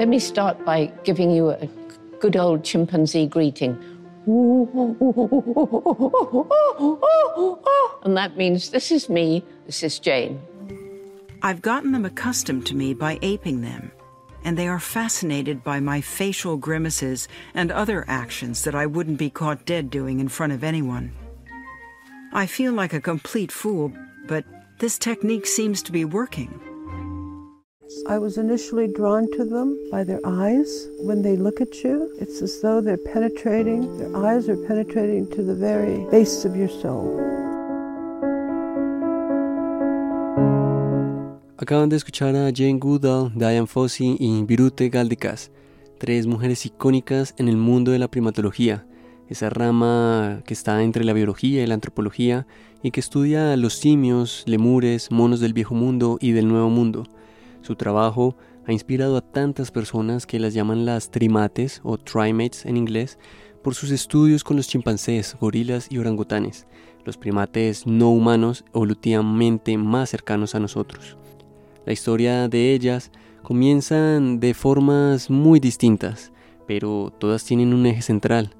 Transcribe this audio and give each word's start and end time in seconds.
Let 0.00 0.08
me 0.08 0.18
start 0.18 0.64
by 0.64 0.86
giving 1.04 1.30
you 1.30 1.50
a 1.50 1.68
good 2.20 2.34
old 2.34 2.64
chimpanzee 2.64 3.26
greeting. 3.26 3.72
And 8.02 8.16
that 8.16 8.32
means 8.34 8.70
this 8.70 8.90
is 8.90 9.10
me, 9.10 9.44
this 9.66 9.82
is 9.82 9.98
Jane. 9.98 10.40
I've 11.42 11.60
gotten 11.60 11.92
them 11.92 12.06
accustomed 12.06 12.64
to 12.68 12.74
me 12.74 12.94
by 12.94 13.18
aping 13.20 13.60
them, 13.60 13.92
and 14.42 14.56
they 14.56 14.68
are 14.68 14.80
fascinated 14.80 15.62
by 15.62 15.80
my 15.80 16.00
facial 16.00 16.56
grimaces 16.56 17.28
and 17.52 17.70
other 17.70 18.06
actions 18.08 18.64
that 18.64 18.74
I 18.74 18.86
wouldn't 18.86 19.18
be 19.18 19.28
caught 19.28 19.66
dead 19.66 19.90
doing 19.90 20.18
in 20.18 20.28
front 20.28 20.54
of 20.54 20.64
anyone. 20.64 21.12
I 22.32 22.46
feel 22.46 22.72
like 22.72 22.94
a 22.94 23.02
complete 23.02 23.52
fool, 23.52 23.92
but 24.26 24.46
this 24.78 24.96
technique 24.96 25.44
seems 25.44 25.82
to 25.82 25.92
be 25.92 26.06
working. 26.06 26.58
I 28.06 28.18
was 28.18 28.38
initially 28.38 28.86
drawn 28.86 29.28
to 29.32 29.44
them 29.44 29.76
by 29.90 30.04
their 30.04 30.20
eyes. 30.24 30.88
When 31.00 31.22
they 31.22 31.36
look 31.36 31.60
at 31.60 31.82
you, 31.82 32.08
it's 32.20 32.40
as 32.40 32.60
though 32.60 32.80
they're 32.80 32.96
penetrating, 32.96 33.98
their 33.98 34.16
eyes 34.16 34.48
are 34.48 34.56
penetrating 34.56 35.26
to 35.30 35.42
the 35.42 35.54
very 35.54 36.06
base 36.08 36.44
of 36.44 36.54
your 36.54 36.68
soul. 36.68 37.18
Acaban 41.56 41.88
de 41.88 41.96
escuchar 41.96 42.36
a 42.36 42.52
Jane 42.54 42.78
Goodall, 42.78 43.32
Diane 43.34 43.66
Fossey 43.66 44.16
y 44.20 44.44
Virute 44.44 44.88
Galdikas, 44.88 45.50
tres 45.98 46.28
mujeres 46.28 46.64
icónicas 46.66 47.34
en 47.38 47.48
el 47.48 47.56
mundo 47.56 47.90
de 47.90 47.98
la 47.98 48.08
primatología, 48.08 48.86
esa 49.28 49.50
rama 49.50 50.42
que 50.46 50.54
está 50.54 50.80
entre 50.84 51.04
la 51.04 51.12
biología 51.12 51.64
y 51.64 51.66
la 51.66 51.74
antropología 51.74 52.46
y 52.84 52.92
que 52.92 53.00
estudia 53.00 53.56
los 53.56 53.74
simios, 53.74 54.44
lemures, 54.46 55.10
monos 55.10 55.40
del 55.40 55.54
viejo 55.54 55.74
mundo 55.74 56.18
y 56.20 56.30
del 56.30 56.46
nuevo 56.46 56.70
mundo. 56.70 57.08
Su 57.62 57.76
trabajo 57.76 58.36
ha 58.66 58.72
inspirado 58.72 59.16
a 59.16 59.20
tantas 59.20 59.70
personas 59.70 60.26
que 60.26 60.38
las 60.38 60.54
llaman 60.54 60.84
las 60.84 61.10
trimates 61.10 61.80
o 61.84 61.98
trimates 61.98 62.66
en 62.66 62.76
inglés 62.76 63.18
por 63.62 63.74
sus 63.74 63.90
estudios 63.90 64.44
con 64.44 64.56
los 64.56 64.68
chimpancés, 64.68 65.36
gorilas 65.38 65.88
y 65.90 65.98
orangutanes, 65.98 66.66
los 67.04 67.16
primates 67.16 67.86
no 67.86 68.10
humanos 68.10 68.64
evolutivamente 68.74 69.76
más 69.76 70.10
cercanos 70.10 70.54
a 70.54 70.60
nosotros. 70.60 71.18
La 71.84 71.92
historia 71.92 72.48
de 72.48 72.72
ellas 72.72 73.10
comienzan 73.42 74.40
de 74.40 74.54
formas 74.54 75.30
muy 75.30 75.60
distintas, 75.60 76.32
pero 76.66 77.12
todas 77.18 77.44
tienen 77.44 77.74
un 77.74 77.86
eje 77.86 78.02
central. 78.02 78.54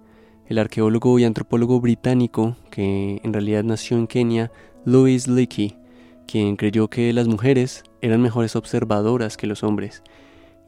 El 0.47 0.59
arqueólogo 0.59 1.19
y 1.19 1.25
antropólogo 1.25 1.81
británico, 1.81 2.57
que 2.71 3.21
en 3.23 3.33
realidad 3.33 3.63
nació 3.63 3.97
en 3.99 4.07
Kenia, 4.07 4.51
Louis 4.85 5.29
Leakey, 5.29 5.79
quien 6.31 6.57
creyó 6.57 6.89
que 6.89 7.13
las 7.13 7.27
mujeres 7.27 7.83
eran 8.01 8.23
mejores 8.23 8.55
observadoras 8.55 9.37
que 9.37 9.47
los 9.47 9.65
hombres. 9.65 10.03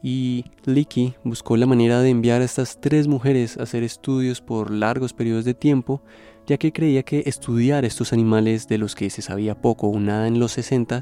Y 0.01 0.45
Leakey 0.65 1.15
buscó 1.23 1.55
la 1.55 1.65
manera 1.65 2.01
de 2.01 2.09
enviar 2.09 2.41
a 2.41 2.45
estas 2.45 2.81
tres 2.81 3.07
mujeres 3.07 3.57
a 3.57 3.63
hacer 3.63 3.83
estudios 3.83 4.41
por 4.41 4.71
largos 4.71 5.13
periodos 5.13 5.45
de 5.45 5.53
tiempo, 5.53 6.01
ya 6.45 6.57
que 6.57 6.73
creía 6.73 7.03
que 7.03 7.23
estudiar 7.25 7.85
estos 7.85 8.11
animales 8.11 8.67
de 8.67 8.77
los 8.77 8.95
que 8.95 9.09
se 9.09 9.21
sabía 9.21 9.61
poco 9.61 9.87
o 9.87 9.99
nada 9.99 10.27
en 10.27 10.39
los 10.39 10.51
60 10.51 11.01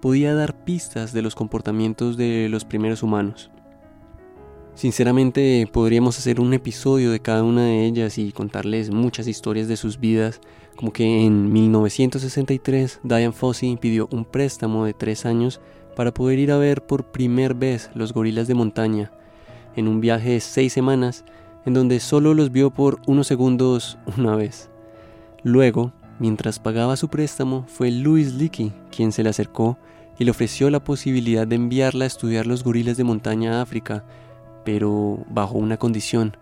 podía 0.00 0.34
dar 0.34 0.64
pistas 0.64 1.12
de 1.12 1.22
los 1.22 1.36
comportamientos 1.36 2.16
de 2.16 2.48
los 2.48 2.64
primeros 2.64 3.04
humanos. 3.04 3.52
Sinceramente 4.74 5.68
podríamos 5.70 6.18
hacer 6.18 6.40
un 6.40 6.54
episodio 6.54 7.12
de 7.12 7.20
cada 7.20 7.44
una 7.44 7.66
de 7.66 7.84
ellas 7.84 8.18
y 8.18 8.32
contarles 8.32 8.90
muchas 8.90 9.28
historias 9.28 9.68
de 9.68 9.76
sus 9.76 10.00
vidas, 10.00 10.40
como 10.76 10.92
que 10.92 11.24
en 11.24 11.52
1963 11.52 13.00
Diane 13.02 13.32
Fossey 13.32 13.76
pidió 13.76 14.08
un 14.10 14.24
préstamo 14.24 14.84
de 14.84 14.94
tres 14.94 15.26
años 15.26 15.60
para 15.94 16.14
poder 16.14 16.38
ir 16.38 16.52
a 16.52 16.58
ver 16.58 16.86
por 16.86 17.04
primera 17.04 17.54
vez 17.54 17.90
los 17.94 18.12
gorilas 18.12 18.48
de 18.48 18.54
montaña, 18.54 19.12
en 19.76 19.88
un 19.88 20.00
viaje 20.00 20.30
de 20.30 20.40
seis 20.40 20.72
semanas, 20.72 21.24
en 21.64 21.74
donde 21.74 22.00
solo 22.00 22.34
los 22.34 22.50
vio 22.50 22.70
por 22.70 23.00
unos 23.06 23.26
segundos 23.26 23.98
una 24.16 24.36
vez. 24.36 24.70
Luego, 25.42 25.92
mientras 26.18 26.58
pagaba 26.58 26.96
su 26.96 27.08
préstamo, 27.08 27.64
fue 27.68 27.90
Louis 27.90 28.34
Leakey 28.34 28.72
quien 28.90 29.12
se 29.12 29.22
le 29.22 29.30
acercó 29.30 29.78
y 30.18 30.24
le 30.24 30.30
ofreció 30.30 30.70
la 30.70 30.84
posibilidad 30.84 31.46
de 31.46 31.56
enviarla 31.56 32.04
a 32.04 32.06
estudiar 32.06 32.46
los 32.46 32.64
gorilas 32.64 32.96
de 32.96 33.04
montaña 33.04 33.58
a 33.58 33.62
África, 33.62 34.04
pero 34.64 35.24
bajo 35.28 35.58
una 35.58 35.76
condición, 35.76 36.36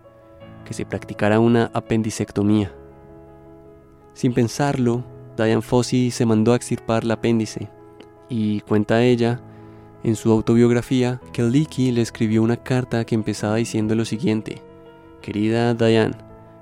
que 0.65 0.73
se 0.73 0.85
practicara 0.85 1.39
una 1.39 1.71
apendicectomía. 1.73 2.71
Sin 4.13 4.33
pensarlo, 4.33 5.03
Diane 5.37 5.61
Fossey 5.61 6.11
se 6.11 6.25
mandó 6.25 6.53
a 6.53 6.55
extirpar 6.55 7.03
el 7.03 7.11
apéndice, 7.11 7.69
y 8.29 8.61
cuenta 8.61 9.03
ella, 9.03 9.41
en 10.03 10.15
su 10.15 10.31
autobiografía, 10.31 11.21
que 11.31 11.43
Leakey 11.43 11.91
le 11.91 12.01
escribió 12.01 12.43
una 12.43 12.57
carta 12.57 13.05
que 13.05 13.15
empezaba 13.15 13.55
diciendo 13.55 13.95
lo 13.95 14.05
siguiente, 14.05 14.61
Querida 15.21 15.73
Diane, 15.73 16.15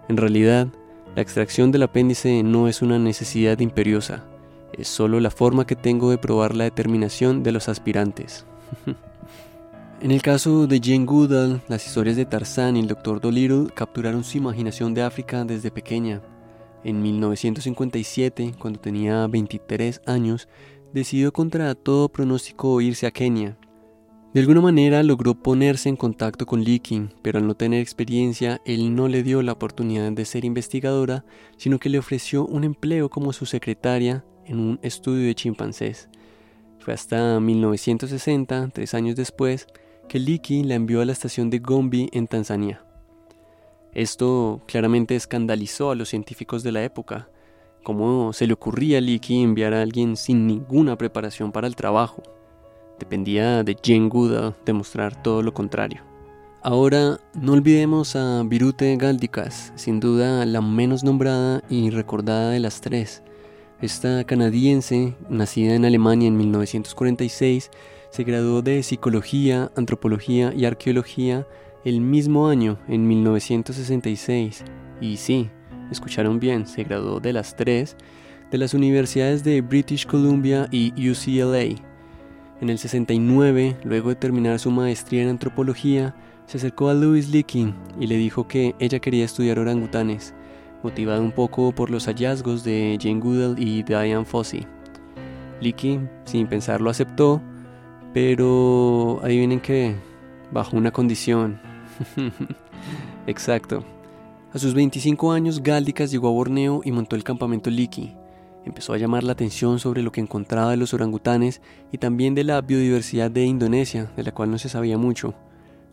en 0.10 0.18
realidad, 0.18 0.68
la 1.16 1.22
extracción 1.22 1.72
del 1.72 1.84
apéndice 1.84 2.44
no 2.44 2.68
es 2.68 2.82
una 2.82 3.00
necesidad 3.00 3.60
imperiosa, 3.60 4.26
es 4.74 4.88
solo 4.88 5.20
la 5.20 5.32
forma 5.32 5.66
que 5.66 5.76
tengo 5.76 6.12
de 6.12 6.18
probar 6.18 6.56
la 6.56 6.66
determinación 6.66 7.44
de 7.44 7.52
los 7.52 7.70
aspirantes. 7.70 8.46
En 10.02 10.12
el 10.12 10.22
caso 10.22 10.66
de 10.66 10.80
Jane 10.82 11.04
Goodall, 11.04 11.62
las 11.68 11.86
historias 11.86 12.16
de 12.16 12.24
Tarzán 12.24 12.78
y 12.78 12.80
el 12.80 12.88
Dr. 12.88 13.20
Dolittle 13.20 13.68
capturaron 13.76 14.24
su 14.24 14.38
imaginación 14.38 14.94
de 14.94 15.02
África 15.02 15.44
desde 15.44 15.72
pequeña. 15.72 16.22
En 16.84 17.02
1957, 17.02 18.56
cuando 18.58 18.80
tenía 18.80 19.28
23 19.28 20.02
años, 20.06 20.48
decidió 20.94 21.34
contra 21.34 21.76
todo 21.76 22.10
pronóstico 22.10 22.80
irse 22.82 23.06
a 23.06 23.12
Kenia. 23.12 23.58
De 24.34 24.42
alguna 24.42 24.62
manera 24.62 25.02
logró 25.02 25.34
ponerse 25.34 25.90
en 25.90 25.96
contacto 25.96 26.46
con 26.46 26.64
Leaking, 26.64 27.14
pero 27.24 27.40
al 27.40 27.48
no 27.48 27.56
tener 27.56 27.82
experiencia, 27.82 28.62
él 28.64 28.96
no 28.96 29.08
le 29.08 29.24
dio 29.24 29.42
la 29.42 29.54
oportunidad 29.54 30.12
de 30.12 30.24
ser 30.24 30.46
investigadora, 30.46 31.26
sino 31.58 31.80
que 31.80 31.90
le 31.90 31.98
ofreció 31.98 32.46
un 32.46 32.64
empleo 32.64 33.10
como 33.10 33.34
su 33.34 33.48
secretaria 33.48 34.24
en 34.46 34.60
un 34.60 34.80
estudio 34.84 35.26
de 35.26 35.36
chimpancés. 35.36 36.10
Fue 36.78 36.94
hasta 36.94 37.40
1960, 37.40 38.70
tres 38.72 38.94
años 38.94 39.16
después, 39.16 39.68
que 40.08 40.20
Leakey 40.20 40.64
la 40.64 40.76
envió 40.76 41.02
a 41.02 41.06
la 41.06 41.12
estación 41.12 41.50
de 41.50 41.60
Gombe 41.60 42.10
en 42.12 42.28
Tanzania. 42.28 42.86
Esto 43.94 44.62
claramente 44.68 45.16
escandalizó 45.16 45.92
a 45.92 45.96
los 45.96 46.10
científicos 46.10 46.64
de 46.64 46.72
la 46.72 46.84
época. 46.84 47.30
¿Cómo 47.84 48.34
se 48.34 48.46
le 48.46 48.54
ocurría 48.54 49.00
a 49.00 49.02
Leakey 49.02 49.42
enviar 49.42 49.74
a 49.74 49.82
alguien 49.82 50.16
sin 50.16 50.46
ninguna 50.46 50.98
preparación 50.98 51.52
para 51.52 51.68
el 51.68 51.76
trabajo? 51.76 52.22
Dependía 53.00 53.64
de 53.64 53.78
Jane 53.82 54.10
Goodall 54.10 54.56
demostrar 54.66 55.22
todo 55.24 55.42
lo 55.42 55.54
contrario. 55.54 56.04
Ahora, 56.62 57.20
no 57.34 57.54
olvidemos 57.54 58.18
a 58.18 58.44
Virute 58.44 58.96
Galdikas, 58.98 59.72
sin 59.76 60.02
duda 60.02 60.46
la 60.46 60.60
menos 60.60 61.06
nombrada 61.06 61.64
y 61.70 61.90
recordada 61.90 62.52
de 62.52 62.60
las 62.60 62.82
tres. 62.82 63.24
Esta 63.82 64.26
canadiense, 64.26 65.16
nacida 65.30 65.74
en 65.74 65.86
Alemania 65.86 66.28
en 66.28 66.36
1946, 66.36 67.72
se 68.10 68.24
graduó 68.24 68.62
de 68.62 68.84
Psicología, 68.84 69.72
Antropología 69.78 70.54
y 70.54 70.66
Arqueología 70.66 71.48
el 71.86 72.02
mismo 72.02 72.48
año, 72.48 72.78
en 72.88 73.08
1966. 73.08 74.64
Y 75.02 75.18
sí, 75.18 75.50
escucharon 75.92 76.40
bien, 76.40 76.68
se 76.68 76.84
graduó 76.84 77.20
de 77.20 77.34
las 77.34 77.56
tres 77.56 77.96
de 78.52 78.58
las 78.58 78.74
universidades 78.74 79.44
de 79.44 79.62
British 79.62 80.08
Columbia 80.08 80.68
y 80.72 80.92
UCLA. 81.10 81.82
En 82.62 82.70
el 82.70 82.78
69, 82.78 83.78
luego 83.84 84.10
de 84.10 84.16
terminar 84.16 84.60
su 84.60 84.72
maestría 84.72 85.24
en 85.24 85.30
antropología, 85.30 86.16
se 86.48 86.58
acercó 86.58 86.90
a 86.90 86.96
Louis 86.96 87.30
Leakey 87.30 87.74
y 88.00 88.08
le 88.08 88.18
dijo 88.18 88.48
que 88.48 88.74
ella 88.80 89.00
quería 89.00 89.26
estudiar 89.26 89.60
orangutanes, 89.60 90.34
motivada 90.82 91.22
un 91.22 91.32
poco 91.32 91.72
por 91.72 91.92
los 91.92 92.08
hallazgos 92.08 92.64
de 92.64 92.98
Jane 93.00 93.20
Goodall 93.20 93.56
y 93.60 93.84
Diane 93.84 94.26
Fossey. 94.26 94.66
Leakey, 95.62 96.00
sin 96.26 96.48
pensarlo, 96.48 96.90
aceptó 96.90 97.42
pero 98.14 99.20
ahí 99.24 99.38
vienen 99.38 99.60
que 99.60 99.96
bajo 100.52 100.76
una 100.76 100.92
condición. 100.92 101.60
Exacto. 103.28 103.84
A 104.54 104.58
sus 104.58 104.74
25 104.74 105.32
años, 105.32 105.62
Gáldicas 105.62 106.12
llegó 106.12 106.28
a 106.28 106.32
Borneo 106.32 106.82
y 106.84 106.92
montó 106.92 107.16
el 107.16 107.24
campamento 107.24 107.70
Liki. 107.70 108.14
Empezó 108.66 108.94
a 108.94 108.98
llamar 108.98 109.24
la 109.24 109.34
atención 109.34 109.80
sobre 109.80 110.02
lo 110.02 110.12
que 110.12 110.22
encontraba 110.22 110.72
de 110.72 110.78
los 110.78 110.94
orangutanes 110.94 111.62
y 111.92 111.98
también 111.98 112.36
de 112.36 112.44
la 112.44 112.62
biodiversidad 112.62 113.32
de 113.32 113.46
Indonesia, 113.46 114.12
de 114.16 114.24
la 114.24 114.32
cual 114.32 114.52
no 114.52 114.58
se 114.58 114.70
sabía 114.70 114.98
mucho. 114.98 115.34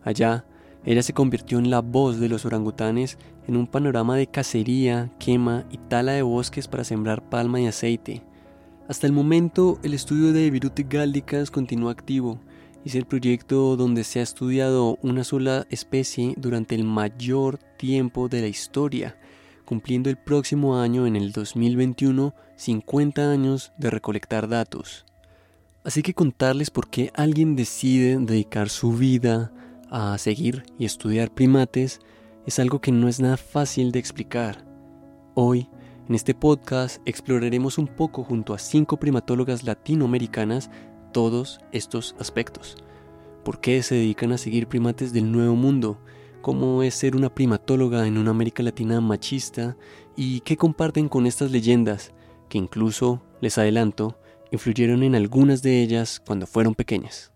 Allá, 0.03 0.45
ella 0.85 1.03
se 1.03 1.13
convirtió 1.13 1.59
en 1.59 1.69
la 1.69 1.81
voz 1.81 2.19
de 2.19 2.29
los 2.29 2.45
orangutanes 2.45 3.17
en 3.47 3.57
un 3.57 3.67
panorama 3.67 4.15
de 4.15 4.27
cacería, 4.27 5.11
quema 5.19 5.65
y 5.69 5.77
tala 5.77 6.13
de 6.13 6.21
bosques 6.21 6.67
para 6.67 6.83
sembrar 6.83 7.29
palma 7.29 7.59
y 7.59 7.67
aceite. 7.67 8.23
Hasta 8.87 9.05
el 9.05 9.13
momento, 9.13 9.79
el 9.83 9.93
estudio 9.93 10.31
de 10.31 10.49
Viruti 10.49 10.83
gáldicas 10.83 11.51
continúa 11.51 11.91
activo. 11.91 12.39
Es 12.87 12.95
el 12.95 13.03
proyecto 13.03 13.75
donde 13.75 14.05
se 14.05 14.21
ha 14.21 14.23
estudiado 14.23 14.97
una 15.01 15.25
sola 15.25 15.67
especie 15.69 16.33
durante 16.37 16.73
el 16.73 16.85
mayor 16.85 17.57
tiempo 17.57 18.29
de 18.29 18.39
la 18.39 18.47
historia, 18.47 19.17
cumpliendo 19.65 20.09
el 20.09 20.15
próximo 20.15 20.79
año, 20.79 21.05
en 21.05 21.17
el 21.17 21.33
2021, 21.33 22.33
50 22.55 23.29
años 23.29 23.73
de 23.77 23.89
recolectar 23.89 24.47
datos. 24.47 25.05
Así 25.83 26.01
que 26.01 26.13
contarles 26.13 26.69
por 26.69 26.89
qué 26.89 27.11
alguien 27.13 27.57
decide 27.57 28.19
dedicar 28.19 28.69
su 28.69 28.93
vida 28.93 29.51
a 29.91 30.17
seguir 30.17 30.63
y 30.79 30.85
estudiar 30.85 31.33
primates 31.33 31.99
es 32.45 32.57
algo 32.57 32.79
que 32.79 32.93
no 32.93 33.09
es 33.09 33.19
nada 33.19 33.35
fácil 33.35 33.91
de 33.91 33.99
explicar. 33.99 34.65
Hoy, 35.35 35.67
en 36.07 36.15
este 36.15 36.33
podcast, 36.33 37.01
exploraremos 37.05 37.79
un 37.79 37.87
poco 37.87 38.23
junto 38.23 38.53
a 38.53 38.59
cinco 38.59 38.95
primatólogas 38.95 39.65
latinoamericanas 39.65 40.69
todos 41.17 41.59
estos 41.71 42.15
aspectos. 42.19 42.77
¿Por 43.43 43.59
qué 43.59 43.81
se 43.81 43.95
dedican 43.95 44.33
a 44.33 44.37
seguir 44.37 44.67
primates 44.67 45.13
del 45.13 45.31
Nuevo 45.31 45.55
Mundo? 45.55 45.97
¿Cómo 46.43 46.83
es 46.83 46.93
ser 46.93 47.15
una 47.15 47.33
primatóloga 47.33 48.05
en 48.05 48.19
una 48.19 48.29
América 48.29 48.61
Latina 48.61 49.01
machista? 49.01 49.75
¿Y 50.15 50.41
qué 50.41 50.57
comparten 50.57 51.09
con 51.09 51.25
estas 51.25 51.49
leyendas 51.49 52.13
que 52.49 52.59
incluso, 52.59 53.23
les 53.41 53.57
adelanto, 53.57 54.19
influyeron 54.51 55.01
en 55.01 55.15
algunas 55.15 55.63
de 55.63 55.81
ellas 55.81 56.21
cuando 56.23 56.45
fueron 56.45 56.75
pequeñas? 56.75 57.31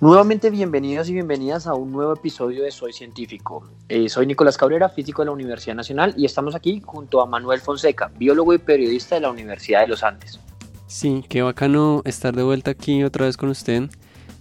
Nuevamente 0.00 0.48
bienvenidos 0.48 1.10
y 1.10 1.12
bienvenidas 1.12 1.66
a 1.66 1.74
un 1.74 1.92
nuevo 1.92 2.14
episodio 2.14 2.62
de 2.62 2.70
Soy 2.70 2.94
Científico. 2.94 3.68
Eh, 3.86 4.08
soy 4.08 4.24
Nicolás 4.24 4.56
Cabrera, 4.56 4.88
físico 4.88 5.20
de 5.20 5.26
la 5.26 5.32
Universidad 5.32 5.74
Nacional 5.74 6.14
y 6.16 6.24
estamos 6.24 6.54
aquí 6.54 6.80
junto 6.82 7.20
a 7.20 7.26
Manuel 7.26 7.60
Fonseca, 7.60 8.10
biólogo 8.16 8.54
y 8.54 8.58
periodista 8.58 9.16
de 9.16 9.20
la 9.20 9.30
Universidad 9.30 9.82
de 9.82 9.88
los 9.88 10.02
Andes. 10.02 10.40
Sí, 10.86 11.22
qué 11.28 11.42
bacano 11.42 12.00
estar 12.06 12.34
de 12.34 12.42
vuelta 12.42 12.70
aquí 12.70 13.04
otra 13.04 13.26
vez 13.26 13.36
con 13.36 13.50
usted 13.50 13.90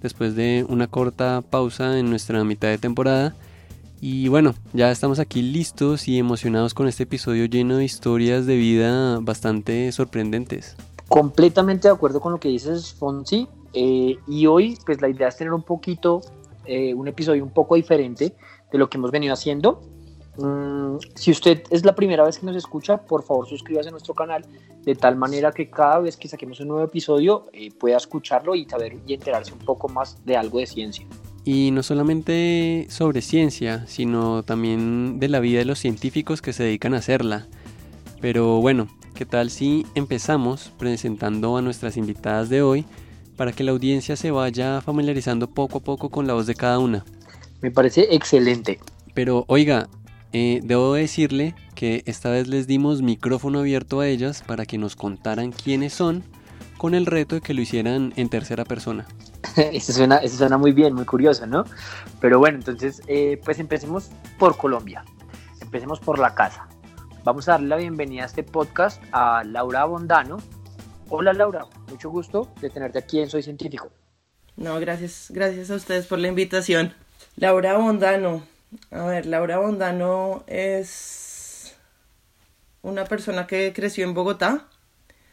después 0.02 0.34
de 0.34 0.66
una 0.70 0.88
corta 0.88 1.42
pausa 1.42 2.00
en 2.00 2.10
nuestra 2.10 2.42
mitad 2.46 2.70
de 2.70 2.78
temporada. 2.78 3.36
Y 4.00 4.30
bueno, 4.30 4.56
ya 4.72 4.92
estamos 4.92 5.20
aquí 5.20 5.42
listos 5.42 6.08
y 6.08 6.20
emocionados 6.20 6.74
con 6.74 6.88
este 6.88 7.04
episodio 7.04 7.44
lleno 7.48 7.76
de 7.76 7.84
historias 7.84 8.46
de 8.46 8.56
vida 8.56 9.20
bastante 9.20 9.92
sorprendentes. 9.92 10.78
Completamente 11.10 11.90
de 11.90 11.94
acuerdo 11.94 12.22
con 12.22 12.32
lo 12.32 12.40
que 12.40 12.48
dices, 12.48 12.94
Fonsi. 12.94 13.50
Eh, 13.74 14.18
y 14.28 14.46
hoy, 14.48 14.78
pues 14.86 15.02
la 15.02 15.10
idea 15.10 15.28
es 15.28 15.38
tener 15.38 15.54
un 15.54 15.64
poquito, 15.64 16.22
eh, 16.66 16.94
un 16.94 17.08
episodio 17.08 17.44
un 17.44 17.52
poco 17.52 17.76
diferente 17.76 18.36
de 18.72 18.78
lo 18.78 18.90
que 18.90 18.98
hemos 18.98 19.12
venido 19.12 19.34
haciendo. 19.34 19.82
Mm, 20.38 20.98
si 21.16 21.32
usted 21.32 21.64
es 21.70 21.84
la 21.86 21.96
primera 21.96 22.24
vez 22.24 22.40
que 22.40 22.46
nos 22.46 22.56
escucha, 22.56 22.98
por 22.98 23.24
favor 23.24 23.48
suscríbase 23.48 23.90
a 23.90 23.92
nuestro 23.92 24.14
canal 24.14 24.46
de 24.84 24.96
tal 24.96 25.16
manera 25.18 25.52
que 25.52 25.70
cada 25.70 26.00
vez 26.00 26.16
que 26.16 26.28
saquemos 26.28 26.60
un 26.62 26.70
nuevo 26.70 26.84
episodio 26.84 27.48
eh, 27.52 27.72
pueda 27.78 27.98
escucharlo 27.98 28.56
y 28.56 28.66
saber 28.66 28.98
y 29.06 29.14
enterarse 29.14 29.52
un 29.52 29.60
poco 29.60 29.90
más 29.90 30.24
de 30.26 30.38
algo 30.38 30.60
de 30.60 30.66
ciencia. 30.66 31.06
Y 31.44 31.72
no 31.72 31.84
solamente 31.84 32.86
sobre 32.90 33.22
ciencia, 33.22 33.86
sino 33.88 34.44
también 34.44 35.20
de 35.20 35.28
la 35.30 35.40
vida 35.40 35.60
de 35.60 35.66
los 35.66 35.80
científicos 35.80 36.42
que 36.42 36.54
se 36.54 36.64
dedican 36.64 36.94
a 36.94 36.98
hacerla. 36.98 37.48
Pero 38.22 38.62
bueno, 38.62 38.88
¿qué 39.16 39.26
tal 39.26 39.50
si 39.50 39.86
empezamos 39.96 40.72
presentando 40.78 41.58
a 41.58 41.62
nuestras 41.62 41.98
invitadas 41.98 42.50
de 42.50 42.62
hoy? 42.62 42.86
Para 43.40 43.54
que 43.54 43.64
la 43.64 43.72
audiencia 43.72 44.18
se 44.18 44.32
vaya 44.32 44.82
familiarizando 44.82 45.50
poco 45.50 45.78
a 45.78 45.82
poco 45.82 46.10
con 46.10 46.28
la 46.28 46.34
voz 46.34 46.46
de 46.46 46.56
cada 46.56 46.78
una. 46.78 47.06
Me 47.62 47.72
parece 47.72 48.14
excelente. 48.14 48.82
Pero 49.14 49.46
oiga, 49.48 49.88
eh, 50.34 50.60
debo 50.62 50.94
decirle 50.96 51.56
que 51.74 52.04
esta 52.06 52.30
vez 52.32 52.50
les 52.50 52.68
dimos 52.68 53.02
micrófono 53.02 53.60
abierto 53.60 54.02
a 54.02 54.08
ellas 54.08 54.44
para 54.46 54.66
que 54.66 54.78
nos 54.78 54.98
contaran 54.98 55.54
quiénes 55.54 55.94
son, 55.94 56.22
con 56.78 56.94
el 56.94 57.06
reto 57.06 57.36
de 57.36 57.42
que 57.42 57.54
lo 57.54 57.62
hicieran 57.62 58.12
en 58.18 58.28
tercera 58.28 58.66
persona. 58.66 59.08
eso, 59.56 59.94
suena, 59.94 60.18
eso 60.18 60.36
suena 60.36 60.58
muy 60.58 60.74
bien, 60.74 60.94
muy 60.94 61.06
curioso, 61.06 61.48
¿no? 61.48 61.64
Pero 62.20 62.40
bueno, 62.40 62.58
entonces, 62.58 63.02
eh, 63.08 63.40
pues 63.46 63.58
empecemos 63.60 64.10
por 64.38 64.58
Colombia. 64.58 65.06
Empecemos 65.62 66.02
por 66.02 66.20
la 66.20 66.36
casa. 66.36 66.68
Vamos 67.24 67.48
a 67.48 67.54
darle 67.54 67.70
la 67.70 67.78
bienvenida 67.78 68.24
a 68.24 68.26
este 68.26 68.44
podcast 68.44 69.02
a 69.14 69.46
Laura 69.46 69.86
Bondano, 69.86 70.40
Hola 71.12 71.34
Laura, 71.34 71.66
mucho 71.90 72.12
gusto 72.12 72.54
de 72.62 72.70
tenerte 72.70 73.00
aquí 73.00 73.20
en 73.20 73.32
Soy 73.32 73.42
Científico. 73.42 73.92
No, 74.56 74.80
gracias, 74.80 75.32
gracias 75.32 75.72
a 75.72 75.76
ustedes 75.76 76.06
por 76.06 76.20
la 76.20 76.28
invitación. 76.28 76.94
Laura 77.36 77.78
Bondano. 77.78 78.44
A 78.92 79.06
ver, 79.06 79.26
Laura 79.26 79.58
Bondano 79.58 80.44
es 80.46 81.76
una 82.84 83.06
persona 83.06 83.48
que 83.48 83.74
creció 83.74 84.06
en 84.06 84.14
Bogotá. 84.14 84.68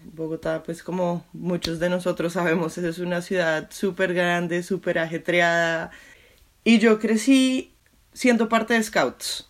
Bogotá, 0.01 0.63
pues 0.63 0.83
como 0.83 1.27
muchos 1.35 1.79
de 1.79 1.91
nosotros 1.91 2.33
sabemos, 2.33 2.79
es 2.79 2.99
una 2.99 3.21
ciudad 3.21 3.69
súper 3.71 4.15
grande, 4.15 4.63
súper 4.63 4.99
ajetreada. 4.99 5.91
Y 6.65 6.79
yo 6.79 6.99
crecí 6.99 7.75
siendo 8.15 8.49
parte 8.49 8.73
de 8.73 8.83
Scouts. 8.83 9.47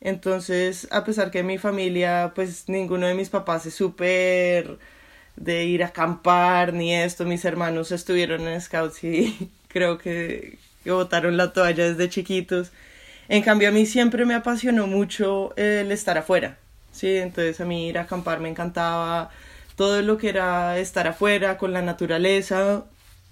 Entonces, 0.00 0.88
a 0.90 1.04
pesar 1.04 1.30
que 1.30 1.44
mi 1.44 1.56
familia, 1.56 2.32
pues 2.34 2.68
ninguno 2.68 3.06
de 3.06 3.14
mis 3.14 3.30
papás 3.30 3.64
es 3.66 3.74
súper 3.74 4.80
de 5.36 5.64
ir 5.64 5.82
a 5.82 5.88
acampar 5.88 6.72
ni 6.72 6.94
esto. 6.94 7.24
Mis 7.24 7.44
hermanos 7.44 7.92
estuvieron 7.92 8.46
en 8.48 8.60
Scouts 8.60 9.04
y 9.04 9.50
creo 9.68 9.98
que, 9.98 10.58
que 10.82 10.90
botaron 10.90 11.36
la 11.36 11.52
toalla 11.52 11.84
desde 11.84 12.08
chiquitos. 12.08 12.72
En 13.28 13.42
cambio, 13.42 13.68
a 13.68 13.72
mí 13.72 13.86
siempre 13.86 14.26
me 14.26 14.34
apasionó 14.34 14.86
mucho 14.86 15.54
el 15.56 15.90
estar 15.92 16.18
afuera. 16.18 16.58
Sí, 16.92 17.16
entonces 17.16 17.60
a 17.60 17.64
mí 17.64 17.88
ir 17.88 17.98
a 17.98 18.02
acampar 18.02 18.40
me 18.40 18.48
encantaba 18.48 19.30
todo 19.76 20.00
lo 20.02 20.18
que 20.18 20.28
era 20.28 20.78
estar 20.78 21.08
afuera 21.08 21.58
con 21.58 21.72
la 21.72 21.82
naturaleza 21.82 22.84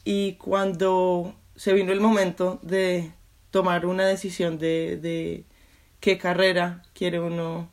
y 0.04 0.32
cuando 0.34 1.34
se 1.56 1.72
vino 1.72 1.92
el 1.92 2.00
momento 2.00 2.58
de 2.62 3.12
tomar 3.50 3.86
una 3.86 4.06
decisión 4.06 4.58
de, 4.58 4.96
de 4.96 5.44
qué 6.00 6.18
carrera 6.18 6.82
quiere 6.94 7.20
uno 7.20 7.70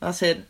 hacer, 0.00 0.46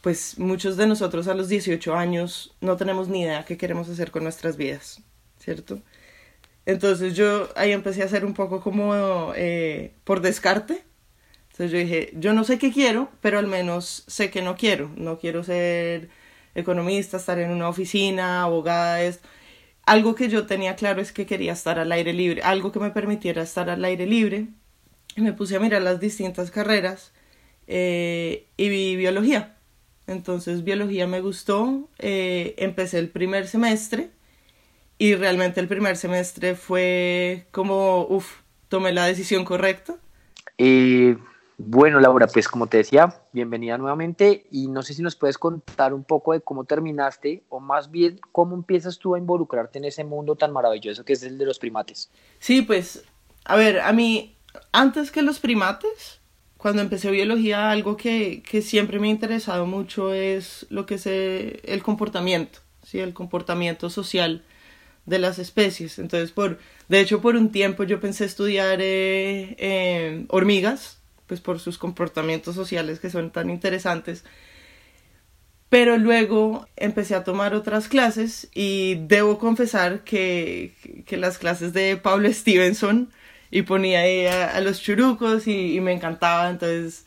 pues 0.00 0.38
muchos 0.38 0.76
de 0.76 0.86
nosotros 0.86 1.28
a 1.28 1.34
los 1.34 1.48
18 1.48 1.94
años 1.94 2.54
no 2.60 2.76
tenemos 2.76 3.08
ni 3.08 3.22
idea 3.22 3.44
qué 3.44 3.56
queremos 3.56 3.88
hacer 3.88 4.10
con 4.10 4.22
nuestras 4.22 4.56
vidas, 4.56 5.02
¿cierto? 5.38 5.82
Entonces 6.66 7.14
yo 7.16 7.48
ahí 7.56 7.72
empecé 7.72 8.02
a 8.02 8.06
hacer 8.06 8.24
un 8.24 8.34
poco 8.34 8.60
como 8.60 9.32
eh, 9.36 9.94
por 10.04 10.20
descarte. 10.20 10.84
Entonces 11.50 11.72
yo 11.72 11.78
dije, 11.78 12.10
yo 12.14 12.32
no 12.32 12.44
sé 12.44 12.58
qué 12.58 12.72
quiero, 12.72 13.10
pero 13.20 13.38
al 13.38 13.46
menos 13.46 14.04
sé 14.06 14.30
que 14.30 14.42
no 14.42 14.56
quiero. 14.56 14.90
No 14.96 15.18
quiero 15.18 15.44
ser 15.44 16.10
economista, 16.54 17.16
estar 17.16 17.38
en 17.38 17.50
una 17.50 17.68
oficina, 17.68 18.42
abogada, 18.42 19.02
es... 19.02 19.20
Algo 19.86 20.14
que 20.14 20.28
yo 20.28 20.46
tenía 20.46 20.76
claro 20.76 21.00
es 21.02 21.12
que 21.12 21.26
quería 21.26 21.52
estar 21.52 21.78
al 21.78 21.90
aire 21.92 22.12
libre, 22.12 22.42
algo 22.42 22.70
que 22.70 22.78
me 22.78 22.90
permitiera 22.90 23.42
estar 23.42 23.70
al 23.70 23.84
aire 23.84 24.06
libre. 24.06 24.48
Y 25.16 25.22
me 25.22 25.32
puse 25.32 25.56
a 25.56 25.60
mirar 25.60 25.82
las 25.82 26.00
distintas 26.00 26.50
carreras 26.50 27.12
eh, 27.66 28.46
y 28.56 28.68
vi 28.68 28.96
biología 28.96 29.56
entonces 30.12 30.64
biología 30.64 31.06
me 31.06 31.20
gustó, 31.20 31.88
eh, 31.98 32.54
empecé 32.58 32.98
el 32.98 33.08
primer 33.08 33.46
semestre 33.46 34.10
y 34.98 35.14
realmente 35.14 35.60
el 35.60 35.68
primer 35.68 35.96
semestre 35.96 36.54
fue 36.54 37.46
como, 37.52 38.06
uff, 38.06 38.40
tomé 38.68 38.92
la 38.92 39.06
decisión 39.06 39.44
correcta. 39.44 39.96
Eh, 40.58 41.16
bueno, 41.56 42.00
Laura, 42.00 42.26
pues 42.26 42.48
como 42.48 42.66
te 42.66 42.78
decía, 42.78 43.22
bienvenida 43.32 43.76
nuevamente 43.78 44.46
y 44.50 44.68
no 44.68 44.82
sé 44.82 44.94
si 44.94 45.02
nos 45.02 45.14
puedes 45.14 45.38
contar 45.38 45.92
un 45.94 46.04
poco 46.04 46.32
de 46.32 46.40
cómo 46.40 46.64
terminaste 46.64 47.44
o 47.48 47.60
más 47.60 47.90
bien 47.90 48.18
cómo 48.32 48.54
empiezas 48.54 48.98
tú 48.98 49.14
a 49.14 49.18
involucrarte 49.18 49.78
en 49.78 49.84
ese 49.84 50.04
mundo 50.04 50.36
tan 50.36 50.52
maravilloso 50.52 51.04
que 51.04 51.12
es 51.12 51.22
el 51.22 51.38
de 51.38 51.46
los 51.46 51.58
primates. 51.58 52.10
Sí, 52.38 52.62
pues, 52.62 53.04
a 53.44 53.56
ver, 53.56 53.80
a 53.80 53.92
mí, 53.92 54.36
antes 54.72 55.10
que 55.10 55.22
los 55.22 55.38
primates, 55.38 56.19
cuando 56.60 56.82
empecé 56.82 57.10
biología, 57.10 57.70
algo 57.70 57.96
que, 57.96 58.42
que, 58.42 58.60
siempre 58.60 58.98
me 58.98 59.08
ha 59.08 59.10
interesado 59.10 59.64
mucho 59.64 60.12
es 60.12 60.66
lo 60.68 60.84
que 60.84 60.96
es 60.96 61.06
eh, 61.06 61.58
el 61.64 61.82
comportamiento, 61.82 62.58
¿sí? 62.82 62.98
el 62.98 63.14
comportamiento 63.14 63.88
social 63.88 64.44
de 65.06 65.18
las 65.18 65.38
especies. 65.38 65.98
Entonces, 65.98 66.32
por, 66.32 66.58
de 66.88 67.00
hecho, 67.00 67.22
por 67.22 67.34
un 67.34 67.50
tiempo 67.50 67.84
yo 67.84 67.98
pensé 67.98 68.26
estudiar 68.26 68.78
eh, 68.82 70.26
hormigas, 70.28 70.98
pues 71.26 71.40
por 71.40 71.60
sus 71.60 71.78
comportamientos 71.78 72.56
sociales 72.56 73.00
que 73.00 73.08
son 73.08 73.30
tan 73.30 73.48
interesantes. 73.48 74.22
Pero 75.70 75.96
luego 75.96 76.68
empecé 76.76 77.14
a 77.14 77.24
tomar 77.24 77.54
otras 77.54 77.88
clases 77.88 78.50
y 78.52 78.96
debo 79.06 79.38
confesar 79.38 80.04
que, 80.04 80.74
que 81.06 81.16
las 81.16 81.38
clases 81.38 81.72
de 81.72 81.96
Pablo 81.96 82.30
Stevenson 82.30 83.08
y 83.50 83.62
ponía 83.62 84.00
ahí 84.00 84.26
a, 84.26 84.60
los 84.60 84.80
churucos 84.80 85.46
y, 85.46 85.80
me 85.80 85.92
encantaba, 85.92 86.50
entonces 86.50 87.06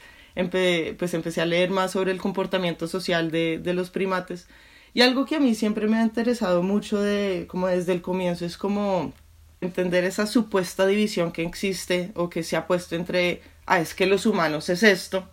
pues 0.97 1.13
empecé 1.13 1.41
a 1.41 1.45
leer 1.45 1.69
más 1.69 1.91
sobre 1.91 2.11
el 2.11 2.19
comportamiento 2.19 2.87
social 2.87 3.31
de, 3.31 3.59
de, 3.59 3.73
los 3.73 3.89
primates. 3.89 4.47
Y 4.93 5.01
algo 5.01 5.25
que 5.25 5.35
a 5.35 5.39
mí 5.39 5.55
siempre 5.55 5.87
me 5.87 5.97
ha 5.97 6.03
interesado 6.03 6.63
mucho 6.63 7.01
de, 7.01 7.45
como 7.47 7.67
desde 7.67 7.93
el 7.93 8.01
comienzo 8.01 8.45
es 8.45 8.57
como 8.57 9.13
entender 9.61 10.03
esa 10.03 10.27
supuesta 10.27 10.85
división 10.85 11.31
que 11.31 11.43
existe 11.43 12.11
o 12.15 12.29
que 12.29 12.43
se 12.43 12.55
ha 12.57 12.67
puesto 12.67 12.95
entre, 12.95 13.41
ah, 13.65 13.79
es 13.79 13.93
que 13.93 14.05
los 14.05 14.25
humanos 14.25 14.69
es 14.69 14.83
esto 14.83 15.29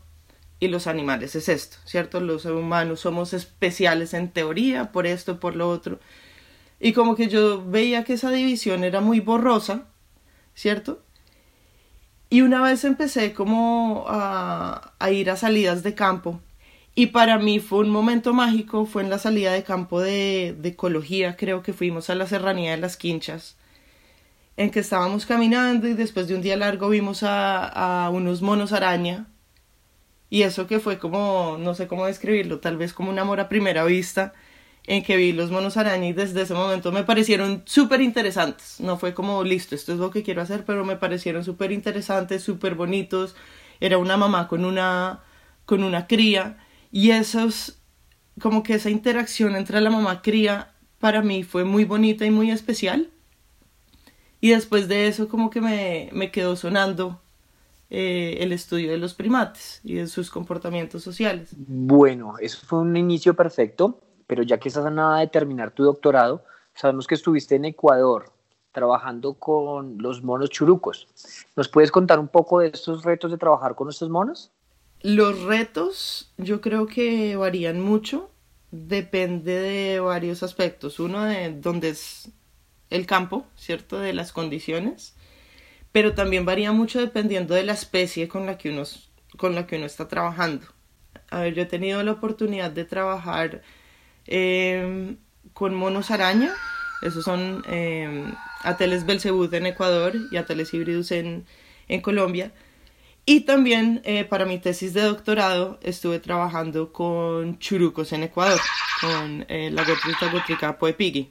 y 0.61 0.69
los 0.69 0.87
animales 0.87 1.35
es 1.35 1.49
esto, 1.49 1.79
¿cierto? 1.85 2.21
Los 2.21 2.45
humanos 2.45 3.01
somos 3.01 3.33
especiales 3.33 4.15
en 4.15 4.31
teoría 4.31 4.93
por 4.93 5.07
esto, 5.07 5.41
por 5.41 5.57
lo 5.57 5.69
otro. 5.69 5.99
Y 6.79 6.93
como 6.93 7.17
que 7.17 7.29
yo 7.29 7.65
veía 7.67 8.05
que 8.05 8.15
esa 8.15 8.31
división 8.31 8.85
era 8.85 9.01
muy 9.01 9.21
borrosa 9.21 9.90
¿cierto? 10.55 11.03
Y 12.31 12.43
una 12.43 12.63
vez 12.63 12.85
empecé 12.85 13.33
como 13.35 14.05
a, 14.09 14.93
ir 15.11 15.31
a 15.31 15.37
salidas 15.37 15.83
de 15.83 15.95
campo 15.95 16.41
Y 16.95 17.09
para 17.09 17.39
mí 17.39 17.61
fue 17.61 17.81
un 17.81 17.91
momento 17.91 18.35
mágico, 18.35 18.87
fue 18.87 19.03
en 19.03 19.11
la 19.11 19.19
salida 19.19 19.53
de 19.53 19.65
campo 19.65 20.01
de, 20.01 20.57
de 20.59 20.71
ecología, 20.71 21.37
creo 21.37 21.63
que 21.63 21.73
fuimos 21.73 22.11
a 22.11 22.15
la 22.17 22.27
serranía 22.27 22.73
de 22.73 22.79
las 22.79 22.97
Quinchas, 22.97 23.57
en 24.57 24.71
que 24.71 24.81
estábamos 24.81 25.27
caminando 25.27 25.89
y 25.89 25.95
después 25.95 26.29
de 26.29 26.35
un 26.37 26.43
día 26.43 26.57
largo 26.57 26.89
vimos 26.91 27.23
a, 27.23 28.05
a 28.07 28.11
unos 28.11 28.43
monos 28.43 28.73
araña. 28.73 29.27
Y 30.31 30.43
eso 30.43 30.67
que 30.67 30.79
fue 30.81 30.99
como, 30.99 31.57
no 31.59 31.75
sé 31.75 31.89
cómo 31.89 32.07
describirlo, 32.07 32.61
tal 32.61 32.77
vez 32.77 32.93
como 32.93 33.11
un 33.11 33.19
amor 33.19 33.41
a 33.41 33.49
primera 33.49 33.85
vista, 33.85 34.33
en 34.87 35.03
que 35.03 35.17
vi 35.17 35.33
los 35.33 35.51
monos 35.51 35.77
araña 35.77 36.07
y 36.07 36.13
desde 36.13 36.43
ese 36.43 36.55
momento 36.55 36.93
me 36.93 37.05
parecieron 37.05 37.63
súper 37.67 38.01
interesantes. 38.01 38.81
No 38.81 38.99
fue 38.99 39.15
como, 39.15 39.45
listo, 39.45 39.75
esto 39.75 39.93
es 39.93 39.99
lo 39.99 40.11
que 40.11 40.23
quiero 40.23 40.43
hacer, 40.43 40.65
pero 40.65 40.85
me 40.85 40.97
parecieron 40.97 41.45
súper 41.45 41.73
interesantes, 41.73 42.43
súper 42.43 42.75
bonitos. 42.75 43.37
Era 43.81 43.99
una 43.99 44.17
mamá 44.17 44.49
con 44.49 44.65
una, 44.65 45.21
con 45.65 45.85
una 45.85 46.07
cría 46.07 46.59
y 46.91 47.11
esos, 47.11 47.79
como 48.41 48.63
que 48.63 48.75
esa 48.75 48.91
interacción 48.91 49.57
entre 49.57 49.81
la 49.81 49.91
mamá 49.91 50.23
cría 50.23 50.73
para 50.99 51.23
mí 51.23 51.45
fue 51.45 51.65
muy 51.65 51.85
bonita 51.85 52.27
y 52.27 52.31
muy 52.31 52.51
especial. 52.51 53.11
Y 54.41 54.51
después 54.51 54.89
de 54.89 55.07
eso 55.07 55.29
como 55.29 55.51
que 55.51 55.61
me, 55.61 56.09
me 56.13 56.31
quedó 56.31 56.57
sonando 56.57 57.21
eh, 57.93 58.39
el 58.41 58.53
estudio 58.53 58.91
de 58.93 58.99
los 58.99 59.15
primates 59.15 59.81
y 59.83 59.95
de 59.95 60.07
sus 60.07 60.31
comportamientos 60.31 61.03
sociales. 61.03 61.51
Bueno, 61.57 62.35
eso 62.41 62.59
fue 62.65 62.79
un 62.79 62.97
inicio 62.97 63.35
perfecto, 63.35 64.01
pero 64.31 64.45
ya 64.45 64.61
que 64.61 64.69
estás 64.69 64.87
a 64.87 64.91
nada 64.91 65.19
de 65.19 65.27
terminar 65.27 65.73
tu 65.73 65.83
doctorado, 65.83 66.45
sabemos 66.73 67.09
que 67.09 67.17
estuviste 67.17 67.57
en 67.57 67.65
Ecuador 67.65 68.33
trabajando 68.71 69.35
con 69.35 69.99
los 69.99 70.23
monos 70.23 70.51
churucos. 70.51 71.09
¿Nos 71.57 71.67
puedes 71.67 71.91
contar 71.91 72.21
un 72.21 72.29
poco 72.29 72.61
de 72.61 72.69
estos 72.69 73.03
retos 73.03 73.33
de 73.33 73.39
trabajar 73.39 73.75
con 73.75 73.89
estos 73.89 74.09
monos? 74.09 74.53
Los 75.03 75.43
retos 75.43 76.33
yo 76.37 76.61
creo 76.61 76.87
que 76.87 77.35
varían 77.35 77.81
mucho, 77.81 78.31
depende 78.71 79.53
de 79.53 79.99
varios 79.99 80.45
aspectos. 80.45 81.01
Uno 81.01 81.25
de 81.25 81.53
dónde 81.53 81.89
es 81.89 82.31
el 82.89 83.07
campo, 83.07 83.47
¿cierto? 83.57 83.99
De 83.99 84.13
las 84.13 84.31
condiciones, 84.31 85.17
pero 85.91 86.15
también 86.15 86.45
varía 86.45 86.71
mucho 86.71 87.01
dependiendo 87.01 87.55
de 87.55 87.65
la 87.65 87.73
especie 87.73 88.29
con 88.29 88.47
la 88.47 88.59
que 88.59 88.71
uno, 88.71 88.85
con 89.37 89.57
la 89.57 89.67
que 89.67 89.75
uno 89.75 89.87
está 89.87 90.07
trabajando. 90.07 90.69
A 91.33 91.41
ver, 91.41 91.55
yo 91.55 91.63
he 91.63 91.67
tenido 91.67 92.01
la 92.05 92.13
oportunidad 92.13 92.71
de 92.71 92.85
trabajar 92.85 93.63
eh, 94.31 95.17
con 95.53 95.75
monos 95.75 96.11
araña, 96.11 96.53
esos 97.03 97.25
son 97.25 97.63
eh, 97.69 98.33
ateles 98.63 99.05
Belzebú 99.07 99.49
en 99.53 99.67
Ecuador 99.67 100.15
y 100.31 100.37
ateles 100.37 100.73
híbridos 100.73 101.11
en, 101.13 101.45
en 101.89 102.01
Colombia 102.01 102.53
y 103.27 103.43
también 103.43 104.01
eh, 104.05 104.25
para 104.25 104.45
mi 104.45 104.59
tesis 104.59 104.95
de 104.95 105.03
doctorado 105.03 105.79
estuve 105.83 106.19
trabajando 106.19 106.93
con 106.93 107.59
churucos 107.59 108.13
en 108.13 108.25
Ecuador, 108.25 108.61
con 109.01 109.45
eh, 109.49 109.71
la 109.71 109.85
gotrita 109.85 110.33
gotrica 110.33 110.79
poepigui. 110.79 111.31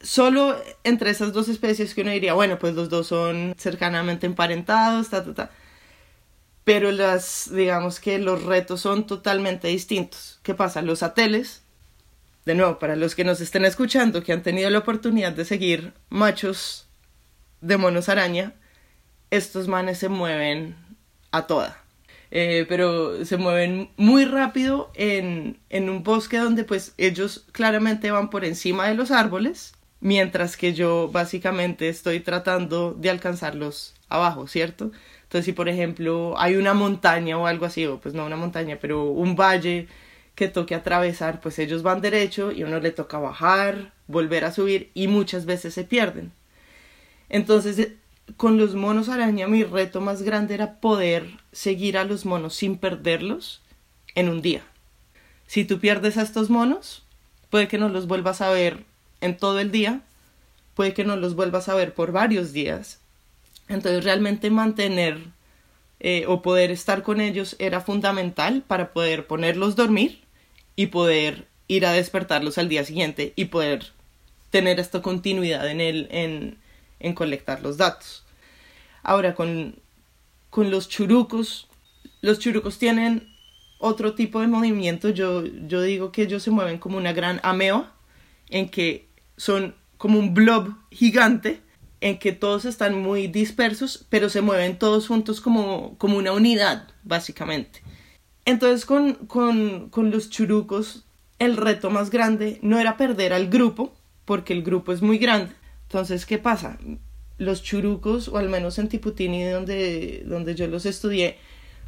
Solo 0.00 0.56
entre 0.82 1.10
esas 1.10 1.34
dos 1.34 1.48
especies 1.48 1.94
que 1.94 2.00
uno 2.00 2.10
diría, 2.10 2.32
bueno, 2.32 2.58
pues 2.58 2.74
los 2.74 2.88
dos 2.88 3.08
son 3.08 3.54
cercanamente 3.58 4.24
emparentados, 4.24 5.10
ta, 5.10 5.22
ta, 5.24 5.34
ta. 5.34 5.50
Pero 6.64 6.92
las, 6.92 7.50
digamos 7.52 8.00
que 8.00 8.18
los 8.18 8.44
retos 8.44 8.80
son 8.80 9.06
totalmente 9.06 9.68
distintos. 9.68 10.40
¿Qué 10.42 10.54
pasa? 10.54 10.82
Los 10.82 11.02
ateles, 11.02 11.62
de 12.44 12.54
nuevo, 12.54 12.78
para 12.78 12.96
los 12.96 13.14
que 13.14 13.24
nos 13.24 13.40
estén 13.40 13.64
escuchando, 13.64 14.22
que 14.22 14.32
han 14.32 14.42
tenido 14.42 14.68
la 14.70 14.78
oportunidad 14.78 15.32
de 15.32 15.44
seguir 15.44 15.92
machos 16.10 16.86
de 17.60 17.76
monos 17.76 18.08
araña, 18.08 18.54
estos 19.30 19.68
manes 19.68 19.98
se 19.98 20.08
mueven 20.08 20.76
a 21.30 21.46
toda. 21.46 21.82
Eh, 22.32 22.64
pero 22.68 23.24
se 23.24 23.36
mueven 23.36 23.90
muy 23.96 24.24
rápido 24.24 24.92
en, 24.94 25.58
en 25.68 25.90
un 25.90 26.04
bosque 26.04 26.38
donde 26.38 26.62
pues 26.62 26.94
ellos 26.96 27.44
claramente 27.50 28.12
van 28.12 28.30
por 28.30 28.44
encima 28.44 28.86
de 28.86 28.94
los 28.94 29.10
árboles, 29.10 29.74
mientras 30.00 30.56
que 30.56 30.72
yo 30.72 31.08
básicamente 31.08 31.88
estoy 31.88 32.20
tratando 32.20 32.94
de 32.94 33.10
alcanzarlos 33.10 33.94
abajo, 34.08 34.46
¿cierto? 34.46 34.92
Entonces 35.30 35.44
si 35.44 35.52
por 35.52 35.68
ejemplo 35.68 36.34
hay 36.38 36.56
una 36.56 36.74
montaña 36.74 37.38
o 37.38 37.46
algo 37.46 37.64
así, 37.64 37.86
o 37.86 38.00
pues 38.00 38.16
no 38.16 38.26
una 38.26 38.34
montaña, 38.34 38.78
pero 38.80 39.04
un 39.04 39.36
valle 39.36 39.86
que 40.34 40.48
toque 40.48 40.74
atravesar, 40.74 41.40
pues 41.40 41.60
ellos 41.60 41.84
van 41.84 42.00
derecho 42.00 42.50
y 42.50 42.64
uno 42.64 42.80
le 42.80 42.90
toca 42.90 43.20
bajar, 43.20 43.92
volver 44.08 44.44
a 44.44 44.50
subir 44.50 44.90
y 44.92 45.06
muchas 45.06 45.46
veces 45.46 45.72
se 45.72 45.84
pierden. 45.84 46.32
Entonces 47.28 47.92
con 48.36 48.58
los 48.58 48.74
monos 48.74 49.08
araña 49.08 49.46
mi 49.46 49.62
reto 49.62 50.00
más 50.00 50.22
grande 50.22 50.54
era 50.54 50.80
poder 50.80 51.28
seguir 51.52 51.96
a 51.96 52.02
los 52.02 52.26
monos 52.26 52.56
sin 52.56 52.76
perderlos 52.76 53.60
en 54.16 54.30
un 54.30 54.42
día. 54.42 54.62
Si 55.46 55.64
tú 55.64 55.78
pierdes 55.78 56.16
a 56.16 56.22
estos 56.22 56.50
monos, 56.50 57.04
puede 57.50 57.68
que 57.68 57.78
no 57.78 57.88
los 57.88 58.08
vuelvas 58.08 58.40
a 58.40 58.50
ver 58.50 58.84
en 59.20 59.36
todo 59.36 59.60
el 59.60 59.70
día, 59.70 60.00
puede 60.74 60.92
que 60.92 61.04
no 61.04 61.14
los 61.14 61.36
vuelvas 61.36 61.68
a 61.68 61.76
ver 61.76 61.94
por 61.94 62.10
varios 62.10 62.52
días. 62.52 62.98
Entonces 63.70 64.04
realmente 64.04 64.50
mantener 64.50 65.18
eh, 66.00 66.24
o 66.26 66.42
poder 66.42 66.72
estar 66.72 67.02
con 67.02 67.20
ellos 67.20 67.54
era 67.60 67.80
fundamental 67.80 68.62
para 68.66 68.92
poder 68.92 69.28
ponerlos 69.28 69.76
dormir 69.76 70.20
y 70.74 70.86
poder 70.86 71.46
ir 71.68 71.86
a 71.86 71.92
despertarlos 71.92 72.58
al 72.58 72.68
día 72.68 72.84
siguiente 72.84 73.32
y 73.36 73.44
poder 73.46 73.92
tener 74.50 74.80
esta 74.80 75.00
continuidad 75.02 75.70
en 75.70 75.80
el, 75.80 76.08
en, 76.10 76.58
en 76.98 77.14
colectar 77.14 77.62
los 77.62 77.76
datos. 77.76 78.24
Ahora, 79.04 79.36
con, 79.36 79.76
con 80.50 80.72
los 80.72 80.88
churucos, 80.88 81.68
los 82.22 82.40
churucos 82.40 82.76
tienen 82.76 83.32
otro 83.78 84.14
tipo 84.14 84.40
de 84.40 84.48
movimiento. 84.48 85.10
Yo, 85.10 85.44
yo 85.44 85.80
digo 85.82 86.10
que 86.10 86.22
ellos 86.22 86.42
se 86.42 86.50
mueven 86.50 86.78
como 86.78 86.98
una 86.98 87.12
gran 87.12 87.40
ameba, 87.44 87.94
en 88.48 88.68
que 88.68 89.06
son 89.36 89.76
como 89.96 90.18
un 90.18 90.34
blob 90.34 90.74
gigante, 90.90 91.60
en 92.00 92.18
que 92.18 92.32
todos 92.32 92.64
están 92.64 93.00
muy 93.00 93.26
dispersos, 93.26 94.06
pero 94.08 94.28
se 94.28 94.40
mueven 94.40 94.78
todos 94.78 95.06
juntos 95.06 95.40
como, 95.40 95.96
como 95.98 96.16
una 96.16 96.32
unidad, 96.32 96.88
básicamente. 97.02 97.82
Entonces, 98.44 98.86
con, 98.86 99.14
con, 99.14 99.90
con 99.90 100.10
los 100.10 100.30
churucos, 100.30 101.04
el 101.38 101.56
reto 101.56 101.90
más 101.90 102.10
grande 102.10 102.58
no 102.62 102.78
era 102.78 102.96
perder 102.96 103.32
al 103.32 103.48
grupo, 103.48 103.94
porque 104.24 104.52
el 104.52 104.62
grupo 104.62 104.92
es 104.92 105.02
muy 105.02 105.18
grande, 105.18 105.52
entonces, 105.90 106.24
¿qué 106.24 106.38
pasa? 106.38 106.78
Los 107.36 107.64
churucos, 107.64 108.28
o 108.28 108.38
al 108.38 108.48
menos 108.48 108.78
en 108.78 108.88
Tiputini, 108.88 109.42
donde, 109.42 110.22
donde 110.24 110.54
yo 110.54 110.68
los 110.68 110.86
estudié, 110.86 111.36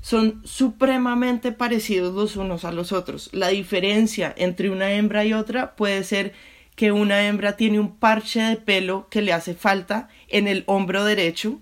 son 0.00 0.42
supremamente 0.44 1.52
parecidos 1.52 2.12
los 2.12 2.34
unos 2.34 2.64
a 2.64 2.72
los 2.72 2.90
otros. 2.90 3.30
La 3.32 3.48
diferencia 3.48 4.34
entre 4.36 4.70
una 4.70 4.92
hembra 4.92 5.24
y 5.24 5.34
otra 5.34 5.76
puede 5.76 6.02
ser 6.02 6.32
que 6.74 6.92
una 6.92 7.26
hembra 7.26 7.56
tiene 7.56 7.78
un 7.78 7.96
parche 7.96 8.40
de 8.40 8.56
pelo 8.56 9.08
que 9.10 9.22
le 9.22 9.32
hace 9.32 9.54
falta 9.54 10.08
en 10.28 10.48
el 10.48 10.64
hombro 10.66 11.04
derecho 11.04 11.60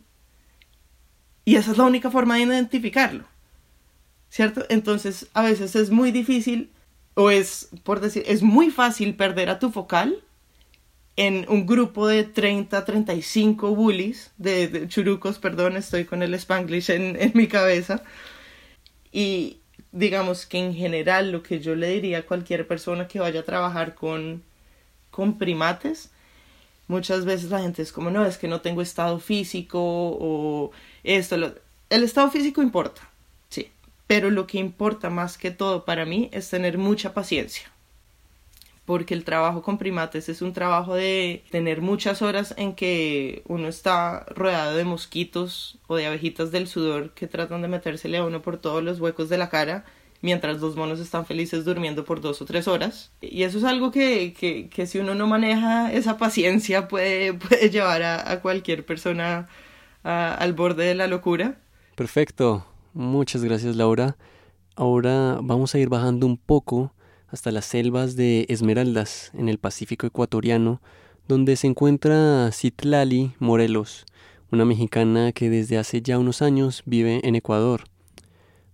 y 1.44 1.56
esa 1.56 1.72
es 1.72 1.78
la 1.78 1.84
única 1.84 2.10
forma 2.10 2.36
de 2.36 2.42
identificarlo. 2.42 3.24
¿Cierto? 4.28 4.64
Entonces, 4.68 5.26
a 5.34 5.42
veces 5.42 5.74
es 5.74 5.90
muy 5.90 6.12
difícil 6.12 6.70
o 7.14 7.30
es, 7.30 7.70
por 7.82 8.00
decir, 8.00 8.22
es 8.26 8.42
muy 8.42 8.70
fácil 8.70 9.16
perder 9.16 9.50
a 9.50 9.58
tu 9.58 9.72
focal 9.72 10.22
en 11.16 11.44
un 11.48 11.66
grupo 11.66 12.06
de 12.06 12.22
30, 12.22 12.84
35 12.84 13.74
bullies, 13.74 14.30
de, 14.38 14.86
churucos, 14.88 15.38
perdón, 15.40 15.76
estoy 15.76 16.04
con 16.04 16.22
el 16.22 16.34
spanglish 16.34 16.90
en, 16.90 17.20
en 17.20 17.32
mi 17.34 17.48
cabeza. 17.48 18.04
Y 19.10 19.58
digamos 19.90 20.46
que 20.46 20.58
en 20.58 20.74
general 20.74 21.32
lo 21.32 21.42
que 21.42 21.58
yo 21.58 21.74
le 21.74 21.88
diría 21.88 22.18
a 22.18 22.22
cualquier 22.22 22.68
persona 22.68 23.08
que 23.08 23.18
vaya 23.18 23.40
a 23.40 23.44
trabajar 23.44 23.96
con, 23.96 24.44
con 25.20 25.36
primates, 25.36 26.10
muchas 26.88 27.26
veces 27.26 27.50
la 27.50 27.60
gente 27.60 27.82
es 27.82 27.92
como, 27.92 28.10
no, 28.10 28.24
es 28.24 28.38
que 28.38 28.48
no 28.48 28.62
tengo 28.62 28.80
estado 28.80 29.18
físico 29.18 29.78
o 29.78 30.70
esto. 31.04 31.36
Lo... 31.36 31.54
El 31.90 32.04
estado 32.04 32.30
físico 32.30 32.62
importa, 32.62 33.02
sí, 33.50 33.70
pero 34.06 34.30
lo 34.30 34.46
que 34.46 34.56
importa 34.56 35.10
más 35.10 35.36
que 35.36 35.50
todo 35.50 35.84
para 35.84 36.06
mí 36.06 36.30
es 36.32 36.48
tener 36.48 36.78
mucha 36.78 37.12
paciencia 37.12 37.70
porque 38.86 39.12
el 39.12 39.24
trabajo 39.24 39.62
con 39.62 39.76
primates 39.76 40.30
es 40.30 40.40
un 40.40 40.54
trabajo 40.54 40.94
de 40.94 41.44
tener 41.50 41.82
muchas 41.82 42.22
horas 42.22 42.54
en 42.56 42.74
que 42.74 43.42
uno 43.46 43.68
está 43.68 44.24
rodeado 44.30 44.74
de 44.74 44.84
mosquitos 44.84 45.78
o 45.86 45.96
de 45.96 46.06
abejitas 46.06 46.50
del 46.50 46.66
sudor 46.66 47.10
que 47.10 47.26
tratan 47.26 47.60
de 47.60 47.68
metérsele 47.68 48.16
a 48.16 48.24
uno 48.24 48.40
por 48.40 48.56
todos 48.56 48.82
los 48.82 48.98
huecos 49.00 49.28
de 49.28 49.36
la 49.36 49.50
cara 49.50 49.84
mientras 50.22 50.60
los 50.60 50.76
monos 50.76 51.00
están 51.00 51.26
felices 51.26 51.64
durmiendo 51.64 52.04
por 52.04 52.20
dos 52.20 52.42
o 52.42 52.44
tres 52.44 52.68
horas. 52.68 53.12
Y 53.20 53.42
eso 53.42 53.58
es 53.58 53.64
algo 53.64 53.90
que, 53.90 54.32
que, 54.32 54.68
que 54.68 54.86
si 54.86 54.98
uno 54.98 55.14
no 55.14 55.26
maneja 55.26 55.92
esa 55.92 56.18
paciencia 56.18 56.88
puede, 56.88 57.34
puede 57.48 57.70
llevar 57.70 58.02
a, 58.02 58.30
a 58.30 58.40
cualquier 58.40 58.84
persona 58.84 59.48
a, 60.04 60.34
al 60.34 60.52
borde 60.52 60.84
de 60.84 60.94
la 60.94 61.06
locura. 61.06 61.58
Perfecto, 61.94 62.66
muchas 62.94 63.44
gracias 63.44 63.76
Laura. 63.76 64.16
Ahora 64.76 65.38
vamos 65.42 65.74
a 65.74 65.78
ir 65.78 65.88
bajando 65.88 66.26
un 66.26 66.36
poco 66.36 66.94
hasta 67.28 67.50
las 67.50 67.64
selvas 67.64 68.16
de 68.16 68.46
Esmeraldas, 68.48 69.30
en 69.34 69.48
el 69.48 69.58
Pacífico 69.58 70.06
ecuatoriano, 70.06 70.80
donde 71.28 71.56
se 71.56 71.68
encuentra 71.68 72.50
Citlali 72.52 73.34
Morelos, 73.38 74.04
una 74.50 74.64
mexicana 74.64 75.32
que 75.32 75.48
desde 75.48 75.78
hace 75.78 76.02
ya 76.02 76.18
unos 76.18 76.42
años 76.42 76.82
vive 76.86 77.20
en 77.22 77.36
Ecuador. 77.36 77.84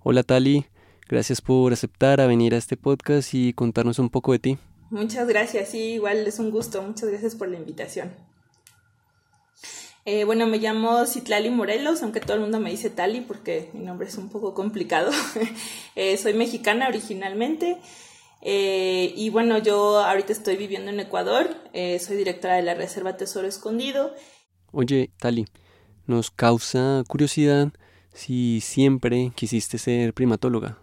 Hola 0.01 0.23
Tali, 0.23 0.67
Gracias 1.09 1.41
por 1.41 1.73
aceptar 1.73 2.21
a 2.21 2.27
venir 2.27 2.55
a 2.55 2.59
este 2.59 2.77
podcast 2.77 3.33
y 3.33 3.53
contarnos 3.53 3.99
un 3.99 4.11
poco 4.11 4.33
de 4.33 4.39
ti. 4.41 4.59
Muchas 4.91 5.29
gracias, 5.29 5.71
sí, 5.71 5.95
igual 5.95 6.27
es 6.27 6.39
un 6.39 6.51
gusto. 6.51 6.83
Muchas 6.83 7.11
gracias 7.11 7.35
por 7.35 7.49
la 7.49 7.57
invitación. 7.57 8.11
Eh, 10.05 10.25
bueno, 10.25 10.47
me 10.47 10.59
llamo 10.59 11.05
Citlali 11.07 11.51
Morelos, 11.51 12.03
aunque 12.03 12.21
todo 12.21 12.35
el 12.35 12.41
mundo 12.41 12.61
me 12.61 12.71
dice 12.71 12.91
Tali 12.91 13.23
porque 13.23 13.71
mi 13.73 13.85
nombre 13.85 14.07
es 14.07 14.17
un 14.17 14.29
poco 14.29 14.55
complicado. 14.55 15.11
Eh, 15.97 16.19
soy 16.19 16.35
mexicana 16.35 16.89
originalmente 16.89 17.79
eh, 18.43 19.15
y 19.17 19.31
bueno, 19.31 19.57
yo 19.57 20.05
ahorita 20.05 20.31
estoy 20.31 20.57
viviendo 20.57 20.91
en 20.91 21.01
Ecuador, 21.01 21.49
soy 21.73 22.17
directora 22.17 22.57
de 22.57 22.63
la 22.63 22.75
Reserva 22.75 23.17
Tesoro 23.17 23.49
Escondido. 23.49 24.15
Oye, 24.73 25.11
Tali, 25.19 25.47
nos 26.07 26.31
causa 26.31 27.03
curiosidad 27.09 27.73
si 28.13 28.61
siempre 28.61 29.33
quisiste 29.35 29.79
ser 29.79 30.13
primatóloga. 30.13 30.79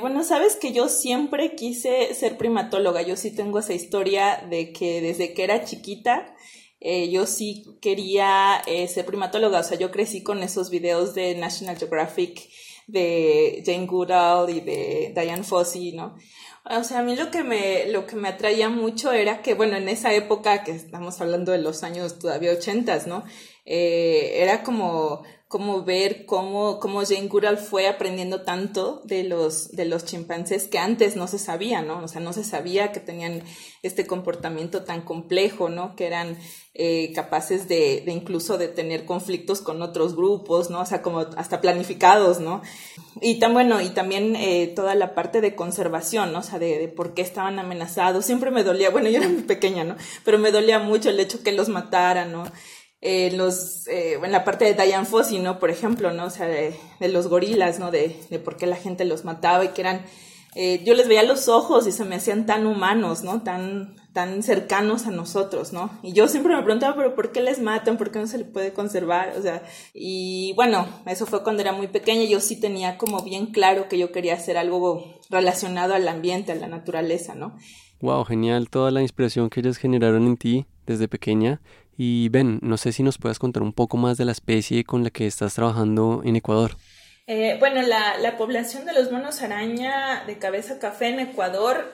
Bueno, 0.00 0.24
sabes 0.24 0.56
que 0.56 0.72
yo 0.72 0.88
siempre 0.88 1.54
quise 1.54 2.14
ser 2.14 2.38
primatóloga. 2.38 3.02
Yo 3.02 3.16
sí 3.16 3.30
tengo 3.30 3.58
esa 3.58 3.74
historia 3.74 4.46
de 4.48 4.72
que 4.72 5.00
desde 5.00 5.34
que 5.34 5.44
era 5.44 5.64
chiquita 5.64 6.34
eh, 6.80 7.10
yo 7.10 7.26
sí 7.26 7.76
quería 7.80 8.62
eh, 8.66 8.86
ser 8.86 9.04
primatóloga, 9.04 9.60
o 9.60 9.62
sea, 9.62 9.76
yo 9.78 9.90
crecí 9.90 10.22
con 10.22 10.42
esos 10.42 10.70
videos 10.70 11.14
de 11.14 11.34
National 11.34 11.76
Geographic 11.76 12.48
de 12.86 13.62
Jane 13.66 13.86
Goodall 13.86 14.50
y 14.50 14.60
de 14.60 15.12
Diane 15.14 15.42
Fossey, 15.42 15.92
¿no? 15.92 16.16
O 16.64 16.84
sea, 16.84 17.00
a 17.00 17.02
mí 17.02 17.16
lo 17.16 17.30
que 17.30 17.42
me, 17.42 17.86
lo 17.86 18.06
que 18.06 18.16
me 18.16 18.28
atraía 18.28 18.68
mucho 18.68 19.12
era 19.12 19.42
que, 19.42 19.54
bueno, 19.54 19.76
en 19.76 19.88
esa 19.88 20.12
época, 20.14 20.64
que 20.64 20.72
estamos 20.72 21.20
hablando 21.20 21.50
de 21.52 21.58
los 21.58 21.82
años 21.82 22.18
todavía 22.18 22.52
ochentas, 22.52 23.06
¿no? 23.06 23.24
Eh, 23.64 24.42
era 24.42 24.62
como 24.62 25.22
como 25.48 25.82
ver 25.82 26.26
cómo, 26.26 26.78
cómo 26.78 27.02
Jane 27.06 27.26
Goodall 27.26 27.56
fue 27.56 27.88
aprendiendo 27.88 28.42
tanto 28.42 29.00
de 29.04 29.24
los, 29.24 29.70
de 29.70 29.86
los 29.86 30.04
chimpancés 30.04 30.68
que 30.68 30.78
antes 30.78 31.16
no 31.16 31.26
se 31.26 31.38
sabía, 31.38 31.80
¿no? 31.80 32.04
O 32.04 32.08
sea, 32.08 32.20
no 32.20 32.34
se 32.34 32.44
sabía 32.44 32.92
que 32.92 33.00
tenían 33.00 33.42
este 33.82 34.06
comportamiento 34.06 34.84
tan 34.84 35.00
complejo, 35.00 35.70
¿no? 35.70 35.96
Que 35.96 36.06
eran 36.06 36.36
eh, 36.74 37.12
capaces 37.14 37.66
de, 37.66 38.02
de, 38.04 38.12
incluso 38.12 38.58
de 38.58 38.68
tener 38.68 39.06
conflictos 39.06 39.62
con 39.62 39.80
otros 39.80 40.14
grupos, 40.14 40.68
¿no? 40.68 40.80
O 40.80 40.86
sea, 40.86 41.00
como 41.00 41.20
hasta 41.20 41.62
planificados, 41.62 42.40
¿no? 42.40 42.60
Y 43.22 43.38
tan 43.38 43.54
bueno, 43.54 43.80
y 43.80 43.88
también 43.88 44.36
eh, 44.36 44.70
toda 44.76 44.94
la 44.94 45.14
parte 45.14 45.40
de 45.40 45.56
conservación, 45.56 46.30
¿no? 46.30 46.40
O 46.40 46.42
sea, 46.42 46.58
de, 46.58 46.78
de, 46.78 46.88
por 46.88 47.14
qué 47.14 47.22
estaban 47.22 47.58
amenazados. 47.58 48.26
Siempre 48.26 48.50
me 48.50 48.64
dolía, 48.64 48.90
bueno, 48.90 49.08
yo 49.08 49.16
era 49.16 49.28
muy 49.30 49.44
pequeña, 49.44 49.82
¿no? 49.82 49.96
Pero 50.26 50.38
me 50.38 50.52
dolía 50.52 50.78
mucho 50.78 51.08
el 51.08 51.18
hecho 51.18 51.42
que 51.42 51.52
los 51.52 51.70
mataran, 51.70 52.32
¿no? 52.32 52.44
Eh, 53.00 53.30
los, 53.36 53.86
eh, 53.86 54.14
en 54.22 54.32
la 54.32 54.44
parte 54.44 54.64
de 54.64 54.74
Diane 54.74 55.06
Fossey, 55.06 55.38
¿no? 55.38 55.58
Por 55.58 55.70
ejemplo, 55.70 56.12
¿no? 56.12 56.24
O 56.26 56.30
sea, 56.30 56.46
de, 56.46 56.74
de 56.98 57.08
los 57.08 57.28
gorilas, 57.28 57.78
¿no? 57.78 57.90
De, 57.90 58.16
de, 58.28 58.38
por 58.38 58.56
qué 58.56 58.66
la 58.66 58.76
gente 58.76 59.04
los 59.04 59.24
mataba 59.24 59.64
y 59.64 59.68
que 59.68 59.82
eran, 59.82 60.04
eh, 60.56 60.82
yo 60.84 60.94
les 60.94 61.06
veía 61.06 61.22
los 61.22 61.48
ojos 61.48 61.86
y 61.86 61.92
se 61.92 62.04
me 62.04 62.16
hacían 62.16 62.44
tan 62.44 62.66
humanos, 62.66 63.22
¿no? 63.22 63.42
Tan, 63.42 63.94
tan 64.12 64.42
cercanos 64.42 65.06
a 65.06 65.12
nosotros, 65.12 65.72
¿no? 65.72 65.90
Y 66.02 66.12
yo 66.12 66.26
siempre 66.26 66.56
me 66.56 66.62
preguntaba, 66.62 66.96
pero 66.96 67.14
¿por 67.14 67.30
qué 67.30 67.40
les 67.40 67.60
matan? 67.60 67.98
¿Por 67.98 68.10
qué 68.10 68.18
no 68.18 68.26
se 68.26 68.38
les 68.38 68.48
puede 68.48 68.72
conservar? 68.72 69.34
O 69.38 69.42
sea, 69.42 69.62
y 69.94 70.52
bueno, 70.56 70.88
eso 71.06 71.24
fue 71.24 71.44
cuando 71.44 71.62
era 71.62 71.70
muy 71.72 71.86
pequeña, 71.86 72.24
yo 72.24 72.40
sí 72.40 72.58
tenía 72.58 72.98
como 72.98 73.22
bien 73.22 73.46
claro 73.46 73.88
que 73.88 73.96
yo 73.96 74.10
quería 74.10 74.34
hacer 74.34 74.56
algo 74.56 75.20
relacionado 75.30 75.94
al 75.94 76.08
ambiente, 76.08 76.50
a 76.50 76.56
la 76.56 76.66
naturaleza, 76.66 77.36
¿no? 77.36 77.56
Wow, 78.00 78.24
genial 78.24 78.70
toda 78.70 78.90
la 78.90 79.02
inspiración 79.02 79.50
que 79.50 79.60
ellas 79.60 79.76
generaron 79.76 80.26
en 80.26 80.36
ti 80.36 80.66
desde 80.86 81.06
pequeña 81.06 81.60
y 82.00 82.28
Ben, 82.28 82.60
no 82.62 82.76
sé 82.76 82.92
si 82.92 83.02
nos 83.02 83.18
puedas 83.18 83.40
contar 83.40 83.64
un 83.64 83.72
poco 83.72 83.96
más 83.96 84.16
de 84.16 84.24
la 84.24 84.30
especie 84.30 84.84
con 84.84 85.02
la 85.02 85.10
que 85.10 85.26
estás 85.26 85.54
trabajando 85.54 86.22
en 86.24 86.36
Ecuador. 86.36 86.76
Eh, 87.26 87.56
bueno, 87.58 87.82
la, 87.82 88.16
la, 88.18 88.38
población 88.38 88.86
de 88.86 88.94
los 88.94 89.10
monos 89.10 89.42
araña 89.42 90.24
de 90.24 90.38
cabeza 90.38 90.78
café 90.78 91.08
en 91.08 91.18
Ecuador, 91.18 91.92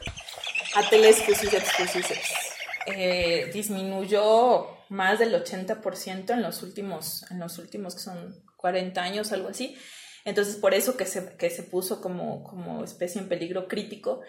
eh, 2.94 3.50
disminuyó 3.52 4.68
más 4.90 5.18
del 5.18 5.34
80% 5.34 6.30
en 6.34 6.42
los 6.42 6.62
últimos, 6.62 7.24
en 7.30 7.40
los 7.40 7.58
últimos 7.58 7.94
que 7.94 8.02
son 8.02 8.44
40 8.58 9.02
años, 9.02 9.32
algo 9.32 9.48
así. 9.48 9.74
Entonces, 10.26 10.56
por 10.56 10.74
eso 10.74 10.98
que 10.98 11.06
se, 11.06 11.34
que 11.36 11.48
se 11.48 11.62
puso 11.62 12.02
como, 12.02 12.44
como 12.44 12.84
especie 12.84 13.22
en 13.22 13.28
peligro 13.28 13.68
crítico. 13.68 14.20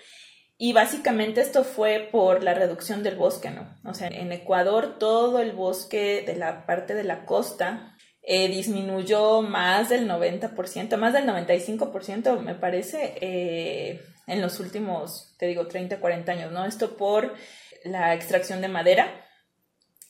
Y 0.57 0.71
básicamente 0.71 1.41
esto 1.41 1.63
fue 1.63 2.07
por 2.11 2.41
la 2.43 2.53
reducción 2.53 3.03
del 3.03 3.17
bosque, 3.17 3.49
¿no? 3.49 3.77
O 3.83 3.93
sea, 3.93 4.07
en 4.07 4.31
Ecuador 4.31 4.97
todo 4.99 5.39
el 5.39 5.51
bosque 5.51 6.23
de 6.25 6.35
la 6.35 6.65
parte 6.65 6.93
de 6.93 7.03
la 7.03 7.25
costa 7.25 7.95
eh, 8.21 8.47
disminuyó 8.47 9.41
más 9.41 9.89
del 9.89 10.07
90%, 10.09 10.97
más 10.97 11.13
del 11.13 11.25
95% 11.25 12.39
me 12.39 12.55
parece, 12.55 13.15
eh, 13.21 14.01
en 14.27 14.41
los 14.41 14.59
últimos, 14.59 15.35
te 15.37 15.45
digo, 15.45 15.67
30, 15.67 15.99
40 15.99 16.31
años, 16.31 16.51
¿no? 16.51 16.65
Esto 16.65 16.97
por 16.97 17.35
la 17.83 18.15
extracción 18.15 18.61
de 18.61 18.67
madera, 18.67 19.27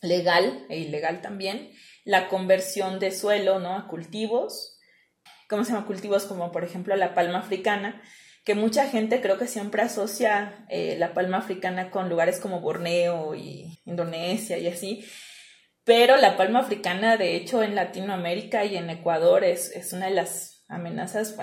legal 0.01 0.65
e 0.69 0.77
ilegal 0.77 1.21
también, 1.21 1.71
la 2.05 2.29
conversión 2.29 2.99
de 2.99 3.12
suelo, 3.12 3.60
¿no? 3.60 3.75
A 3.75 3.88
cultivos, 3.88 4.79
¿cómo 5.49 5.65
se 5.65 5.73
llama? 5.73 5.88
Cultivos 5.88 6.25
como 6.25 6.51
por 6.51 6.63
ejemplo 6.63 6.95
la 6.95 7.15
palma 7.15 7.39
africana, 7.39 8.01
que 8.45 8.53
mucha 8.53 8.88
gente 8.88 9.21
creo 9.21 9.39
que 9.39 9.47
siempre 9.47 9.81
asocia 9.81 10.65
eh, 10.69 10.95
la 10.99 11.15
palma 11.15 11.38
africana 11.38 11.89
con 11.89 12.10
lugares 12.10 12.39
como 12.39 12.62
Borneo 12.62 13.34
y 13.34 13.81
Indonesia 13.86 14.60
y 14.60 14.67
así. 14.67 15.03
Pero 15.84 16.15
la 16.17 16.38
palma 16.38 16.60
africana, 16.60 17.17
de 17.17 17.36
hecho, 17.36 17.63
en 17.63 17.75
Latinoamérica 17.75 18.63
y 18.63 18.77
en 18.77 18.89
Ecuador 18.91 19.43
es, 19.43 19.71
es 19.71 19.93
una 19.93 20.05
de 20.05 20.13
las 20.13 20.63
amenazas 20.69 21.36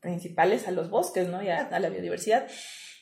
principales 0.00 0.66
a 0.66 0.70
los 0.70 0.88
bosques, 0.88 1.28
¿no? 1.28 1.42
Y 1.42 1.50
a, 1.50 1.68
la 1.78 1.88
biodiversidad. 1.90 2.46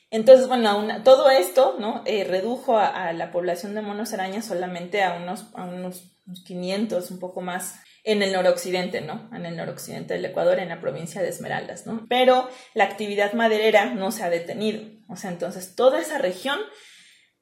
Entonces, 0.09 0.47
bueno, 0.49 1.03
todo 1.03 1.29
esto, 1.29 1.77
¿no? 1.79 2.03
Eh, 2.05 2.25
redujo 2.25 2.77
a, 2.77 3.07
a, 3.07 3.13
la 3.13 3.31
población 3.31 3.73
de 3.73 3.81
monos 3.81 4.13
arañas 4.13 4.45
solamente 4.45 5.01
a 5.01 5.13
unos, 5.13 5.47
a 5.53 5.63
unos 5.63 6.17
500, 6.45 7.09
un 7.09 7.19
poco 7.19 7.39
más 7.39 7.75
en 8.05 8.21
el 8.21 8.31
noroccidente, 8.31 9.01
¿no? 9.01 9.29
En 9.33 9.45
el 9.47 9.57
noroccidente 9.57 10.13
del 10.13 10.25
Ecuador, 10.25 10.59
en 10.59 10.69
la 10.69 10.79
provincia 10.79 11.23
de 11.23 11.29
Esmeraldas, 11.29 11.87
¿no? 11.87 12.05
Pero 12.07 12.47
la 12.75 12.83
actividad 12.83 13.33
maderera 13.33 13.85
no 13.87 14.11
se 14.11 14.23
ha 14.23 14.29
detenido. 14.29 14.83
O 15.09 15.15
sea, 15.15 15.31
entonces 15.31 15.75
toda 15.75 15.99
esa 15.99 16.19
región 16.19 16.59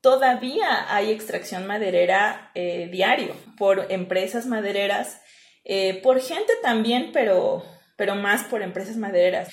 todavía 0.01 0.93
hay 0.93 1.11
extracción 1.11 1.67
maderera 1.67 2.51
eh, 2.55 2.87
diario 2.91 3.35
por 3.57 3.91
empresas 3.91 4.45
madereras, 4.45 5.21
eh, 5.65 6.01
por 6.01 6.21
gente 6.21 6.53
también, 6.61 7.11
pero, 7.11 7.65
pero 7.97 8.15
más 8.15 8.45
por 8.45 8.61
empresas 8.61 8.95
madereras. 8.95 9.49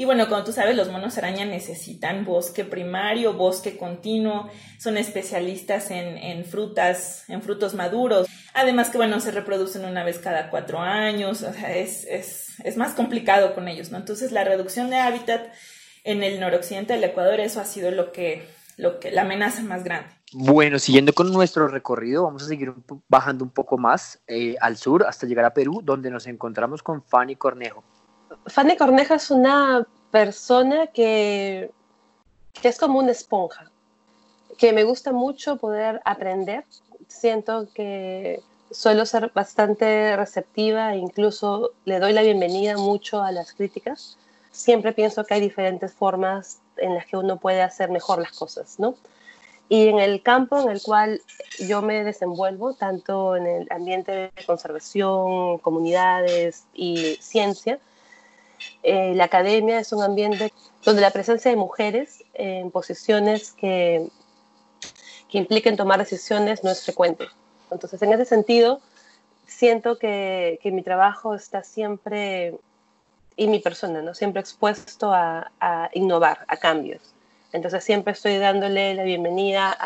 Y 0.00 0.06
bueno, 0.06 0.30
como 0.30 0.42
tú 0.44 0.52
sabes, 0.52 0.74
los 0.74 0.90
monos 0.90 1.18
araña 1.18 1.44
necesitan 1.44 2.24
bosque 2.24 2.64
primario, 2.64 3.34
bosque 3.34 3.76
continuo, 3.76 4.48
son 4.78 4.96
especialistas 4.96 5.90
en, 5.90 6.46
frutas, 6.46 7.28
en 7.28 7.42
frutos 7.42 7.74
maduros. 7.74 8.26
Además 8.54 8.88
que, 8.88 8.96
bueno, 8.96 9.20
se 9.20 9.30
reproducen 9.30 9.84
una 9.84 10.02
vez 10.02 10.18
cada 10.18 10.48
cuatro 10.48 10.80
años, 10.80 11.42
o 11.42 11.52
sea, 11.52 11.76
es 11.76 12.76
más 12.78 12.94
complicado 12.94 13.54
con 13.54 13.68
ellos, 13.68 13.90
¿no? 13.90 13.98
Entonces, 13.98 14.32
la 14.32 14.42
reducción 14.42 14.88
de 14.88 14.96
hábitat 14.96 15.52
en 16.04 16.22
el 16.22 16.40
noroccidente 16.40 16.94
del 16.94 17.04
Ecuador, 17.04 17.38
eso 17.38 17.60
ha 17.60 17.66
sido 17.66 17.90
lo 17.90 18.10
que, 18.10 18.48
lo 18.78 19.00
que, 19.00 19.10
la 19.10 19.20
amenaza 19.20 19.60
más 19.64 19.84
grande. 19.84 20.08
Bueno, 20.32 20.78
siguiendo 20.78 21.12
con 21.12 21.30
nuestro 21.30 21.68
recorrido, 21.68 22.24
vamos 22.24 22.44
a 22.44 22.46
seguir 22.46 22.72
bajando 23.06 23.44
un 23.44 23.50
poco 23.50 23.76
más 23.76 24.22
eh, 24.28 24.56
al 24.62 24.78
sur 24.78 25.04
hasta 25.06 25.26
llegar 25.26 25.44
a 25.44 25.52
Perú, 25.52 25.82
donde 25.84 26.10
nos 26.10 26.26
encontramos 26.26 26.82
con 26.82 27.02
Fanny 27.02 27.36
Cornejo. 27.36 27.84
Fanny 28.46 28.76
Corneja 28.76 29.16
es 29.16 29.30
una 29.30 29.86
persona 30.10 30.88
que, 30.88 31.70
que, 32.60 32.68
es 32.68 32.78
como 32.78 32.98
una 32.98 33.12
esponja, 33.12 33.70
que 34.58 34.72
me 34.72 34.84
gusta 34.84 35.12
mucho 35.12 35.56
poder 35.56 36.00
aprender. 36.04 36.64
Siento 37.08 37.68
que 37.74 38.42
suelo 38.70 39.04
ser 39.04 39.30
bastante 39.34 40.16
receptiva 40.16 40.94
e 40.94 40.98
incluso 40.98 41.72
le 41.84 41.98
doy 41.98 42.12
la 42.12 42.22
bienvenida 42.22 42.76
mucho 42.76 43.22
a 43.22 43.32
las 43.32 43.52
críticas. 43.52 44.16
Siempre 44.52 44.92
pienso 44.92 45.24
que 45.24 45.34
hay 45.34 45.40
diferentes 45.40 45.92
formas 45.92 46.60
en 46.76 46.94
las 46.94 47.06
que 47.06 47.16
uno 47.16 47.38
puede 47.38 47.62
hacer 47.62 47.90
mejor 47.90 48.20
las 48.20 48.32
cosas, 48.32 48.78
¿no? 48.78 48.94
Y 49.68 49.86
en 49.86 50.00
el 50.00 50.22
campo 50.22 50.60
en 50.60 50.68
el 50.68 50.82
cual 50.82 51.20
yo 51.60 51.80
me 51.80 52.02
desenvuelvo, 52.02 52.74
tanto 52.74 53.36
en 53.36 53.46
el 53.46 53.68
ambiente 53.70 54.10
de 54.12 54.32
conservación, 54.44 55.58
comunidades 55.58 56.64
y 56.74 57.16
ciencia, 57.20 57.78
eh, 58.82 59.14
la 59.14 59.24
academia 59.24 59.78
es 59.78 59.92
un 59.92 60.02
ambiente 60.02 60.52
donde 60.84 61.02
la 61.02 61.10
presencia 61.10 61.50
de 61.50 61.56
mujeres 61.56 62.24
en 62.34 62.70
posiciones 62.70 63.52
que, 63.52 64.08
que 65.28 65.38
impliquen 65.38 65.76
tomar 65.76 65.98
decisiones 65.98 66.64
no 66.64 66.70
es 66.70 66.84
frecuente. 66.84 67.26
Entonces, 67.70 68.00
en 68.02 68.12
ese 68.12 68.24
sentido, 68.24 68.80
siento 69.46 69.98
que, 69.98 70.58
que 70.62 70.72
mi 70.72 70.82
trabajo 70.82 71.34
está 71.34 71.62
siempre, 71.62 72.58
y 73.36 73.46
mi 73.48 73.60
persona, 73.60 74.02
¿no? 74.02 74.14
siempre 74.14 74.40
expuesto 74.40 75.12
a, 75.12 75.50
innovar, 75.92 76.44
a 76.48 76.56
cambios. 76.56 77.14
Entonces, 77.52 77.82
siempre 77.82 78.12
estoy 78.12 78.38
dándole 78.38 78.94
la 78.94 79.02
bienvenida 79.02 79.76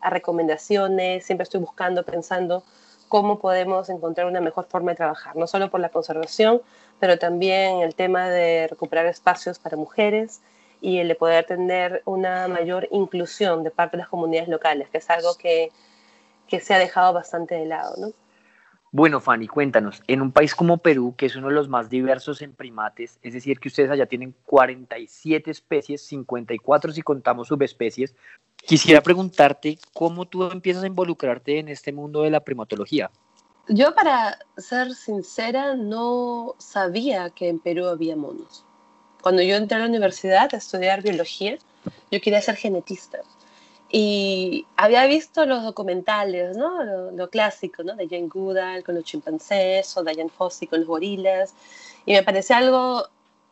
a 0.00 0.10
recomendaciones, 0.10 1.24
siempre 1.24 1.44
estoy 1.44 1.60
buscando, 1.60 2.04
pensando 2.04 2.62
cómo 3.08 3.38
podemos 3.38 3.88
encontrar 3.88 4.26
una 4.26 4.40
mejor 4.40 4.66
forma 4.66 4.92
de 4.92 4.96
trabajar, 4.96 5.36
no 5.36 5.46
solo 5.46 5.70
por 5.70 5.80
la 5.80 5.88
conservación, 5.88 6.60
pero 7.00 7.18
también 7.18 7.80
el 7.80 7.94
tema 7.94 8.28
de 8.28 8.68
recuperar 8.68 9.06
espacios 9.06 9.58
para 9.58 9.76
mujeres 9.76 10.42
y 10.80 10.98
el 10.98 11.08
de 11.08 11.14
poder 11.14 11.44
tener 11.44 12.02
una 12.04 12.48
mayor 12.48 12.88
inclusión 12.90 13.64
de 13.64 13.70
parte 13.70 13.96
de 13.96 14.02
las 14.02 14.08
comunidades 14.08 14.48
locales, 14.48 14.88
que 14.88 14.98
es 14.98 15.10
algo 15.10 15.36
que, 15.36 15.70
que 16.46 16.60
se 16.60 16.74
ha 16.74 16.78
dejado 16.78 17.12
bastante 17.12 17.54
de 17.54 17.66
lado, 17.66 17.94
¿no? 17.98 18.12
Bueno, 18.92 19.20
Fanny, 19.20 19.46
cuéntanos, 19.46 20.02
en 20.06 20.22
un 20.22 20.32
país 20.32 20.54
como 20.54 20.78
Perú, 20.78 21.14
que 21.18 21.26
es 21.26 21.36
uno 21.36 21.48
de 21.48 21.54
los 21.54 21.68
más 21.68 21.90
diversos 21.90 22.40
en 22.40 22.54
primates, 22.54 23.18
es 23.22 23.34
decir, 23.34 23.58
que 23.58 23.68
ustedes 23.68 23.90
allá 23.90 24.06
tienen 24.06 24.34
47 24.46 25.50
especies, 25.50 26.00
54 26.02 26.92
si 26.92 27.02
contamos 27.02 27.48
subespecies, 27.48 28.14
quisiera 28.56 29.02
preguntarte 29.02 29.78
cómo 29.92 30.24
tú 30.24 30.44
empiezas 30.44 30.84
a 30.84 30.86
involucrarte 30.86 31.58
en 31.58 31.68
este 31.68 31.92
mundo 31.92 32.22
de 32.22 32.30
la 32.30 32.40
primatología. 32.40 33.10
Yo, 33.68 33.94
para 33.94 34.38
ser 34.56 34.94
sincera, 34.94 35.74
no 35.74 36.54
sabía 36.58 37.30
que 37.30 37.48
en 37.48 37.58
Perú 37.58 37.86
había 37.86 38.14
monos. 38.14 38.64
Cuando 39.22 39.42
yo 39.42 39.56
entré 39.56 39.76
a 39.76 39.80
la 39.80 39.86
universidad 39.86 40.48
a 40.52 40.56
estudiar 40.56 41.02
biología, 41.02 41.58
yo 42.12 42.20
quería 42.20 42.40
ser 42.40 42.54
genetista. 42.56 43.18
Y 43.90 44.66
había 44.76 45.06
visto 45.06 45.46
los 45.46 45.64
documentales, 45.64 46.56
¿no? 46.56 47.10
Lo, 47.10 47.30
clásico, 47.30 47.82
¿no? 47.82 47.96
De 47.96 48.08
Jane 48.08 48.28
Goodall 48.28 48.84
con 48.84 48.94
los 48.94 49.04
chimpancés 49.04 49.96
o 49.96 50.04
Diane 50.04 50.30
Fossey 50.30 50.68
con 50.68 50.80
los 50.80 50.88
gorilas. 50.88 51.54
Y 52.04 52.12
me 52.12 52.22
parecía 52.22 52.58
algo 52.58 53.08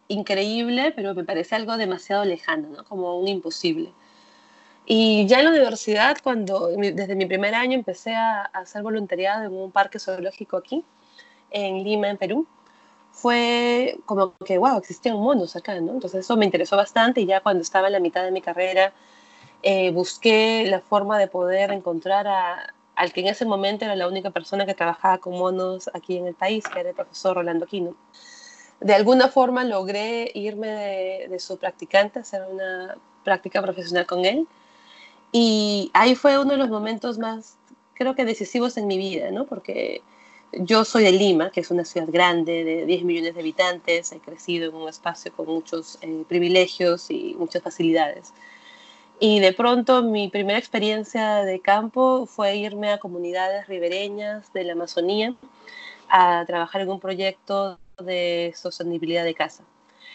increíble, 0.06 0.92
pero 0.94 1.14
me 1.14 1.24
parecía 1.24 1.58
algo 1.58 1.76
demasiado 1.76 2.24
lejano, 2.24 2.68
¿no? 2.68 2.84
Como 2.84 3.18
un 3.18 3.26
imposible. 3.26 3.92
Y 4.86 5.26
ya 5.26 5.38
en 5.38 5.46
la 5.46 5.50
universidad, 5.50 6.18
cuando 6.22 6.68
desde 6.76 7.14
mi 7.14 7.26
primer 7.26 7.54
año 7.54 7.74
empecé 7.74 8.14
a, 8.14 8.42
hacer 8.42 8.82
voluntariado 8.82 9.44
en 9.44 9.52
un 9.54 9.70
parque 9.72 9.98
zoológico 9.98 10.56
aquí, 10.58 10.84
en 11.50 11.82
Lima, 11.82 12.10
en 12.10 12.18
Perú, 12.18 12.46
fue 13.12 13.98
como 14.06 14.34
que, 14.44 14.58
wow, 14.58 14.78
existían 14.78 15.16
monos 15.16 15.56
acá, 15.56 15.80
¿no? 15.80 15.92
Entonces 15.92 16.20
eso 16.20 16.36
me 16.36 16.44
interesó 16.44 16.76
bastante 16.76 17.20
y 17.20 17.26
ya 17.26 17.40
cuando 17.40 17.62
estaba 17.62 17.86
en 17.86 17.94
la 17.94 18.00
mitad 18.00 18.24
de 18.24 18.32
mi 18.32 18.40
carrera 18.42 18.92
eh, 19.62 19.90
busqué 19.92 20.66
la 20.66 20.80
forma 20.80 21.18
de 21.18 21.28
poder 21.28 21.70
encontrar 21.72 22.26
a, 22.26 22.74
al 22.96 23.12
que 23.12 23.20
en 23.20 23.28
ese 23.28 23.46
momento 23.46 23.84
era 23.84 23.96
la 23.96 24.08
única 24.08 24.30
persona 24.30 24.66
que 24.66 24.74
trabajaba 24.74 25.18
con 25.18 25.38
monos 25.38 25.88
aquí 25.94 26.18
en 26.18 26.26
el 26.26 26.34
país, 26.34 26.64
que 26.68 26.80
era 26.80 26.90
el 26.90 26.94
profesor 26.94 27.36
Rolando 27.36 27.66
Quino. 27.66 27.96
De 28.80 28.94
alguna 28.94 29.28
forma 29.28 29.64
logré 29.64 30.30
irme 30.34 30.68
de, 30.68 31.28
de 31.30 31.38
su 31.38 31.56
practicante, 31.58 32.18
hacer 32.18 32.42
una 32.50 32.96
práctica 33.22 33.62
profesional 33.62 34.06
con 34.06 34.24
él. 34.24 34.46
Y 35.36 35.90
ahí 35.94 36.14
fue 36.14 36.38
uno 36.38 36.52
de 36.52 36.58
los 36.58 36.68
momentos 36.68 37.18
más, 37.18 37.58
creo 37.94 38.14
que 38.14 38.24
decisivos 38.24 38.76
en 38.76 38.86
mi 38.86 38.96
vida, 38.96 39.32
¿no? 39.32 39.46
Porque 39.46 40.00
yo 40.52 40.84
soy 40.84 41.02
de 41.02 41.10
Lima, 41.10 41.50
que 41.50 41.58
es 41.58 41.72
una 41.72 41.84
ciudad 41.84 42.06
grande 42.08 42.62
de 42.62 42.86
10 42.86 43.02
millones 43.02 43.34
de 43.34 43.40
habitantes, 43.40 44.12
he 44.12 44.20
crecido 44.20 44.68
en 44.68 44.76
un 44.76 44.88
espacio 44.88 45.32
con 45.32 45.46
muchos 45.46 45.98
eh, 46.02 46.22
privilegios 46.28 47.10
y 47.10 47.34
muchas 47.36 47.64
facilidades. 47.64 48.32
Y 49.18 49.40
de 49.40 49.52
pronto 49.52 50.04
mi 50.04 50.28
primera 50.28 50.56
experiencia 50.56 51.38
de 51.42 51.58
campo 51.58 52.26
fue 52.26 52.54
irme 52.54 52.92
a 52.92 52.98
comunidades 52.98 53.66
ribereñas 53.66 54.52
de 54.52 54.62
la 54.62 54.74
Amazonía 54.74 55.34
a 56.08 56.44
trabajar 56.46 56.82
en 56.82 56.90
un 56.90 57.00
proyecto 57.00 57.80
de 57.98 58.54
sostenibilidad 58.54 59.24
de 59.24 59.34
casa. 59.34 59.64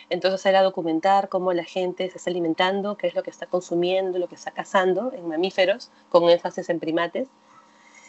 Entonces 0.09 0.45
era 0.45 0.63
documentar 0.63 1.29
cómo 1.29 1.53
la 1.53 1.63
gente 1.63 2.09
se 2.09 2.17
está 2.17 2.29
alimentando, 2.29 2.97
qué 2.97 3.07
es 3.07 3.15
lo 3.15 3.23
que 3.23 3.29
está 3.29 3.45
consumiendo, 3.45 4.17
lo 4.17 4.27
que 4.27 4.35
está 4.35 4.51
cazando 4.51 5.11
en 5.13 5.27
mamíferos, 5.27 5.91
con 6.09 6.29
énfasis 6.29 6.69
en 6.69 6.79
primates, 6.79 7.27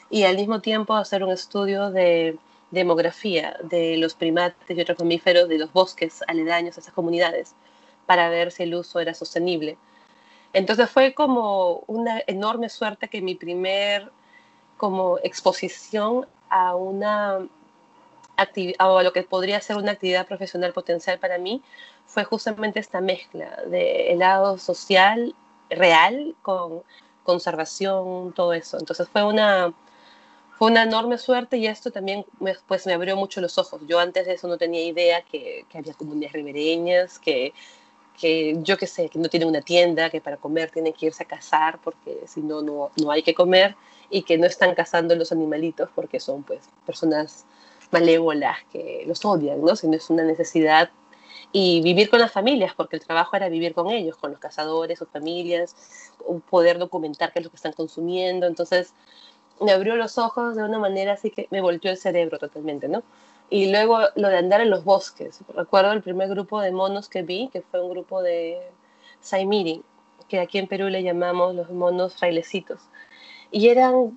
y 0.09 0.25
al 0.25 0.37
mismo 0.37 0.61
tiempo 0.61 0.95
hacer 0.95 1.23
un 1.23 1.31
estudio 1.31 1.91
de 1.91 2.39
demografía 2.71 3.57
de 3.63 3.97
los 3.97 4.15
primates 4.15 4.77
y 4.77 4.81
otros 4.81 4.99
mamíferos 4.99 5.49
de 5.49 5.59
los 5.59 5.73
bosques 5.73 6.23
aledaños 6.27 6.77
a 6.77 6.81
esas 6.81 6.95
comunidades 6.95 7.55
para 8.07 8.29
ver 8.29 8.51
si 8.51 8.63
el 8.65 8.75
uso 8.75 8.99
era 9.01 9.15
sostenible. 9.15 9.77
Entonces 10.53 10.91
fue 10.91 11.15
como 11.15 11.85
una 11.87 12.23
enorme 12.27 12.69
suerte 12.69 13.09
que 13.09 13.21
mi 13.21 13.35
primer 13.35 14.11
como 14.77 15.19
exposición 15.23 16.27
a 16.49 16.75
una 16.75 17.47
a 18.79 19.03
lo 19.03 19.13
que 19.13 19.23
podría 19.23 19.61
ser 19.61 19.77
una 19.77 19.93
actividad 19.93 20.27
profesional 20.27 20.73
potencial 20.73 21.19
para 21.19 21.39
mí 21.39 21.63
fue 22.07 22.25
justamente 22.25 22.81
esta 22.81 23.01
mezcla 23.01 23.63
de 23.67 24.15
lado 24.19 24.59
social 24.59 25.35
real 25.69 26.35
con 26.43 26.83
conservación, 27.23 28.33
todo 28.33 28.53
eso. 28.53 28.79
Entonces 28.79 29.09
fue 29.09 29.25
una, 29.25 29.73
fue 30.59 30.71
una 30.71 30.83
enorme 30.83 31.19
suerte 31.19 31.57
y 31.59 31.67
esto 31.67 31.91
también 31.91 32.25
me, 32.41 32.55
pues, 32.67 32.87
me 32.87 32.95
abrió 32.95 33.17
mucho 33.17 33.41
los 33.41 33.59
ojos. 33.59 33.81
Yo 33.87 34.01
antes 34.01 34.27
de 34.27 34.35
eso 34.35 34.49
no 34.49 34.59
tenía 34.59 34.83
idea 34.83 35.23
que, 35.23 35.65
que 35.69 35.79
había 35.79 35.95
comunidades 35.95 36.33
ribereñas, 36.33 37.19
que 37.19 37.53
que 38.21 38.55
yo 38.63 38.77
que 38.77 38.87
sé, 38.87 39.09
que 39.09 39.19
no 39.19 39.31
tienen 39.31 39.49
una 39.49 39.63
tienda, 39.63 40.11
que 40.11 40.21
para 40.21 40.37
comer 40.37 40.71
tienen 40.71 40.93
que 40.93 41.07
irse 41.07 41.23
a 41.23 41.27
cazar 41.27 41.81
porque 41.83 42.21
si 42.27 42.43
no, 42.43 42.61
no 42.61 43.11
hay 43.11 43.23
que 43.23 43.35
comer 43.35 43.77
y 44.11 44.23
que 44.23 44.37
no 44.37 44.47
están 44.47 44.75
cazando 44.75 45.15
los 45.15 45.33
animalitos 45.33 45.89
porque 45.95 46.21
son 46.21 46.43
pues 46.43 46.69
personas 46.85 47.47
malévolas 47.91 48.59
que 48.73 49.05
los 49.07 49.25
odian, 49.25 49.63
¿no? 49.65 49.77
Sino 49.77 49.97
es 49.97 50.11
una 50.11 50.25
necesidad 50.25 50.91
y 51.53 51.81
vivir 51.83 52.11
con 52.11 52.21
las 52.21 52.33
familias, 52.33 52.75
porque 52.77 52.97
el 52.97 53.05
trabajo 53.05 53.37
era 53.37 53.49
vivir 53.49 53.75
con 53.75 53.91
ellos, 53.91 54.17
con 54.17 54.31
los 54.31 54.39
cazadores, 54.39 54.99
sus 54.99 55.09
familias, 55.09 55.75
poder 56.49 56.79
documentar 56.79 57.33
qué 57.33 57.41
es 57.41 57.45
lo 57.45 57.51
que 57.51 57.57
están 57.57 57.73
consumiendo. 57.73 58.47
Entonces, 58.47 58.95
me 59.61 59.73
abrió 59.73 59.97
los 59.97 60.17
ojos 60.19 60.57
de 60.57 60.63
una 60.63 60.79
manera 60.79 61.15
así 61.15 61.31
que 61.31 61.49
me 61.51 61.61
volteó 61.61 61.91
el 61.91 61.97
cerebro 61.97 62.39
totalmente, 62.39 62.89
¿no? 62.89 63.03
Y 63.51 63.71
luego 63.73 63.99
lo 64.15 64.29
de 64.29 64.37
andar 64.37 64.61
en 64.61 64.71
los 64.71 64.85
bosques. 64.85 65.41
Recuerdo 65.55 65.93
el 65.93 66.03
primer 66.03 66.29
grupo 66.29 66.61
de 66.61 66.71
monos 66.71 67.09
que 67.09 67.23
vi, 67.23 67.49
que 67.53 67.63
fue 67.63 67.83
un 67.83 67.91
grupo 67.91 68.23
de 68.23 68.61
Saimiri, 69.21 69.83
que 70.29 70.39
aquí 70.39 70.59
en 70.59 70.69
Perú 70.69 70.89
le 70.89 71.03
llamamos 71.03 71.57
los 71.57 71.69
monos 71.71 72.15
frailecitos. 72.15 72.81
Y 73.51 73.69
eran 73.69 74.17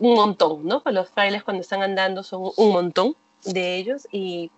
un 0.00 0.14
montón, 0.14 0.66
¿no? 0.66 0.82
Los 0.86 1.08
frailes 1.10 1.42
cuando 1.42 1.62
están 1.62 1.82
andando 1.82 2.22
son 2.22 2.50
un 2.56 2.72
montón 2.72 3.16
de 3.44 3.76
ellos 3.76 4.06
y, 4.12 4.50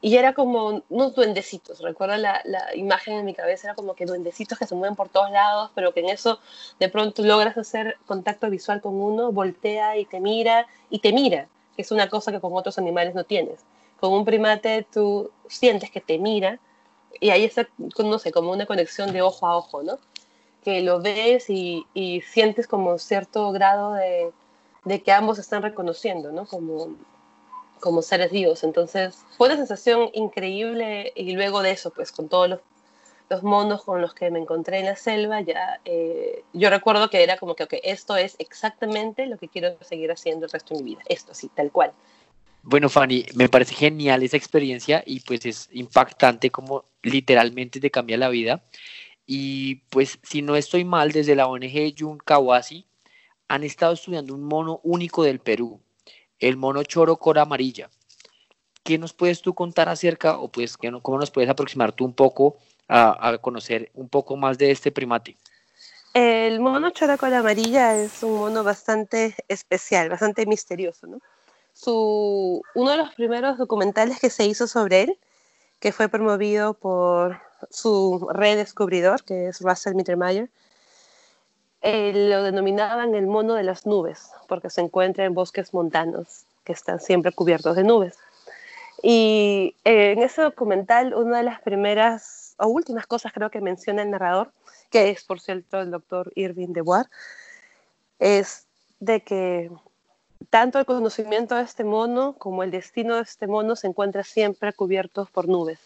y 0.00 0.16
era 0.16 0.34
como 0.34 0.82
unos 0.88 1.14
duendecitos. 1.14 1.80
Recuerdo 1.80 2.16
la, 2.16 2.40
la, 2.44 2.74
imagen 2.74 3.14
en 3.14 3.24
mi 3.24 3.34
cabeza, 3.34 3.68
era 3.68 3.74
como 3.74 3.94
que 3.94 4.06
duendecitos 4.06 4.58
que 4.58 4.66
se 4.66 4.74
mueven 4.74 4.96
por 4.96 5.08
todos 5.08 5.30
lados, 5.30 5.70
pero 5.74 5.92
que 5.92 6.00
en 6.00 6.08
eso 6.08 6.38
de 6.78 6.88
pronto 6.88 7.22
logras 7.22 7.56
hacer 7.56 7.96
contacto 8.06 8.50
visual 8.50 8.80
con 8.80 8.94
uno, 8.94 9.32
voltea 9.32 9.96
y 9.96 10.04
te 10.04 10.20
mira 10.20 10.66
y 10.90 10.98
te 10.98 11.12
mira 11.12 11.48
que 11.76 11.82
es 11.82 11.90
una 11.90 12.08
cosa 12.08 12.32
que 12.32 12.40
con 12.40 12.52
otros 12.54 12.78
animales 12.78 13.14
no 13.14 13.24
tienes. 13.24 13.60
Con 13.98 14.12
un 14.12 14.24
primate 14.24 14.86
tú 14.92 15.30
sientes 15.48 15.90
que 15.90 16.00
te 16.00 16.18
mira 16.18 16.58
y 17.20 17.30
ahí 17.30 17.44
está, 17.44 17.68
no 17.78 18.18
sé, 18.18 18.32
como 18.32 18.52
una 18.52 18.66
conexión 18.66 19.12
de 19.12 19.22
ojo 19.22 19.46
a 19.46 19.56
ojo, 19.56 19.82
¿no? 19.82 19.98
Que 20.64 20.82
lo 20.82 21.00
ves 21.00 21.50
y, 21.50 21.86
sientes 22.26 22.66
como 22.66 22.98
cierto 22.98 23.52
grado 23.52 23.94
de, 23.94 24.32
que 24.84 25.12
ambos 25.12 25.38
están 25.38 25.62
reconociendo, 25.62 26.32
¿no? 26.32 26.46
Como, 26.46 26.96
como 27.80 28.02
seres 28.02 28.30
vivos. 28.30 28.64
Entonces, 28.64 29.24
fue 29.36 29.48
una 29.48 29.56
sensación 29.56 30.10
increíble 30.12 31.12
y 31.14 31.32
luego 31.32 31.62
de 31.62 31.72
eso, 31.72 31.90
pues 31.90 32.12
con 32.12 32.28
todos 32.28 32.48
los, 32.48 32.60
los 33.28 33.42
monos 33.42 33.84
con 33.84 34.00
los 34.00 34.14
que 34.14 34.30
me 34.30 34.38
encontré 34.38 34.80
en 34.80 34.86
la 34.86 34.96
selva, 34.96 35.40
ya 35.40 35.80
eh, 35.84 36.44
yo 36.52 36.68
recuerdo 36.70 37.08
que 37.08 37.22
era 37.22 37.38
como 37.38 37.54
que 37.54 37.64
okay, 37.64 37.80
esto 37.82 38.16
es 38.16 38.36
exactamente 38.38 39.26
lo 39.26 39.38
que 39.38 39.48
quiero 39.48 39.76
seguir 39.82 40.10
haciendo 40.12 40.46
el 40.46 40.52
resto 40.52 40.74
de 40.74 40.82
mi 40.82 40.90
vida, 40.90 41.02
esto 41.08 41.34
sí, 41.34 41.50
tal 41.54 41.70
cual. 41.70 41.92
Bueno, 42.62 42.88
Fanny, 42.88 43.26
me 43.34 43.48
parece 43.48 43.74
genial 43.74 44.22
esa 44.22 44.36
experiencia 44.36 45.02
y 45.04 45.20
pues 45.20 45.44
es 45.46 45.68
impactante 45.72 46.50
como 46.50 46.84
literalmente 47.02 47.80
te 47.80 47.90
cambia 47.90 48.16
la 48.16 48.28
vida. 48.28 48.62
Y 49.26 49.76
pues 49.90 50.18
si 50.22 50.42
no 50.42 50.54
estoy 50.56 50.84
mal, 50.84 51.10
desde 51.10 51.34
la 51.34 51.46
ONG 51.46 51.94
Jun 51.98 52.18
Kawasi 52.18 52.86
han 53.48 53.64
estado 53.64 53.94
estudiando 53.94 54.34
un 54.34 54.44
mono 54.44 54.80
único 54.82 55.22
del 55.22 55.40
Perú, 55.40 55.80
el 56.38 56.56
mono 56.56 56.82
choro 56.84 57.16
cora 57.16 57.42
amarilla. 57.42 57.90
¿Qué 58.82 58.98
nos 58.98 59.12
puedes 59.12 59.42
tú 59.42 59.54
contar 59.54 59.88
acerca 59.88 60.38
o 60.38 60.48
pues 60.48 60.76
cómo 60.76 61.18
nos 61.18 61.30
puedes 61.30 61.48
aproximar 61.48 61.92
tú 61.92 62.04
un 62.04 62.14
poco 62.14 62.56
a, 62.92 63.38
conocer 63.38 63.90
un 63.94 64.08
poco 64.08 64.36
más 64.36 64.58
de 64.58 64.70
este 64.70 64.92
primate. 64.92 65.36
El 66.14 66.60
mono 66.60 66.92
cola 67.18 67.38
amarilla 67.38 67.96
es 67.96 68.22
un 68.22 68.38
mono 68.38 68.62
bastante 68.62 69.34
especial, 69.48 70.10
bastante 70.10 70.44
misterioso. 70.46 71.06
¿no? 71.06 71.18
Su, 71.72 72.62
uno 72.74 72.90
de 72.90 72.98
los 72.98 73.14
primeros 73.14 73.56
documentales 73.56 74.20
que 74.20 74.28
se 74.28 74.44
hizo 74.44 74.66
sobre 74.66 75.02
él, 75.02 75.18
que 75.80 75.92
fue 75.92 76.08
promovido 76.08 76.74
por 76.74 77.40
su 77.70 78.28
redescubridor, 78.32 79.24
que 79.24 79.48
es 79.48 79.60
Russell 79.60 79.94
Mittermeier, 79.94 80.50
eh, 81.82 82.12
lo 82.14 82.44
denominaban 82.44 83.14
el 83.14 83.26
mono 83.26 83.54
de 83.54 83.64
las 83.64 83.86
nubes, 83.86 84.30
porque 84.46 84.70
se 84.70 84.80
encuentra 84.80 85.24
en 85.24 85.34
bosques 85.34 85.74
montanos 85.74 86.44
que 86.64 86.72
están 86.72 87.00
siempre 87.00 87.32
cubiertos 87.32 87.74
de 87.74 87.82
nubes. 87.82 88.18
Y 89.02 89.74
eh, 89.84 90.12
en 90.12 90.22
ese 90.22 90.42
documental, 90.42 91.12
una 91.14 91.38
de 91.38 91.42
las 91.42 91.60
primeras 91.60 92.54
o 92.58 92.68
últimas 92.68 93.06
cosas 93.06 93.32
creo 93.32 93.50
que 93.50 93.60
menciona 93.60 94.02
el 94.02 94.10
narrador, 94.10 94.52
que 94.90 95.10
es 95.10 95.24
por 95.24 95.40
cierto 95.40 95.80
el 95.80 95.90
doctor 95.90 96.30
Irving 96.36 96.68
de 96.68 96.82
es 98.20 98.66
de 99.00 99.22
que 99.22 99.70
tanto 100.50 100.78
el 100.78 100.86
conocimiento 100.86 101.56
de 101.56 101.62
este 101.62 101.82
mono 101.82 102.34
como 102.34 102.62
el 102.62 102.70
destino 102.70 103.16
de 103.16 103.22
este 103.22 103.48
mono 103.48 103.74
se 103.74 103.88
encuentra 103.88 104.22
siempre 104.22 104.72
cubiertos 104.72 105.28
por 105.30 105.48
nubes 105.48 105.80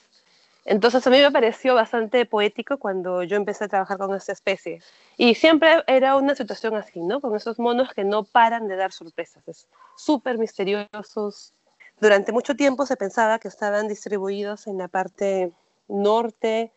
Entonces 0.68 1.06
a 1.06 1.10
mí 1.10 1.20
me 1.20 1.30
pareció 1.30 1.76
bastante 1.76 2.26
poético 2.26 2.78
cuando 2.78 3.22
yo 3.22 3.36
empecé 3.36 3.64
a 3.64 3.68
trabajar 3.68 3.98
con 3.98 4.12
esta 4.16 4.32
especie. 4.32 4.82
Y 5.16 5.36
siempre 5.36 5.84
era 5.86 6.16
una 6.16 6.34
situación 6.34 6.74
así, 6.74 7.00
¿no? 7.00 7.20
Con 7.20 7.36
esos 7.36 7.60
monos 7.60 7.94
que 7.94 8.02
no 8.02 8.24
paran 8.24 8.66
de 8.66 8.74
dar 8.74 8.90
sorpresas, 8.90 9.46
es 9.46 9.68
súper 9.96 10.38
misteriosos. 10.38 11.52
Durante 12.00 12.32
mucho 12.32 12.56
tiempo 12.56 12.84
se 12.84 12.96
pensaba 12.96 13.38
que 13.38 13.46
estaban 13.46 13.86
distribuidos 13.86 14.66
en 14.66 14.78
la 14.78 14.88
parte 14.88 15.52
norte 15.86 16.72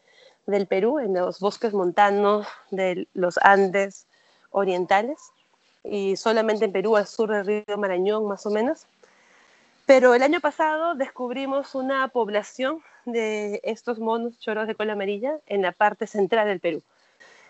del 0.46 0.68
Perú, 0.68 1.00
en 1.00 1.16
los 1.16 1.40
bosques 1.40 1.74
montanos 1.74 2.46
de 2.70 3.08
los 3.16 3.40
Andes 3.42 4.06
orientales, 4.52 5.18
y 5.84 6.16
solamente 6.16 6.66
en 6.66 6.72
Perú, 6.72 6.96
al 6.96 7.08
sur 7.08 7.32
del 7.32 7.46
río 7.46 7.78
Marañón, 7.78 8.28
más 8.28 8.46
o 8.46 8.52
menos. 8.52 8.86
Pero 9.90 10.14
el 10.14 10.22
año 10.22 10.40
pasado 10.40 10.94
descubrimos 10.94 11.74
una 11.74 12.08
población 12.10 12.84
de 13.06 13.60
estos 13.64 13.98
monos 13.98 14.38
choros 14.38 14.68
de 14.68 14.76
cola 14.76 14.94
amarilla 14.94 15.40
en 15.48 15.64
la 15.64 15.72
parte 15.72 16.06
central 16.06 16.48
del 16.48 16.60
Perú. 16.60 16.84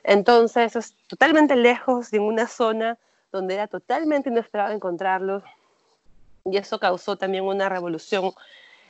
Entonces, 0.05 0.73
es 0.77 0.95
totalmente 1.07 1.57
lejos 1.57 2.11
de 2.11 2.19
una 2.19 2.47
zona 2.47 2.97
donde 3.33 3.55
era 3.55 3.67
totalmente 3.67 4.29
inesperado 4.29 4.73
encontrarlos. 4.73 5.43
Y 6.45 6.55
eso 6.55 6.79
causó 6.79 7.17
también 7.17 7.43
una 7.43 7.67
revolución 7.67 8.31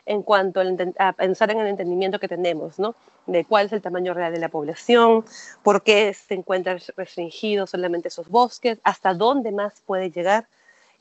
en 0.06 0.22
cuanto 0.22 0.62
a 1.00 1.14
pensar 1.14 1.50
en 1.50 1.60
el 1.60 1.66
entendimiento 1.66 2.20
que 2.20 2.28
tenemos, 2.28 2.78
¿no? 2.78 2.94
De 3.26 3.46
cuál 3.46 3.66
es 3.66 3.74
el 3.74 3.82
tamaño 3.82 4.14
real 4.14 4.32
de 4.32 4.40
la 4.40 4.50
población, 4.50 5.26
por 5.64 5.82
qué 5.82 6.14
se 6.14 6.36
encuentran 6.36 6.78
restringidos 6.96 7.72
solamente 7.72 8.10
esos 8.10 8.30
bosques, 8.30 8.78
hasta 8.84 9.16
dónde 9.16 9.52
más 9.52 9.82
puede 9.88 10.12
llegar. 10.12 10.46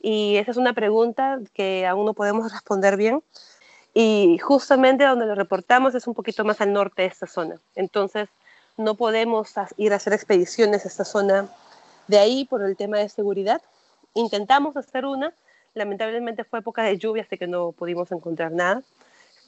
Y 0.01 0.37
esa 0.37 0.51
es 0.51 0.57
una 0.57 0.73
pregunta 0.73 1.39
que 1.53 1.85
aún 1.85 2.05
no 2.05 2.13
podemos 2.13 2.51
responder 2.53 2.97
bien, 2.97 3.23
y 3.93 4.37
justamente 4.37 5.03
donde 5.03 5.25
lo 5.25 5.35
reportamos 5.35 5.95
es 5.95 6.07
un 6.07 6.13
poquito 6.13 6.45
más 6.45 6.61
al 6.61 6.73
norte 6.73 7.01
de 7.01 7.07
esta 7.07 7.27
zona. 7.27 7.59
Entonces, 7.75 8.29
no 8.77 8.95
podemos 8.95 9.53
ir 9.77 9.93
a 9.93 9.97
hacer 9.97 10.13
expediciones 10.13 10.85
a 10.85 10.87
esta 10.87 11.03
zona 11.03 11.49
de 12.07 12.17
ahí 12.17 12.45
por 12.45 12.63
el 12.63 12.77
tema 12.77 12.97
de 12.97 13.09
seguridad. 13.09 13.61
Intentamos 14.13 14.77
hacer 14.77 15.05
una, 15.05 15.33
lamentablemente 15.73 16.43
fue 16.43 16.59
época 16.59 16.83
de 16.83 16.97
lluvia, 16.97 17.23
así 17.23 17.37
que 17.37 17.47
no 17.47 17.71
pudimos 17.71 18.11
encontrar 18.11 18.51
nada. 18.51 18.83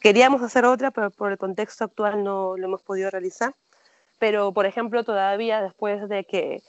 Queríamos 0.02 0.42
hacer 0.42 0.66
otra, 0.66 0.92
pero 0.92 1.12
por 1.12 1.32
el 1.32 1.38
contexto 1.38 1.86
actual 1.86 2.24
no 2.24 2.58
lo 2.58 2.66
hemos 2.66 2.82
podido 2.82 3.10
realizar. 3.10 3.54
Pero, 4.20 4.52
por 4.52 4.66
ejemplo, 4.66 5.04
todavía 5.04 5.62
después 5.62 6.10
de 6.10 6.26
que 6.26 6.62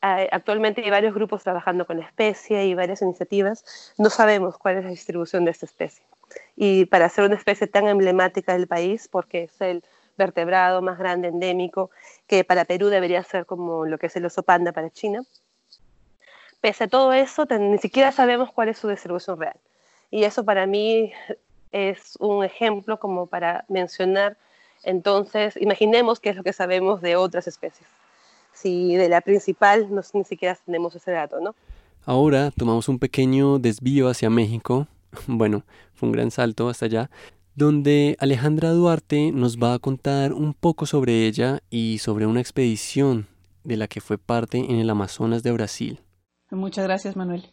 actualmente 0.00 0.82
hay 0.82 0.90
varios 0.90 1.14
grupos 1.14 1.42
trabajando 1.42 1.86
con 1.86 1.98
la 1.98 2.06
especie 2.06 2.64
y 2.66 2.74
varias 2.74 3.02
iniciativas, 3.02 3.92
no 3.98 4.10
sabemos 4.10 4.56
cuál 4.58 4.78
es 4.78 4.84
la 4.84 4.90
distribución 4.90 5.44
de 5.44 5.50
esta 5.50 5.66
especie 5.66 6.04
y 6.56 6.84
para 6.86 7.08
ser 7.08 7.24
una 7.24 7.36
especie 7.36 7.66
tan 7.66 7.88
emblemática 7.88 8.52
del 8.52 8.66
país, 8.66 9.08
porque 9.08 9.44
es 9.44 9.60
el 9.60 9.82
vertebrado 10.16 10.82
más 10.82 10.98
grande 10.98 11.28
endémico, 11.28 11.90
que 12.26 12.44
para 12.44 12.64
Perú 12.64 12.88
debería 12.88 13.22
ser 13.22 13.46
como 13.46 13.86
lo 13.86 13.98
que 13.98 14.06
es 14.06 14.16
el 14.16 14.26
oso 14.26 14.42
panda 14.42 14.72
para 14.72 14.90
China. 14.90 15.22
Pese 16.60 16.84
a 16.84 16.88
todo 16.88 17.12
eso, 17.12 17.46
ni 17.58 17.78
siquiera 17.78 18.12
sabemos 18.12 18.52
cuál 18.52 18.68
es 18.68 18.78
su 18.78 18.88
distribución 18.88 19.40
real. 19.40 19.56
Y 20.10 20.24
eso 20.24 20.44
para 20.44 20.66
mí 20.66 21.12
es 21.72 22.16
un 22.18 22.44
ejemplo 22.44 22.98
como 22.98 23.26
para 23.26 23.64
mencionar, 23.68 24.36
entonces, 24.82 25.56
imaginemos 25.56 26.20
qué 26.20 26.30
es 26.30 26.36
lo 26.36 26.42
que 26.42 26.52
sabemos 26.52 27.00
de 27.02 27.16
otras 27.16 27.46
especies. 27.46 27.86
Si 28.60 28.96
de 28.96 29.08
la 29.08 29.20
principal 29.20 29.88
no, 29.94 30.02
ni 30.14 30.24
siquiera 30.24 30.56
tenemos 30.64 30.94
ese 30.94 31.12
dato, 31.12 31.40
¿no? 31.40 31.54
Ahora 32.04 32.50
tomamos 32.56 32.88
un 32.88 32.98
pequeño 32.98 33.58
desvío 33.58 34.08
hacia 34.08 34.30
México 34.30 34.86
bueno, 35.26 35.64
fue 35.94 36.08
un 36.08 36.12
gran 36.12 36.30
salto 36.30 36.68
hasta 36.68 36.86
allá, 36.86 37.10
donde 37.54 38.16
Alejandra 38.20 38.70
Duarte 38.70 39.32
nos 39.32 39.58
va 39.58 39.74
a 39.74 39.78
contar 39.78 40.32
un 40.32 40.54
poco 40.54 40.86
sobre 40.86 41.26
ella 41.26 41.60
y 41.68 41.98
sobre 41.98 42.26
una 42.26 42.40
expedición 42.40 43.26
de 43.64 43.76
la 43.76 43.88
que 43.88 44.00
fue 44.00 44.18
parte 44.18 44.58
en 44.58 44.76
el 44.76 44.90
Amazonas 44.90 45.42
de 45.42 45.52
Brasil. 45.52 46.00
Muchas 46.50 46.84
gracias, 46.84 47.16
Manuel. 47.16 47.44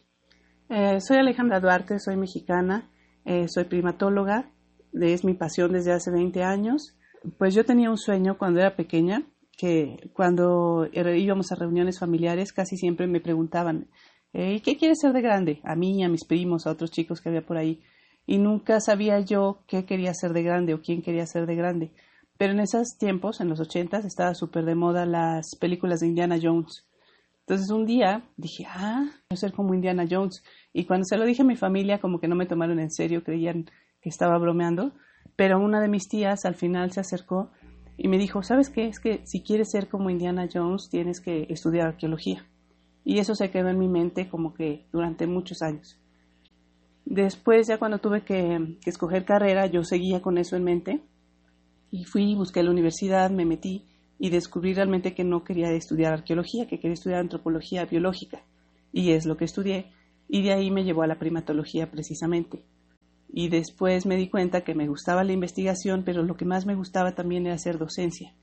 Eh, 0.70 1.00
soy 1.00 1.18
Alejandra 1.18 1.60
Duarte, 1.60 1.98
soy 1.98 2.16
mexicana, 2.16 2.90
eh, 3.24 3.46
soy 3.48 3.64
primatóloga, 3.64 4.50
es 4.92 5.24
mi 5.24 5.34
pasión 5.34 5.72
desde 5.72 5.92
hace 5.92 6.10
20 6.10 6.42
años. 6.42 6.96
Pues 7.38 7.54
yo 7.54 7.64
tenía 7.64 7.90
un 7.90 7.98
sueño 7.98 8.38
cuando 8.38 8.60
era 8.60 8.76
pequeña, 8.76 9.26
que 9.58 10.10
cuando 10.14 10.88
íbamos 10.94 11.52
a 11.52 11.56
reuniones 11.56 11.98
familiares 11.98 12.54
casi 12.54 12.78
siempre 12.78 13.06
me 13.06 13.20
preguntaban, 13.20 13.88
eh, 14.32 14.54
¿Y 14.54 14.60
qué 14.60 14.76
quieres 14.76 14.98
ser 15.00 15.12
de 15.12 15.22
grande? 15.22 15.60
A 15.64 15.74
mí, 15.74 16.04
a 16.04 16.08
mis 16.08 16.24
primos, 16.24 16.66
a 16.66 16.70
otros 16.70 16.90
chicos 16.90 17.20
que 17.20 17.28
había 17.28 17.46
por 17.46 17.56
ahí. 17.56 17.80
Y 18.26 18.38
nunca 18.38 18.80
sabía 18.80 19.20
yo 19.20 19.62
qué 19.66 19.86
quería 19.86 20.12
ser 20.12 20.32
de 20.32 20.42
grande 20.42 20.74
o 20.74 20.82
quién 20.82 21.02
quería 21.02 21.26
ser 21.26 21.46
de 21.46 21.56
grande. 21.56 21.92
Pero 22.36 22.52
en 22.52 22.60
esos 22.60 22.98
tiempos, 22.98 23.40
en 23.40 23.48
los 23.48 23.58
ochentas, 23.58 24.04
estaba 24.04 24.34
súper 24.34 24.64
de 24.64 24.74
moda 24.74 25.06
las 25.06 25.56
películas 25.58 26.00
de 26.00 26.08
Indiana 26.08 26.38
Jones. 26.40 26.86
Entonces 27.40 27.70
un 27.70 27.86
día 27.86 28.28
dije, 28.36 28.66
ah, 28.68 29.06
quiero 29.28 29.40
ser 29.40 29.52
como 29.52 29.74
Indiana 29.74 30.06
Jones. 30.08 30.44
Y 30.74 30.84
cuando 30.84 31.04
se 31.04 31.16
lo 31.16 31.24
dije 31.24 31.42
a 31.42 31.46
mi 31.46 31.56
familia, 31.56 31.98
como 31.98 32.20
que 32.20 32.28
no 32.28 32.36
me 32.36 32.46
tomaron 32.46 32.78
en 32.78 32.90
serio, 32.90 33.24
creían 33.24 33.64
que 34.02 34.10
estaba 34.10 34.38
bromeando. 34.38 34.92
Pero 35.34 35.58
una 35.58 35.80
de 35.80 35.88
mis 35.88 36.06
tías 36.06 36.44
al 36.44 36.54
final 36.54 36.92
se 36.92 37.00
acercó 37.00 37.50
y 38.00 38.06
me 38.06 38.16
dijo, 38.16 38.44
¿sabes 38.44 38.70
qué? 38.70 38.86
Es 38.86 39.00
que 39.00 39.26
si 39.26 39.42
quieres 39.42 39.72
ser 39.72 39.88
como 39.88 40.08
Indiana 40.08 40.48
Jones, 40.50 40.88
tienes 40.88 41.20
que 41.20 41.46
estudiar 41.50 41.88
arqueología. 41.88 42.46
Y 43.04 43.18
eso 43.18 43.34
se 43.34 43.50
quedó 43.50 43.68
en 43.68 43.78
mi 43.78 43.88
mente 43.88 44.28
como 44.28 44.54
que 44.54 44.86
durante 44.92 45.26
muchos 45.26 45.62
años. 45.62 45.98
Después, 47.04 47.66
ya 47.66 47.78
cuando 47.78 47.98
tuve 47.98 48.22
que, 48.22 48.76
escoger 48.86 49.24
carrera, 49.24 49.66
yo 49.66 49.82
seguía 49.82 50.22
con 50.22 50.38
eso 50.38 50.54
en 50.54 50.62
mente. 50.62 51.02
Y 51.90 52.04
fui, 52.04 52.36
busqué 52.36 52.62
la 52.62 52.70
universidad, 52.70 53.30
me 53.30 53.44
metí 53.44 53.84
y 54.20 54.30
descubrí 54.30 54.74
realmente 54.74 55.14
que 55.14 55.24
no 55.24 55.42
quería 55.42 55.72
estudiar 55.72 56.12
arqueología, 56.12 56.68
que 56.68 56.78
quería 56.78 56.94
estudiar 56.94 57.18
antropología 57.18 57.84
biológica. 57.84 58.44
Y 58.92 59.10
es 59.10 59.26
lo 59.26 59.36
que 59.36 59.46
estudié. 59.46 59.90
Y 60.28 60.42
de 60.42 60.52
ahí 60.52 60.70
me 60.70 60.84
llevó 60.84 61.02
a 61.02 61.08
la 61.08 61.18
primatología 61.18 61.90
precisamente. 61.90 62.62
Y 63.30 63.48
después 63.48 64.06
me 64.06 64.16
di 64.16 64.28
cuenta 64.28 64.62
que 64.62 64.74
me 64.74 64.88
gustaba 64.88 65.24
la 65.24 65.32
investigación, 65.32 66.02
pero 66.04 66.22
lo 66.22 66.36
que 66.36 66.44
más 66.44 66.66
me 66.66 66.74
gustaba 66.74 67.14
también 67.14 67.46
era 67.46 67.54
hacer 67.54 67.78
docencia. 67.78 68.34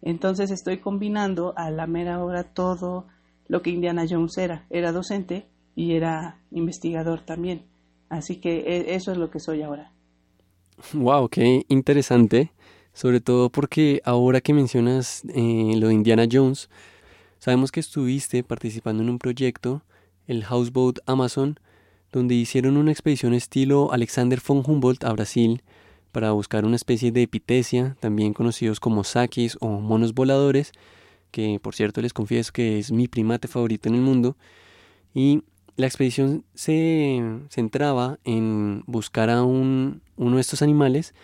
Entonces 0.00 0.50
estoy 0.50 0.78
combinando 0.78 1.54
a 1.56 1.70
la 1.70 1.86
mera 1.86 2.22
hora 2.22 2.44
todo 2.44 3.06
lo 3.48 3.62
que 3.62 3.70
Indiana 3.70 4.06
Jones 4.08 4.38
era. 4.38 4.66
Era 4.70 4.92
docente 4.92 5.48
y 5.74 5.94
era 5.94 6.40
investigador 6.50 7.22
también. 7.22 7.66
Así 8.08 8.36
que 8.36 8.60
e, 8.60 8.94
eso 8.94 9.12
es 9.12 9.18
lo 9.18 9.30
que 9.30 9.40
soy 9.40 9.62
ahora. 9.62 9.92
Wow, 10.92 11.28
qué 11.28 11.64
interesante. 11.68 12.52
Sobre 12.92 13.20
todo 13.20 13.50
porque 13.50 14.00
ahora 14.04 14.40
que 14.40 14.54
mencionas 14.54 15.22
eh, 15.34 15.72
lo 15.76 15.88
de 15.88 15.94
Indiana 15.94 16.26
Jones, 16.30 16.68
sabemos 17.38 17.70
que 17.70 17.80
estuviste 17.80 18.42
participando 18.42 19.02
en 19.02 19.10
un 19.10 19.18
proyecto, 19.18 19.82
el 20.26 20.44
Houseboat 20.44 20.98
Amazon, 21.06 21.60
donde 22.12 22.34
hicieron 22.34 22.76
una 22.76 22.92
expedición 22.92 23.34
estilo 23.34 23.92
Alexander 23.92 24.40
von 24.46 24.62
Humboldt 24.66 25.04
a 25.04 25.12
Brasil 25.12 25.62
para 26.12 26.32
buscar 26.32 26.64
una 26.64 26.76
especie 26.76 27.12
de 27.12 27.22
epitesia, 27.22 27.96
también 28.00 28.32
conocidos 28.32 28.80
como 28.80 29.04
saquis 29.04 29.56
o 29.60 29.80
monos 29.80 30.14
voladores, 30.14 30.72
que 31.30 31.60
por 31.62 31.74
cierto 31.74 32.00
les 32.00 32.12
confieso 32.12 32.52
que 32.52 32.78
es 32.78 32.90
mi 32.90 33.08
primate 33.08 33.48
favorito 33.48 33.88
en 33.88 33.94
el 33.94 34.00
mundo, 34.00 34.36
y 35.14 35.42
la 35.76 35.86
expedición 35.86 36.44
se 36.54 37.22
centraba 37.50 38.18
en 38.24 38.82
buscar 38.86 39.30
a 39.30 39.44
un, 39.44 40.02
uno 40.16 40.36
de 40.36 40.40
estos 40.40 40.62
animales 40.62 41.14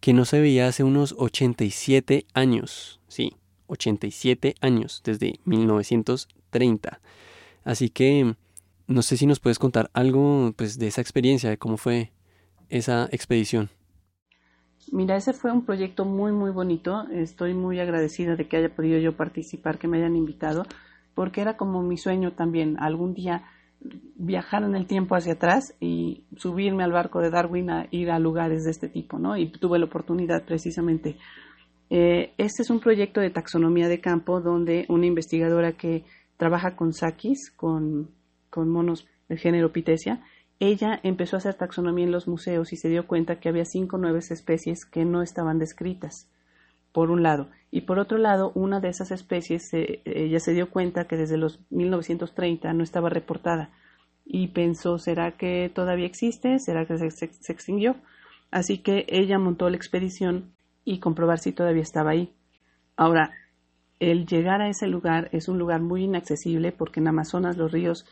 que 0.00 0.12
no 0.12 0.26
se 0.26 0.40
veía 0.40 0.68
hace 0.68 0.84
unos 0.84 1.14
87 1.16 2.26
años, 2.34 3.00
sí, 3.08 3.32
87 3.68 4.56
años, 4.60 5.00
desde 5.04 5.40
1930. 5.46 7.00
Así 7.64 7.88
que 7.88 8.34
no 8.86 9.02
sé 9.02 9.16
si 9.16 9.26
nos 9.26 9.40
puedes 9.40 9.58
contar 9.58 9.90
algo 9.92 10.52
pues, 10.56 10.78
de 10.78 10.88
esa 10.88 11.00
experiencia, 11.00 11.50
de 11.50 11.58
cómo 11.58 11.76
fue 11.76 12.12
esa 12.68 13.08
expedición. 13.10 13.70
Mira, 14.92 15.16
ese 15.16 15.32
fue 15.32 15.50
un 15.50 15.64
proyecto 15.64 16.04
muy, 16.04 16.32
muy 16.32 16.50
bonito. 16.50 17.06
Estoy 17.10 17.54
muy 17.54 17.80
agradecida 17.80 18.36
de 18.36 18.46
que 18.46 18.58
haya 18.58 18.74
podido 18.74 18.98
yo 18.98 19.16
participar, 19.16 19.78
que 19.78 19.88
me 19.88 19.98
hayan 19.98 20.16
invitado, 20.16 20.64
porque 21.14 21.40
era 21.40 21.56
como 21.56 21.82
mi 21.82 21.96
sueño 21.96 22.32
también, 22.32 22.76
algún 22.78 23.14
día 23.14 23.44
viajar 24.16 24.62
en 24.62 24.74
el 24.74 24.86
tiempo 24.86 25.14
hacia 25.14 25.34
atrás 25.34 25.74
y 25.80 26.24
subirme 26.36 26.84
al 26.84 26.92
barco 26.92 27.20
de 27.20 27.30
Darwin 27.30 27.70
a 27.70 27.86
ir 27.90 28.10
a 28.10 28.18
lugares 28.18 28.64
de 28.64 28.70
este 28.70 28.88
tipo, 28.88 29.18
¿no? 29.18 29.36
Y 29.36 29.50
tuve 29.50 29.78
la 29.78 29.86
oportunidad 29.86 30.44
precisamente. 30.44 31.16
Este 31.90 32.62
es 32.62 32.70
un 32.70 32.80
proyecto 32.80 33.20
de 33.20 33.30
taxonomía 33.30 33.88
de 33.88 34.00
campo 34.00 34.40
donde 34.40 34.86
una 34.88 35.06
investigadora 35.06 35.72
que 35.72 36.04
trabaja 36.36 36.76
con 36.76 36.92
saquis, 36.92 37.50
con, 37.50 38.08
con 38.54 38.68
monos 38.68 39.08
del 39.28 39.38
género 39.38 39.72
Pitesia, 39.72 40.22
ella 40.60 41.00
empezó 41.02 41.34
a 41.34 41.38
hacer 41.38 41.54
taxonomía 41.54 42.04
en 42.04 42.12
los 42.12 42.28
museos 42.28 42.72
y 42.72 42.76
se 42.76 42.88
dio 42.88 43.08
cuenta 43.08 43.40
que 43.40 43.48
había 43.48 43.64
cinco 43.64 43.98
nuevas 43.98 44.30
especies 44.30 44.84
que 44.86 45.04
no 45.04 45.22
estaban 45.22 45.58
descritas, 45.58 46.30
por 46.92 47.10
un 47.10 47.24
lado. 47.24 47.48
Y 47.72 47.80
por 47.80 47.98
otro 47.98 48.16
lado, 48.16 48.52
una 48.54 48.78
de 48.78 48.90
esas 48.90 49.10
especies, 49.10 49.70
ella 49.72 50.38
se 50.38 50.52
dio 50.52 50.70
cuenta 50.70 51.08
que 51.08 51.16
desde 51.16 51.36
los 51.36 51.58
1930 51.70 52.72
no 52.72 52.84
estaba 52.84 53.08
reportada. 53.10 53.70
Y 54.24 54.48
pensó, 54.48 54.98
¿será 54.98 55.32
que 55.32 55.72
todavía 55.74 56.06
existe? 56.06 56.60
¿Será 56.60 56.86
que 56.86 56.96
se, 56.96 57.10
se 57.10 57.52
extinguió? 57.52 57.96
Así 58.52 58.78
que 58.78 59.04
ella 59.08 59.40
montó 59.40 59.68
la 59.68 59.76
expedición 59.76 60.54
y 60.84 61.00
comprobar 61.00 61.40
si 61.40 61.50
todavía 61.50 61.82
estaba 61.82 62.12
ahí. 62.12 62.32
Ahora, 62.96 63.32
el 63.98 64.26
llegar 64.26 64.60
a 64.60 64.68
ese 64.68 64.86
lugar 64.86 65.28
es 65.32 65.48
un 65.48 65.58
lugar 65.58 65.80
muy 65.80 66.04
inaccesible 66.04 66.72
porque 66.72 67.00
en 67.00 67.08
Amazonas 67.08 67.56
los 67.56 67.72
ríos, 67.72 68.06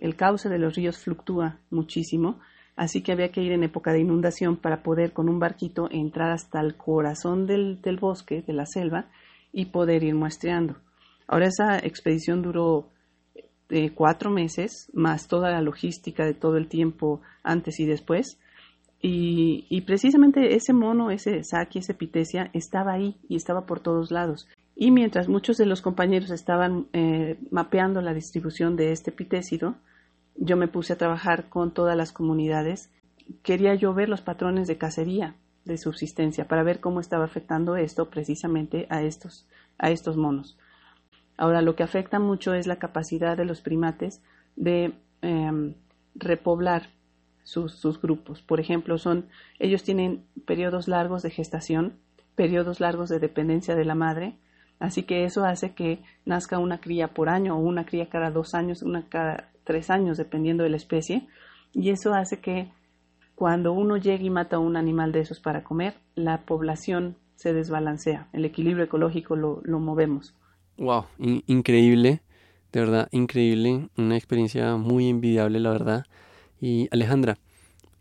el 0.00 0.16
cauce 0.16 0.48
de 0.48 0.58
los 0.58 0.74
ríos 0.74 0.98
fluctúa 0.98 1.58
muchísimo, 1.70 2.40
así 2.76 3.02
que 3.02 3.12
había 3.12 3.30
que 3.30 3.42
ir 3.42 3.52
en 3.52 3.64
época 3.64 3.92
de 3.92 4.00
inundación 4.00 4.56
para 4.56 4.82
poder 4.82 5.12
con 5.12 5.28
un 5.28 5.38
barquito 5.38 5.88
entrar 5.90 6.30
hasta 6.30 6.60
el 6.60 6.76
corazón 6.76 7.46
del, 7.46 7.80
del 7.82 7.98
bosque, 7.98 8.42
de 8.46 8.52
la 8.52 8.66
selva, 8.66 9.06
y 9.52 9.66
poder 9.66 10.04
ir 10.04 10.14
muestreando. 10.14 10.76
Ahora 11.26 11.46
esa 11.46 11.78
expedición 11.78 12.42
duró 12.42 12.90
eh, 13.70 13.90
cuatro 13.90 14.30
meses, 14.30 14.90
más 14.94 15.28
toda 15.28 15.50
la 15.50 15.60
logística 15.60 16.24
de 16.24 16.32
todo 16.32 16.56
el 16.56 16.68
tiempo 16.68 17.20
antes 17.42 17.78
y 17.80 17.86
después. 17.86 18.38
Y, 19.00 19.80
precisamente 19.82 20.56
ese 20.56 20.72
mono, 20.72 21.10
ese 21.10 21.44
Saki, 21.44 21.78
ese 21.78 21.94
Pitesia, 21.94 22.50
estaba 22.52 22.94
ahí 22.94 23.16
y 23.28 23.36
estaba 23.36 23.64
por 23.66 23.80
todos 23.80 24.10
lados. 24.10 24.48
Y 24.80 24.92
mientras 24.92 25.28
muchos 25.28 25.56
de 25.56 25.66
los 25.66 25.82
compañeros 25.82 26.30
estaban 26.30 26.86
eh, 26.92 27.36
mapeando 27.50 28.00
la 28.00 28.14
distribución 28.14 28.76
de 28.76 28.92
este 28.92 29.10
pitécido, 29.10 29.74
yo 30.36 30.56
me 30.56 30.68
puse 30.68 30.92
a 30.92 30.96
trabajar 30.96 31.48
con 31.48 31.74
todas 31.74 31.96
las 31.96 32.12
comunidades. 32.12 32.92
Quería 33.42 33.74
yo 33.74 33.92
ver 33.92 34.08
los 34.08 34.20
patrones 34.20 34.68
de 34.68 34.78
cacería, 34.78 35.34
de 35.64 35.78
subsistencia, 35.78 36.46
para 36.46 36.62
ver 36.62 36.78
cómo 36.78 37.00
estaba 37.00 37.24
afectando 37.24 37.76
esto 37.76 38.08
precisamente 38.08 38.86
a 38.88 39.02
estos, 39.02 39.48
a 39.78 39.90
estos 39.90 40.16
monos. 40.16 40.56
Ahora, 41.36 41.60
lo 41.60 41.74
que 41.74 41.82
afecta 41.82 42.20
mucho 42.20 42.54
es 42.54 42.68
la 42.68 42.78
capacidad 42.78 43.36
de 43.36 43.46
los 43.46 43.60
primates 43.60 44.22
de 44.54 44.92
em, 45.22 45.74
repoblar 46.14 46.90
sus, 47.42 48.00
grupos. 48.00 48.42
Por 48.42 48.60
ejemplo, 48.60 48.96
son, 48.96 49.26
ellos 49.58 49.82
tienen 49.82 50.24
periodos 50.46 50.86
largos 50.86 51.24
de 51.24 51.30
gestación, 51.30 51.94
periodos 52.36 52.78
largos 52.78 53.08
de 53.08 53.18
dependencia 53.18 53.74
de 53.74 53.84
la 53.84 53.96
madre, 53.96 54.36
así 54.78 55.02
que 55.02 55.24
eso 55.24 55.44
hace 55.44 55.72
que 55.72 56.00
nazca 56.24 56.58
una 56.58 56.80
cría 56.80 57.08
por 57.08 57.28
año 57.28 57.56
o 57.56 57.60
una 57.60 57.84
cría 57.86 58.08
cada 58.08 58.30
dos 58.30 58.54
años, 58.54 58.82
una 58.82 59.08
cada 59.08 59.50
tres 59.64 59.90
años, 59.90 60.16
dependiendo 60.16 60.64
de 60.64 60.70
la 60.70 60.76
especie, 60.76 61.26
y 61.72 61.90
eso 61.90 62.14
hace 62.14 62.40
que 62.40 62.70
cuando 63.34 63.72
uno 63.72 63.96
llega 63.96 64.24
y 64.24 64.30
mata 64.30 64.56
a 64.56 64.60
un 64.60 64.76
animal 64.76 65.12
de 65.12 65.20
esos 65.20 65.40
para 65.40 65.62
comer, 65.62 65.94
la 66.14 66.42
población 66.42 67.16
se 67.36 67.52
desbalancea, 67.52 68.28
el 68.32 68.44
equilibrio 68.44 68.84
ecológico 68.84 69.36
lo 69.36 69.78
movemos. 69.78 70.34
Wow, 70.78 71.06
increíble, 71.18 72.22
de 72.72 72.80
verdad, 72.80 73.08
increíble, 73.10 73.88
una 73.96 74.16
experiencia 74.16 74.76
muy 74.76 75.08
envidiable, 75.08 75.58
la 75.58 75.70
verdad. 75.70 76.04
Y 76.60 76.88
Alejandra, 76.90 77.36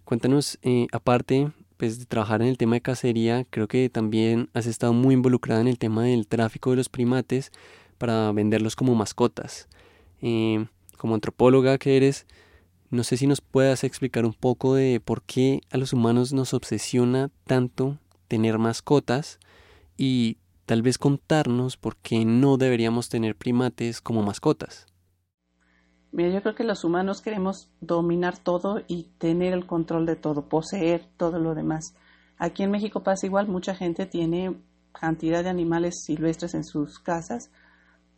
cuéntanos, 0.03 0.59
eh, 0.61 0.87
aparte 0.91 1.51
pues, 1.77 1.99
de 1.99 2.05
trabajar 2.05 2.41
en 2.41 2.47
el 2.47 2.57
tema 2.57 2.75
de 2.75 2.81
cacería, 2.81 3.45
creo 3.49 3.67
que 3.67 3.89
también 3.89 4.49
has 4.53 4.65
estado 4.65 4.93
muy 4.93 5.13
involucrada 5.13 5.61
en 5.61 5.67
el 5.67 5.77
tema 5.77 6.03
del 6.03 6.27
tráfico 6.27 6.71
de 6.71 6.77
los 6.77 6.89
primates 6.89 7.51
para 7.97 8.31
venderlos 8.31 8.75
como 8.75 8.95
mascotas. 8.95 9.67
Eh, 10.21 10.65
como 10.97 11.15
antropóloga 11.15 11.77
que 11.77 11.95
eres, 11.95 12.25
no 12.89 13.03
sé 13.03 13.17
si 13.17 13.27
nos 13.27 13.41
puedas 13.41 13.83
explicar 13.83 14.25
un 14.25 14.33
poco 14.33 14.75
de 14.75 14.99
por 14.99 15.21
qué 15.21 15.61
a 15.69 15.77
los 15.77 15.93
humanos 15.93 16.33
nos 16.33 16.53
obsesiona 16.53 17.29
tanto 17.45 17.97
tener 18.27 18.57
mascotas 18.57 19.39
y 19.97 20.37
tal 20.65 20.81
vez 20.81 20.97
contarnos 20.97 21.77
por 21.77 21.95
qué 21.97 22.25
no 22.25 22.57
deberíamos 22.57 23.09
tener 23.09 23.35
primates 23.35 24.01
como 24.01 24.23
mascotas. 24.23 24.87
Mira, 26.11 26.29
yo 26.29 26.41
creo 26.41 26.55
que 26.55 26.63
los 26.63 26.83
humanos 26.83 27.21
queremos 27.21 27.69
dominar 27.81 28.37
todo 28.37 28.81
y 28.87 29.09
tener 29.17 29.53
el 29.53 29.65
control 29.65 30.05
de 30.05 30.15
todo, 30.15 30.47
poseer 30.47 31.05
todo 31.17 31.39
lo 31.39 31.53
demás. 31.53 31.95
Aquí 32.37 32.63
en 32.63 32.71
México 32.71 33.03
pasa 33.03 33.25
igual, 33.25 33.47
mucha 33.47 33.75
gente 33.75 34.05
tiene 34.05 34.55
cantidad 34.93 35.43
de 35.43 35.49
animales 35.49 36.03
silvestres 36.05 36.53
en 36.53 36.63
sus 36.63 36.99
casas 36.99 37.51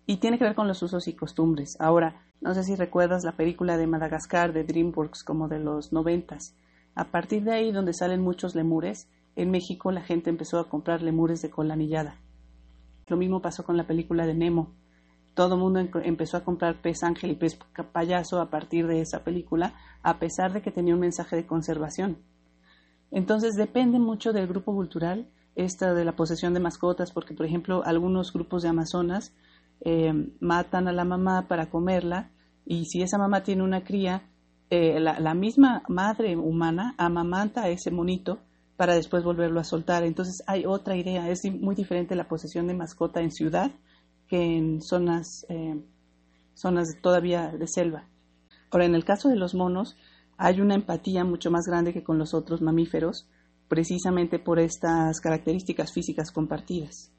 y 0.05 0.17
tiene 0.17 0.37
que 0.37 0.43
ver 0.43 0.55
con 0.55 0.67
los 0.67 0.81
usos 0.81 1.07
y 1.07 1.13
costumbres. 1.13 1.75
Ahora, 1.79 2.21
no 2.41 2.53
sé 2.53 2.63
si 2.63 2.75
recuerdas 2.75 3.23
la 3.23 3.33
película 3.33 3.77
de 3.77 3.87
Madagascar 3.87 4.53
de 4.53 4.63
DreamWorks 4.63 5.23
como 5.23 5.47
de 5.47 5.59
los 5.59 5.91
noventas. 5.91 6.55
A 6.95 7.05
partir 7.05 7.43
de 7.43 7.53
ahí, 7.53 7.71
donde 7.71 7.93
salen 7.93 8.21
muchos 8.21 8.55
lemures, 8.55 9.09
en 9.35 9.51
México 9.51 9.91
la 9.91 10.01
gente 10.01 10.29
empezó 10.29 10.59
a 10.59 10.69
comprar 10.69 11.01
lemures 11.01 11.41
de 11.41 11.49
cola 11.49 11.73
anillada. 11.73 12.15
Lo 13.07 13.17
mismo 13.17 13.41
pasó 13.41 13.63
con 13.63 13.77
la 13.77 13.87
película 13.87 14.25
de 14.25 14.33
Nemo. 14.33 14.71
Todo 15.33 15.55
el 15.55 15.61
mundo 15.61 15.79
empezó 16.03 16.37
a 16.37 16.43
comprar 16.43 16.81
pez 16.81 17.03
ángel 17.03 17.31
y 17.31 17.35
pez 17.35 17.57
payaso 17.91 18.41
a 18.41 18.49
partir 18.49 18.87
de 18.87 19.01
esa 19.01 19.23
película, 19.23 19.73
a 20.03 20.19
pesar 20.19 20.53
de 20.53 20.61
que 20.61 20.71
tenía 20.71 20.93
un 20.93 20.99
mensaje 20.99 21.35
de 21.35 21.45
conservación. 21.45 22.17
Entonces 23.11 23.55
depende 23.55 23.99
mucho 23.99 24.33
del 24.33 24.47
grupo 24.47 24.73
cultural, 24.73 25.29
esta 25.55 25.93
de 25.93 26.05
la 26.05 26.15
posesión 26.15 26.53
de 26.53 26.59
mascotas, 26.59 27.11
porque 27.11 27.33
por 27.33 27.45
ejemplo 27.45 27.83
algunos 27.85 28.31
grupos 28.33 28.63
de 28.63 28.69
Amazonas 28.69 29.33
eh, 29.81 30.13
matan 30.39 30.87
a 30.87 30.91
la 30.91 31.05
mamá 31.05 31.47
para 31.47 31.69
comerla 31.69 32.31
y 32.65 32.85
si 32.85 33.01
esa 33.01 33.17
mamá 33.17 33.43
tiene 33.43 33.63
una 33.63 33.83
cría, 33.83 34.29
eh, 34.69 34.99
la, 34.99 35.19
la, 35.19 35.33
misma 35.33 35.83
madre 35.87 36.37
humana 36.37 36.93
amamanta 36.97 37.63
a 37.63 37.69
ese 37.69 37.89
monito 37.89 38.39
para 38.77 38.93
después 38.93 39.23
volverlo 39.23 39.59
a 39.59 39.63
soltar. 39.63 40.03
Entonces 40.03 40.43
hay 40.47 40.65
otra 40.65 40.95
idea, 40.95 41.29
es 41.29 41.41
muy 41.51 41.75
diferente 41.75 42.15
la 42.15 42.27
posesión 42.27 42.67
de 42.67 42.75
mascota 42.75 43.21
en 43.21 43.31
ciudad 43.31 43.71
que 44.29 44.57
en 44.57 44.81
zonas, 44.81 45.45
eh, 45.49 45.83
zonas 46.53 46.95
todavía 47.01 47.51
de 47.51 47.67
selva. 47.67 48.07
Ahora, 48.71 48.85
en 48.85 48.95
el 48.95 49.03
caso 49.03 49.27
de 49.27 49.35
los 49.35 49.55
monos, 49.55 49.97
hay 50.37 50.61
una 50.61 50.75
empatía 50.75 51.25
mucho 51.25 51.51
más 51.51 51.65
grande 51.65 51.91
que 51.91 52.03
con 52.03 52.17
los 52.17 52.33
otros 52.33 52.61
mamíferos, 52.61 53.27
precisamente 53.67 54.39
por 54.39 54.59
estas 54.59 55.19
características 55.19 55.91
físicas 55.91 56.31
compartidas. 56.31 57.11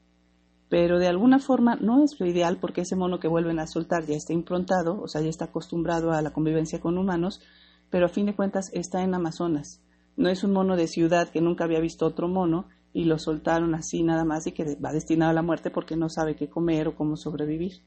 Pero 0.69 0.97
de 0.97 1.07
alguna 1.07 1.39
forma 1.39 1.75
no 1.75 2.03
es 2.03 2.19
lo 2.19 2.25
ideal 2.25 2.57
porque 2.59 2.81
ese 2.81 2.95
mono 2.95 3.19
que 3.19 3.27
vuelven 3.27 3.59
a 3.59 3.67
soltar 3.67 4.05
ya 4.05 4.15
está 4.15 4.33
improntado, 4.33 4.99
o 4.99 5.07
sea, 5.07 5.21
ya 5.21 5.29
está 5.29 5.45
acostumbrado 5.45 6.11
a 6.11 6.21
la 6.21 6.31
convivencia 6.31 6.79
con 6.79 6.97
humanos, 6.97 7.41
pero 7.89 8.05
a 8.05 8.09
fin 8.09 8.25
de 8.25 8.35
cuentas 8.35 8.71
está 8.73 9.03
en 9.03 9.13
Amazonas 9.13 9.81
no 10.15 10.29
es 10.29 10.43
un 10.43 10.51
mono 10.51 10.75
de 10.75 10.87
ciudad 10.87 11.29
que 11.29 11.41
nunca 11.41 11.63
había 11.63 11.79
visto 11.79 12.05
otro 12.05 12.27
mono 12.27 12.67
y 12.93 13.05
lo 13.05 13.17
soltaron 13.17 13.73
así 13.75 14.03
nada 14.03 14.25
más 14.25 14.45
y 14.47 14.51
que 14.51 14.75
va 14.75 14.91
destinado 14.91 15.31
a 15.31 15.33
la 15.33 15.41
muerte 15.41 15.71
porque 15.71 15.95
no 15.95 16.09
sabe 16.09 16.35
qué 16.35 16.49
comer 16.49 16.87
o 16.87 16.95
cómo 16.95 17.15
sobrevivir. 17.15 17.81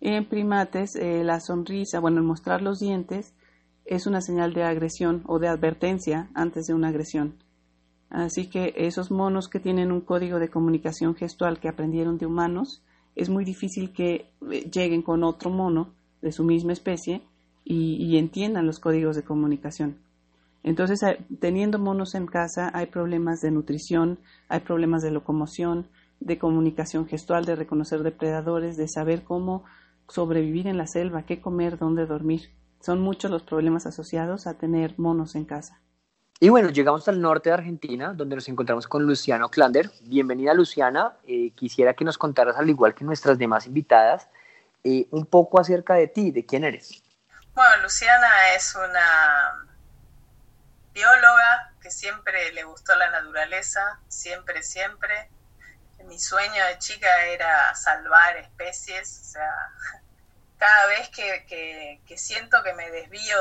En 0.00 0.28
primates, 0.28 0.96
eh, 0.96 1.22
la 1.24 1.40
sonrisa, 1.40 2.00
bueno, 2.00 2.18
el 2.18 2.24
mostrar 2.24 2.60
los 2.60 2.80
dientes 2.80 3.34
es 3.84 4.06
una 4.06 4.20
señal 4.20 4.52
de 4.52 4.64
agresión 4.64 5.22
o 5.26 5.38
de 5.38 5.48
advertencia 5.48 6.28
antes 6.34 6.66
de 6.66 6.74
una 6.74 6.88
agresión. 6.88 7.34
Así 8.10 8.48
que 8.48 8.74
esos 8.76 9.10
monos 9.10 9.48
que 9.48 9.60
tienen 9.60 9.90
un 9.90 10.02
código 10.02 10.38
de 10.38 10.50
comunicación 10.50 11.14
gestual 11.14 11.60
que 11.60 11.68
aprendieron 11.68 12.18
de 12.18 12.26
humanos, 12.26 12.82
es 13.14 13.30
muy 13.30 13.44
difícil 13.44 13.92
que 13.92 14.32
eh, 14.50 14.70
lleguen 14.70 15.02
con 15.02 15.24
otro 15.24 15.50
mono 15.50 15.94
de 16.20 16.32
su 16.32 16.44
misma 16.44 16.72
especie 16.72 17.22
y 17.64 18.18
entiendan 18.18 18.66
los 18.66 18.80
códigos 18.80 19.14
de 19.14 19.22
comunicación. 19.22 19.96
Entonces, 20.64 21.00
teniendo 21.40 21.78
monos 21.78 22.14
en 22.14 22.26
casa, 22.26 22.70
hay 22.72 22.86
problemas 22.86 23.40
de 23.40 23.50
nutrición, 23.50 24.20
hay 24.48 24.60
problemas 24.60 25.02
de 25.02 25.10
locomoción, 25.10 25.88
de 26.20 26.38
comunicación 26.38 27.06
gestual, 27.06 27.44
de 27.44 27.56
reconocer 27.56 28.02
depredadores, 28.02 28.76
de 28.76 28.86
saber 28.86 29.24
cómo 29.24 29.64
sobrevivir 30.08 30.68
en 30.68 30.78
la 30.78 30.86
selva, 30.86 31.24
qué 31.24 31.40
comer, 31.40 31.78
dónde 31.78 32.06
dormir. 32.06 32.52
Son 32.80 33.00
muchos 33.00 33.30
los 33.30 33.42
problemas 33.42 33.86
asociados 33.86 34.46
a 34.46 34.54
tener 34.54 34.98
monos 34.98 35.34
en 35.34 35.44
casa. 35.44 35.80
Y 36.38 36.48
bueno, 36.48 36.70
llegamos 36.70 37.06
al 37.06 37.20
norte 37.20 37.50
de 37.50 37.54
Argentina, 37.54 38.12
donde 38.14 38.34
nos 38.34 38.48
encontramos 38.48 38.88
con 38.88 39.04
Luciano 39.04 39.48
Klander. 39.48 39.90
Bienvenida, 40.02 40.54
Luciana. 40.54 41.16
Eh, 41.24 41.52
quisiera 41.54 41.94
que 41.94 42.04
nos 42.04 42.18
contaras, 42.18 42.56
al 42.56 42.68
igual 42.68 42.94
que 42.94 43.04
nuestras 43.04 43.38
demás 43.38 43.66
invitadas, 43.66 44.28
eh, 44.82 45.06
un 45.10 45.26
poco 45.26 45.60
acerca 45.60 45.94
de 45.94 46.08
ti, 46.08 46.32
de 46.32 46.44
quién 46.44 46.64
eres. 46.64 47.00
Bueno, 47.54 47.82
Luciana 47.84 48.26
es 48.56 48.74
una 48.74 49.71
bióloga 50.92 51.74
que 51.80 51.90
siempre 51.90 52.52
le 52.52 52.64
gustó 52.64 52.94
la 52.96 53.10
naturaleza, 53.10 54.00
siempre, 54.08 54.62
siempre. 54.62 55.30
Mi 56.04 56.18
sueño 56.18 56.64
de 56.66 56.78
chica 56.78 57.26
era 57.26 57.74
salvar 57.74 58.36
especies, 58.36 59.20
o 59.20 59.24
sea, 59.32 59.70
cada 60.58 60.86
vez 60.86 61.08
que, 61.10 62.02
siento 62.16 62.62
que 62.62 62.74
me 62.74 62.90
desvío 62.90 63.36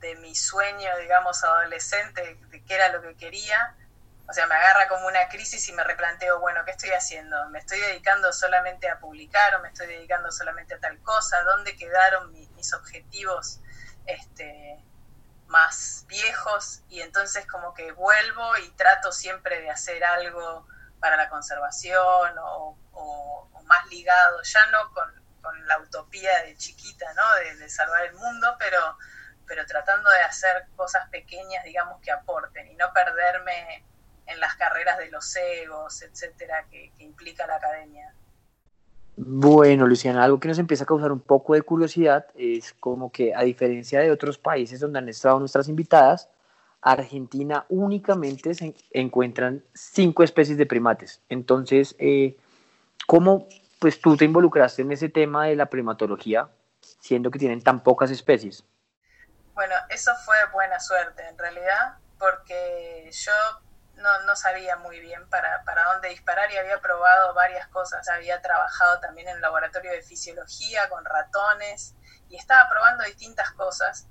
de 0.00 0.16
mi 0.16 0.34
sueño, 0.34 0.90
digamos, 1.00 1.42
adolescente, 1.44 2.38
de 2.48 2.64
qué 2.64 2.74
era 2.74 2.88
lo 2.88 3.02
que 3.02 3.16
quería, 3.16 3.76
o 4.30 4.32
sea, 4.32 4.46
me 4.46 4.54
agarra 4.54 4.86
como 4.86 5.08
una 5.08 5.28
crisis 5.28 5.68
y 5.68 5.72
me 5.72 5.82
replanteo, 5.82 6.38
bueno, 6.38 6.64
¿qué 6.64 6.70
estoy 6.70 6.90
haciendo? 6.90 7.48
¿Me 7.48 7.58
estoy 7.58 7.80
dedicando 7.80 8.32
solamente 8.32 8.88
a 8.88 9.00
publicar 9.00 9.56
o 9.56 9.60
me 9.60 9.70
estoy 9.70 9.88
dedicando 9.88 10.30
solamente 10.30 10.74
a 10.74 10.78
tal 10.78 11.00
cosa? 11.02 11.42
¿Dónde 11.42 11.76
quedaron 11.76 12.32
mis 12.32 12.72
objetivos 12.72 13.58
este, 14.06 14.78
más 15.50 16.04
viejos 16.06 16.82
y 16.88 17.00
entonces 17.00 17.44
como 17.46 17.74
que 17.74 17.90
vuelvo 17.92 18.56
y 18.58 18.70
trato 18.70 19.10
siempre 19.10 19.60
de 19.60 19.70
hacer 19.70 20.04
algo 20.04 20.66
para 21.00 21.16
la 21.16 21.28
conservación 21.28 22.36
o, 22.38 22.76
más 23.64 23.86
ligado, 23.86 24.42
ya 24.42 24.66
no 24.66 24.92
con, 24.92 25.20
la 25.66 25.78
utopía 25.78 26.42
de 26.42 26.56
chiquita, 26.56 27.06
¿no? 27.14 27.56
De, 27.56 27.68
salvar 27.68 28.04
el 28.04 28.14
mundo, 28.14 28.56
pero, 28.58 28.98
pero 29.46 29.64
tratando 29.64 30.10
de 30.10 30.22
hacer 30.22 30.66
cosas 30.74 31.08
pequeñas, 31.08 31.62
digamos, 31.64 32.00
que 32.00 32.10
aporten 32.10 32.66
y 32.68 32.74
no 32.74 32.92
perderme 32.92 33.86
en 34.26 34.40
las 34.40 34.56
carreras 34.56 34.98
de 34.98 35.10
los 35.10 35.34
egos, 35.36 36.02
etcétera, 36.02 36.66
que, 36.68 36.92
que 36.96 37.04
implica 37.04 37.46
la 37.46 37.56
academia. 37.56 38.12
Bueno, 39.22 39.86
Luciana, 39.86 40.24
algo 40.24 40.40
que 40.40 40.48
nos 40.48 40.58
empieza 40.58 40.84
a 40.84 40.86
causar 40.86 41.12
un 41.12 41.20
poco 41.20 41.52
de 41.52 41.60
curiosidad 41.60 42.28
es 42.36 42.72
como 42.72 43.12
que 43.12 43.34
a 43.34 43.42
diferencia 43.42 44.00
de 44.00 44.10
otros 44.10 44.38
países 44.38 44.80
donde 44.80 44.98
han 44.98 45.10
estado 45.10 45.38
nuestras 45.38 45.68
invitadas, 45.68 46.30
Argentina 46.80 47.66
únicamente 47.68 48.54
se 48.54 48.74
encuentran 48.92 49.62
cinco 49.74 50.22
especies 50.22 50.56
de 50.56 50.64
primates. 50.64 51.20
Entonces, 51.28 51.94
eh, 51.98 52.38
¿cómo 53.06 53.46
pues, 53.78 54.00
tú 54.00 54.16
te 54.16 54.24
involucraste 54.24 54.80
en 54.80 54.92
ese 54.92 55.10
tema 55.10 55.48
de 55.48 55.56
la 55.56 55.66
primatología, 55.66 56.48
siendo 56.80 57.30
que 57.30 57.38
tienen 57.38 57.60
tan 57.60 57.82
pocas 57.82 58.10
especies? 58.10 58.64
Bueno, 59.52 59.74
eso 59.90 60.12
fue 60.24 60.36
buena 60.54 60.80
suerte 60.80 61.28
en 61.28 61.36
realidad, 61.36 61.98
porque 62.18 63.10
yo 63.12 63.32
no, 64.00 64.22
no 64.22 64.36
sabía 64.36 64.76
muy 64.76 65.00
bien 65.00 65.28
para, 65.28 65.62
para, 65.64 65.84
dónde 65.84 66.08
disparar 66.08 66.50
y 66.50 66.56
había 66.56 66.80
probado 66.80 67.34
varias 67.34 67.68
cosas. 67.68 68.08
Había 68.08 68.40
trabajado 68.42 69.00
también 69.00 69.28
en 69.28 69.36
el 69.36 69.40
laboratorio 69.40 69.92
de 69.92 70.02
fisiología 70.02 70.88
con 70.88 71.04
ratones 71.04 71.94
y 72.28 72.36
estaba 72.36 72.68
probando 72.68 73.04
distintas 73.04 73.50
cosas 73.52 74.06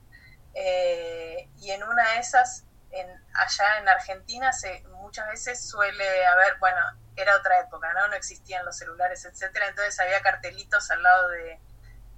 eh, 0.54 1.50
y 1.58 1.72
en 1.72 1.84
una 1.84 2.14
de 2.14 2.20
esas, 2.20 2.66
en, 2.92 3.08
allá 3.34 3.78
en 3.80 3.88
Argentina, 3.88 4.52
se, 4.52 4.82
muchas 5.02 5.28
veces 5.28 5.70
suele 5.70 6.26
haber, 6.26 6.58
bueno, 6.60 6.80
era 7.16 7.36
otra 7.36 7.60
época, 7.60 7.94
¿no? 7.94 8.08
No 8.08 8.16
existían 8.16 8.66
los 8.66 8.78
celulares, 8.78 9.26
etcétera, 9.26 9.68
entonces 9.68 10.00
había 10.00 10.22
cartelitos 10.22 10.90
al 10.92 11.04
lado 11.04 11.30
de, 11.30 11.60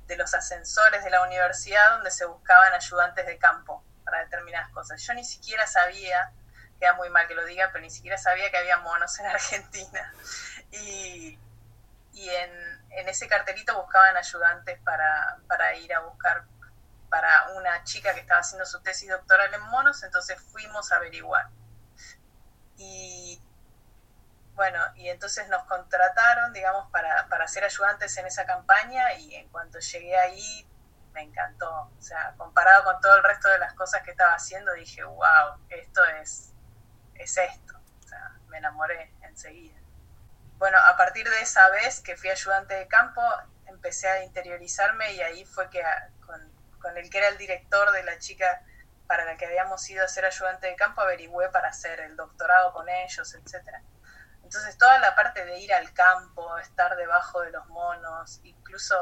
de 0.08 0.16
los 0.18 0.34
ascensores 0.34 1.04
de 1.04 1.10
la 1.10 1.24
universidad 1.24 1.92
donde 1.92 2.12
se 2.12 2.26
buscaban 2.26 2.74
ayudantes 2.74 3.26
de 3.26 3.38
campo 3.38 3.84
para 4.04 4.20
determinadas 4.20 4.72
cosas. 4.72 5.02
Yo 5.02 5.14
ni 5.14 5.24
siquiera 5.24 5.68
sabía, 5.68 6.32
queda 6.82 6.94
muy 6.96 7.10
mal 7.10 7.28
que 7.28 7.36
lo 7.36 7.46
diga, 7.46 7.70
pero 7.72 7.84
ni 7.84 7.92
siquiera 7.92 8.18
sabía 8.18 8.50
que 8.50 8.58
había 8.58 8.78
monos 8.80 9.18
en 9.20 9.28
Argentina. 9.28 10.14
Y, 10.74 11.38
y 12.14 12.30
en, 12.30 12.52
en, 12.92 13.10
ese 13.10 13.28
cartelito 13.28 13.76
buscaban 13.76 14.16
ayudantes 14.16 14.80
para, 14.86 15.38
para 15.46 15.76
ir 15.76 15.94
a 15.94 16.00
buscar 16.00 16.46
para 17.10 17.50
una 17.58 17.84
chica 17.84 18.14
que 18.14 18.22
estaba 18.22 18.40
haciendo 18.40 18.66
su 18.66 18.82
tesis 18.82 19.10
doctoral 19.10 19.54
en 19.54 19.64
monos, 19.64 20.02
entonces 20.04 20.42
fuimos 20.54 20.94
a 20.94 20.96
averiguar. 20.96 21.50
Y 22.78 23.44
bueno, 24.56 24.80
y 24.96 25.10
entonces 25.10 25.50
nos 25.50 25.64
contrataron, 25.66 26.54
digamos, 26.54 26.90
para, 26.90 27.28
para 27.28 27.46
ser 27.50 27.66
ayudantes 27.66 28.16
en 28.16 28.28
esa 28.28 28.46
campaña 28.46 29.14
y 29.16 29.36
en 29.36 29.50
cuanto 29.50 29.80
llegué 29.80 30.18
ahí 30.18 30.66
me 31.14 31.24
encantó. 31.24 31.92
O 31.98 32.02
sea, 32.02 32.34
comparado 32.38 32.84
con 32.86 33.02
todo 33.02 33.16
el 33.18 33.24
resto 33.24 33.50
de 33.50 33.60
las 33.60 33.74
cosas 33.74 34.04
que 34.04 34.12
estaba 34.12 34.34
haciendo, 34.34 34.74
dije, 34.74 35.04
wow, 35.04 35.58
esto 35.70 36.04
es, 36.22 36.51
es 37.16 37.38
esto. 37.38 37.80
Me 38.48 38.58
enamoré 38.58 39.14
enseguida. 39.22 39.80
Bueno, 40.58 40.78
a 40.78 40.96
partir 40.98 41.28
de 41.28 41.42
esa 41.42 41.70
vez 41.70 42.02
que 42.02 42.18
fui 42.18 42.30
ayudante 42.30 42.76
de 42.76 42.88
campo, 42.88 43.22
empecé 43.66 44.10
a 44.10 44.24
interiorizarme 44.24 45.14
y 45.14 45.22
ahí 45.22 45.46
fue 45.46 45.70
que 45.70 45.82
con, 46.26 46.40
con 46.80 46.98
el 46.98 47.10
que 47.10 47.18
era 47.18 47.30
el 47.30 47.38
director 47.38 47.92
de 47.92 48.04
la 48.04 48.20
chica 48.20 48.62
para 49.08 49.26
la 49.26 49.36
que 49.36 49.46
habíamos 49.46 49.90
ido 49.90 50.06
a 50.06 50.08
ser 50.08 50.24
ayudante 50.24 50.68
de 50.68 50.76
campo, 50.76 51.02
averigüé 51.02 51.50
para 51.50 51.70
hacer 51.70 52.00
el 52.00 52.16
doctorado 52.16 52.72
con 52.74 52.88
ellos, 52.88 53.34
etc. 53.34 53.68
Entonces 54.42 54.78
toda 54.78 55.00
la 55.00 55.16
parte 55.16 55.44
de 55.46 55.60
ir 55.60 55.74
al 55.74 55.94
campo, 55.94 56.58
estar 56.58 56.96
debajo 56.96 57.42
de 57.42 57.52
los 57.52 57.68
monos, 57.68 58.40
incluso, 58.44 58.96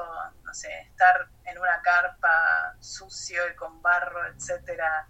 no 0.43 0.53
sé, 0.53 0.81
estar 0.81 1.27
en 1.45 1.59
una 1.59 1.81
carpa 1.81 2.75
sucio 2.79 3.47
y 3.49 3.55
con 3.55 3.81
barro, 3.81 4.25
etcétera, 4.27 5.07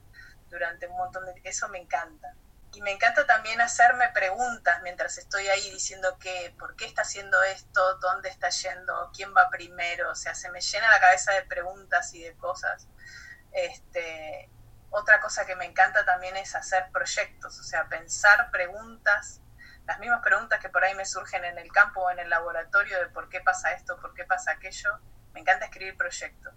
durante 0.49 0.87
un 0.87 0.97
montón 0.97 1.25
de... 1.25 1.41
Eso 1.43 1.69
me 1.69 1.79
encanta. 1.79 2.33
Y 2.73 2.81
me 2.81 2.91
encanta 2.91 3.25
también 3.25 3.61
hacerme 3.61 4.09
preguntas 4.09 4.81
mientras 4.83 5.17
estoy 5.17 5.47
ahí 5.47 5.71
diciendo 5.71 6.17
que, 6.19 6.55
¿por 6.59 6.75
qué 6.75 6.85
está 6.85 7.01
haciendo 7.01 7.41
esto? 7.43 7.97
¿Dónde 7.97 8.29
está 8.29 8.49
yendo? 8.49 9.11
¿Quién 9.15 9.33
va 9.35 9.49
primero? 9.49 10.11
O 10.11 10.15
sea, 10.15 10.35
se 10.35 10.51
me 10.51 10.61
llena 10.61 10.87
la 10.89 10.99
cabeza 10.99 11.33
de 11.33 11.43
preguntas 11.43 12.13
y 12.13 12.23
de 12.23 12.37
cosas. 12.37 12.87
Este, 13.51 14.49
otra 14.91 15.19
cosa 15.19 15.45
que 15.45 15.55
me 15.55 15.65
encanta 15.65 16.05
también 16.05 16.37
es 16.37 16.55
hacer 16.55 16.89
proyectos, 16.91 17.59
o 17.59 17.63
sea, 17.63 17.87
pensar 17.87 18.51
preguntas, 18.51 19.41
las 19.85 19.99
mismas 19.99 20.21
preguntas 20.21 20.59
que 20.59 20.69
por 20.69 20.83
ahí 20.83 20.93
me 20.95 21.05
surgen 21.05 21.43
en 21.45 21.57
el 21.57 21.71
campo 21.71 22.01
o 22.01 22.11
en 22.11 22.19
el 22.19 22.29
laboratorio 22.29 22.99
de 22.99 23.07
por 23.07 23.29
qué 23.29 23.41
pasa 23.41 23.71
esto, 23.73 23.99
por 23.99 24.13
qué 24.13 24.23
pasa 24.25 24.51
aquello. 24.51 24.99
Me 25.33 25.41
encanta 25.41 25.65
escribir 25.65 25.97
proyectos. 25.97 26.53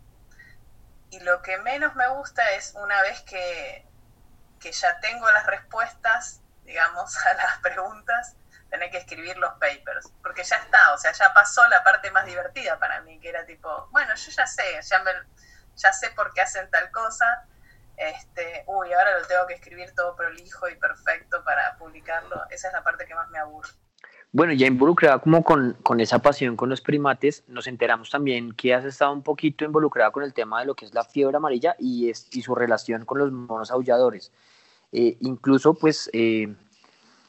Y 1.11 1.21
lo 1.21 1.43
que 1.43 1.59
menos 1.59 1.95
me 1.95 2.09
gusta 2.09 2.53
es 2.53 2.75
una 2.75 3.01
vez 3.03 3.23
que 3.23 3.87
que 4.63 4.73
ya 4.73 4.99
tengo 5.01 5.31
las 5.33 5.47
respuestas, 5.47 6.41
digamos, 6.65 7.17
a 7.27 7.35
las 7.35 7.59
preguntas, 7.59 8.37
tener 8.71 8.91
que 8.91 8.99
escribir 8.99 9.37
los 9.37 9.53
papers, 9.55 10.11
porque 10.23 10.43
ya 10.45 10.57
está, 10.57 10.95
o 10.95 10.99
sea, 10.99 11.13
ya 11.13 11.33
pasó 11.35 11.67
la 11.69 11.85
parte 11.85 12.11
más 12.11 12.25
divertida 12.25 12.79
para 12.79 13.03
mí, 13.03 13.19
que 13.21 13.29
era 13.29 13.45
tipo, 13.45 13.89
bueno, 13.91 14.15
yo 14.15 14.31
ya 14.31 14.47
sé, 14.47 14.63
ya, 14.83 15.03
me, 15.03 15.11
ya 15.77 15.93
sé 15.93 16.11
por 16.13 16.33
qué 16.33 16.41
hacen 16.41 16.71
tal 16.71 16.91
cosa, 16.91 17.47
este, 17.99 18.65
uy, 18.67 18.91
ahora 18.95 19.19
lo 19.19 19.27
tengo 19.27 19.47
que 19.47 19.55
escribir 19.55 19.95
todo 19.95 20.17
prolijo 20.17 20.69
y 20.69 20.77
perfecto 20.77 21.45
para 21.45 21.77
publicarlo, 21.77 22.45
esa 22.49 22.69
es 22.69 22.73
la 22.73 22.83
parte 22.83 23.05
que 23.05 23.15
más 23.15 23.29
me 23.29 23.39
aburre. 23.39 23.69
Bueno, 24.35 24.55
ya 24.55 24.67
involucrada 24.67 25.19
como 25.19 25.45
con, 25.45 25.75
con, 25.83 26.01
esa 26.01 26.21
pasión 26.21 26.57
con 26.57 26.71
los 26.71 26.81
primates, 26.81 27.45
nos 27.49 27.67
enteramos 27.67 28.09
también 28.09 28.53
que 28.53 28.73
has 28.73 28.87
estado 28.87 29.13
un 29.13 29.23
poquito 29.23 29.67
involucrada 29.67 30.11
con 30.11 30.23
el 30.23 30.33
tema 30.33 30.61
de 30.61 30.67
lo 30.67 30.75
que 30.75 30.87
es 30.87 30.95
la 30.95 31.05
fiebre 31.05 31.37
amarilla 31.37 31.77
y, 31.79 32.09
es, 32.09 32.35
y 32.35 32.41
su 32.41 32.55
relación 32.55 33.05
con 33.05 33.19
los 33.19 33.31
monos 33.31 33.71
aulladores. 33.71 34.33
Eh, 34.93 35.17
incluso, 35.21 35.75
pues, 35.75 36.11
eh, 36.13 36.55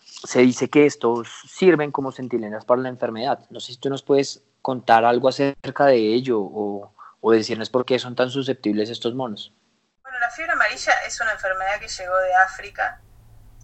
se 0.05 0.39
dice 0.41 0.70
que 0.70 0.86
estos 0.86 1.30
sirven 1.47 1.91
como 1.91 2.11
centinelas 2.11 2.66
para 2.66 2.82
la 2.82 2.89
enfermedad. 2.89 3.39
No 3.49 3.59
sé 3.59 3.74
si 3.74 3.80
tú 3.80 3.89
nos 3.89 4.03
puedes 4.03 4.43
contar 4.61 5.05
algo 5.05 5.28
acerca 5.28 5.86
de 5.86 6.14
ello 6.14 6.39
o, 6.41 6.91
decirnos 7.32 7.70
por 7.70 7.86
qué 7.86 7.99
son 7.99 8.16
tan 8.16 8.30
susceptibles 8.30 8.89
estos 8.89 9.16
monos. 9.16 9.53
Bueno, 10.01 10.20
la 10.20 10.30
fiebre 10.30 10.53
amarilla 10.53 10.91
es 11.07 11.20
una 11.22 11.32
enfermedad 11.32 11.80
que 11.80 11.88
llegó 11.88 12.18
de 12.18 12.34
África, 12.36 13.01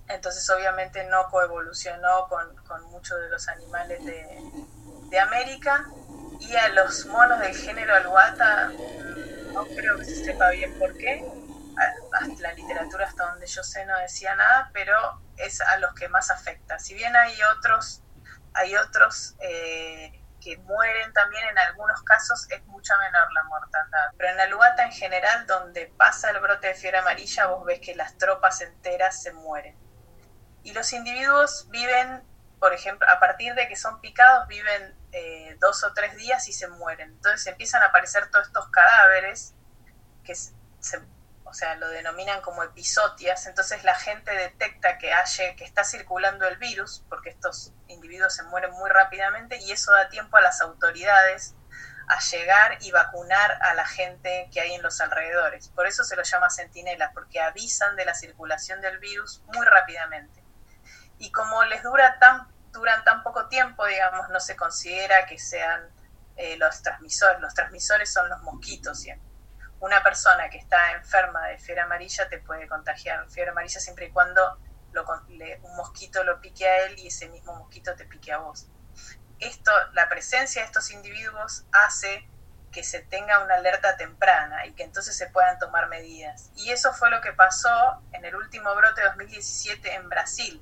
entonces 0.08 0.50
obviamente 0.50 1.04
no 1.10 1.28
coevolucionó 1.30 2.28
con, 2.30 2.84
muchos 2.92 3.20
de 3.20 3.30
los 3.30 3.48
animales 3.48 4.04
de, 4.06 5.20
América 5.20 5.88
y 6.40 6.56
a 6.56 6.70
los 6.70 7.06
monos 7.08 7.40
del 7.40 7.56
género 7.56 7.96
Aluata 7.96 8.72
mm, 8.72 9.54
no 9.54 9.66
creo 9.66 9.98
que 9.98 10.06
se 10.06 10.24
sepa 10.24 10.52
bien 10.52 10.78
por 10.78 10.96
qué, 10.98 11.26
la 12.40 12.54
literatura 12.54 13.06
hasta 13.06 13.26
donde 13.28 13.48
yo 13.48 13.64
sé 13.64 13.86
no 13.86 13.98
decía 14.00 14.36
nada, 14.36 14.70
pero 14.74 15.22
es 15.38 15.62
a 15.62 15.78
los 15.78 15.94
que 15.94 16.10
más 16.10 16.30
afecta. 16.30 16.80
Si 16.80 16.94
bien 16.94 17.16
hay 17.16 17.38
otros, 17.58 18.02
hay 18.54 18.76
otros 18.76 19.36
eh, 19.40 20.20
que 20.42 20.58
mueren 20.58 21.14
también 21.14 21.48
en 21.48 21.58
algunos 21.58 22.02
casos, 22.04 22.48
es 22.50 22.66
mucha 22.66 22.98
menor 22.98 23.32
la 23.34 23.44
mortandad. 23.44 24.12
Pero 24.18 24.32
en 24.32 24.40
Aluata 24.40 24.84
en 24.84 24.92
general, 24.92 25.46
donde 25.48 25.88
pasa 25.98 26.30
el 26.32 26.40
brote 26.40 26.68
de 26.68 26.76
fiebre 26.76 27.00
amarilla, 27.00 27.48
vos 27.48 27.66
ves 27.66 27.80
que 27.80 27.96
las 27.96 28.18
tropas 28.18 28.62
enteras 28.62 29.22
se 29.22 29.32
mueren. 29.34 29.78
Y 30.64 30.74
los 30.74 30.92
individuos 30.94 31.68
viven, 31.70 32.24
por 32.60 32.74
ejemplo, 32.74 33.08
a 33.10 33.20
partir 33.20 33.56
de 33.56 33.68
que 33.68 33.76
son 33.76 34.02
picados, 34.02 34.48
viven 34.48 34.96
eh, 35.12 35.58
dos 35.60 35.84
o 35.84 35.94
tres 35.94 36.16
días 36.18 36.48
y 36.48 36.54
se 36.54 36.68
mueren. 36.68 37.10
Entonces 37.12 37.48
empiezan 37.48 37.82
a 37.84 37.88
aparecer 37.88 38.30
todos 38.30 38.48
estos 38.48 38.70
cadáveres 38.70 39.56
que 40.24 40.36
se 40.36 41.02
o 41.50 41.54
sea, 41.54 41.76
lo 41.76 41.90
denominan 41.90 42.42
como 42.42 42.62
episotias, 42.64 43.48
entonces 43.48 43.84
la 43.84 43.96
gente 43.96 44.32
detecta 44.32 45.00
que, 45.00 45.12
haya, 45.12 45.56
que 45.56 45.64
está 45.64 45.84
circulando 45.84 46.48
el 46.48 46.58
virus, 46.58 47.04
porque 47.10 47.30
estos 47.30 47.74
individuos 47.88 48.36
se 48.36 48.44
mueren 48.44 48.72
muy 48.72 48.90
rápidamente, 48.90 49.58
y 49.58 49.72
eso 49.72 49.92
da 49.92 50.10
tiempo 50.10 50.38
a 50.38 50.42
las 50.42 50.62
autoridades 50.62 51.56
a 52.08 52.20
llegar 52.20 52.78
y 52.82 52.92
vacunar 52.92 53.60
a 53.62 53.74
la 53.74 53.86
gente 53.86 54.50
que 54.52 54.62
hay 54.62 54.74
en 54.74 54.84
los 54.84 55.02
alrededores. 55.02 55.70
Por 55.70 55.88
eso 55.88 56.04
se 56.04 56.16
los 56.16 56.30
llama 56.30 56.50
centinelas, 56.50 57.12
porque 57.14 57.42
avisan 57.42 57.96
de 57.96 58.06
la 58.06 58.14
circulación 58.14 58.82
del 58.82 59.00
virus 59.00 59.42
muy 59.54 59.66
rápidamente. 59.66 60.44
Y 61.18 61.32
como 61.32 61.64
les 61.66 61.84
dura 61.84 62.18
tan, 62.20 62.48
duran 62.72 63.04
tan 63.04 63.24
poco 63.24 63.48
tiempo, 63.48 63.86
digamos, 63.86 64.30
no 64.30 64.40
se 64.40 64.56
considera 64.56 65.26
que 65.26 65.38
sean 65.38 65.90
eh, 66.36 66.58
los 66.58 66.82
transmisores. 66.82 67.42
Los 67.42 67.54
transmisores 67.54 68.12
son 68.12 68.30
los 68.30 68.42
mosquitos 68.42 69.00
siempre 69.02 69.29
una 69.80 70.04
persona 70.04 70.50
que 70.50 70.58
está 70.58 70.94
enferma 70.94 71.48
de 71.48 71.58
fiebre 71.58 71.82
amarilla 71.82 72.28
te 72.28 72.40
puede 72.40 72.68
contagiar 72.68 73.30
fiebre 73.30 73.52
amarilla 73.52 73.80
siempre 73.80 74.08
y 74.08 74.12
cuando 74.12 74.60
un 75.62 75.76
mosquito 75.76 76.24
lo 76.24 76.42
pique 76.42 76.68
a 76.68 76.86
él 76.86 77.00
y 77.00 77.08
ese 77.08 77.30
mismo 77.30 77.56
mosquito 77.56 77.96
te 77.96 78.06
pique 78.06 78.32
a 78.32 78.40
vos. 78.40 78.68
Esto, 79.40 79.72
la 79.94 80.10
presencia 80.10 80.62
de 80.62 80.66
estos 80.66 80.92
individuos 80.92 81.66
hace 81.72 82.28
que 82.72 82.84
se 82.84 83.00
tenga 83.00 83.44
una 83.44 83.56
alerta 83.56 83.98
temprana 83.98 84.66
y 84.66 84.74
que 84.74 84.84
entonces 84.84 85.16
se 85.16 85.28
puedan 85.28 85.58
tomar 85.60 85.88
medidas. 85.90 86.52
Y 86.56 86.72
eso 86.72 86.94
fue 86.94 87.10
lo 87.10 87.22
que 87.22 87.34
pasó 87.34 88.04
en 88.12 88.26
el 88.26 88.36
último 88.36 88.76
brote 88.76 89.02
de 89.02 89.08
2017 89.08 89.94
en 89.94 90.10
Brasil, 90.10 90.62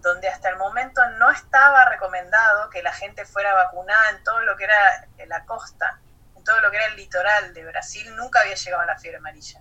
donde 0.00 0.28
hasta 0.28 0.50
el 0.50 0.56
momento 0.56 1.00
no 1.18 1.30
estaba 1.30 1.84
recomendado 1.86 2.68
que 2.70 2.82
la 2.82 2.92
gente 2.92 3.24
fuera 3.24 3.54
vacunada 3.54 4.10
en 4.10 4.22
todo 4.24 4.40
lo 4.40 4.56
que 4.56 4.64
era 4.64 5.08
la 5.26 5.44
costa 5.46 6.00
todo 6.46 6.60
lo 6.60 6.70
que 6.70 6.78
era 6.78 6.86
el 6.86 6.96
litoral 6.96 7.52
de 7.52 7.64
Brasil 7.66 8.14
nunca 8.16 8.40
había 8.40 8.54
llegado 8.54 8.82
a 8.82 8.86
la 8.86 8.98
fiebre 8.98 9.18
amarilla. 9.18 9.60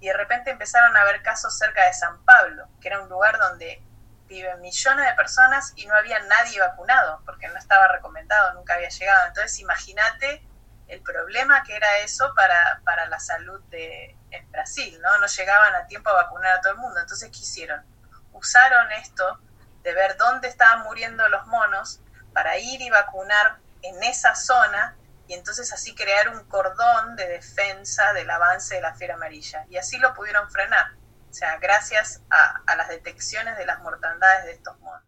Y 0.00 0.08
de 0.08 0.14
repente 0.14 0.50
empezaron 0.50 0.96
a 0.96 1.02
haber 1.02 1.22
casos 1.22 1.56
cerca 1.56 1.84
de 1.84 1.92
San 1.92 2.24
Pablo, 2.24 2.68
que 2.80 2.88
era 2.88 3.00
un 3.00 3.08
lugar 3.08 3.38
donde 3.38 3.82
viven 4.26 4.60
millones 4.60 5.06
de 5.06 5.14
personas 5.14 5.72
y 5.76 5.86
no 5.86 5.94
había 5.94 6.18
nadie 6.20 6.60
vacunado, 6.60 7.22
porque 7.24 7.48
no 7.48 7.56
estaba 7.56 7.88
recomendado, 7.88 8.54
nunca 8.54 8.74
había 8.74 8.88
llegado. 8.88 9.28
Entonces 9.28 9.58
imagínate 9.60 10.44
el 10.88 11.02
problema 11.02 11.62
que 11.62 11.76
era 11.76 11.98
eso 11.98 12.32
para, 12.34 12.80
para 12.84 13.06
la 13.06 13.20
salud 13.20 13.60
de, 13.64 14.16
en 14.30 14.50
Brasil, 14.50 14.98
¿no? 15.02 15.18
No 15.18 15.26
llegaban 15.26 15.74
a 15.74 15.86
tiempo 15.86 16.10
a 16.10 16.14
vacunar 16.14 16.56
a 16.56 16.60
todo 16.60 16.72
el 16.72 16.78
mundo. 16.78 17.00
Entonces, 17.00 17.30
¿qué 17.30 17.38
hicieron? 17.38 17.84
Usaron 18.32 18.90
esto 18.92 19.40
de 19.82 19.92
ver 19.92 20.16
dónde 20.16 20.48
estaban 20.48 20.84
muriendo 20.84 21.28
los 21.28 21.46
monos 21.46 22.00
para 22.32 22.56
ir 22.58 22.80
y 22.80 22.90
vacunar 22.90 23.58
en 23.82 24.02
esa 24.02 24.34
zona 24.34 24.96
y 25.28 25.34
entonces 25.34 25.72
así 25.72 25.94
crear 25.94 26.30
un 26.30 26.42
cordón 26.48 27.14
de 27.16 27.28
defensa 27.28 28.12
del 28.14 28.28
avance 28.30 28.74
de 28.74 28.80
la 28.80 28.94
fiera 28.94 29.14
amarilla. 29.14 29.66
Y 29.68 29.76
así 29.76 29.98
lo 29.98 30.14
pudieron 30.14 30.50
frenar, 30.50 30.96
o 31.30 31.32
sea, 31.32 31.58
gracias 31.58 32.22
a, 32.30 32.76
las 32.76 32.88
detecciones 32.88 33.58
de 33.58 33.66
las 33.66 33.80
mortandades 33.82 34.46
de 34.46 34.52
estos 34.52 34.80
monos. 34.80 35.02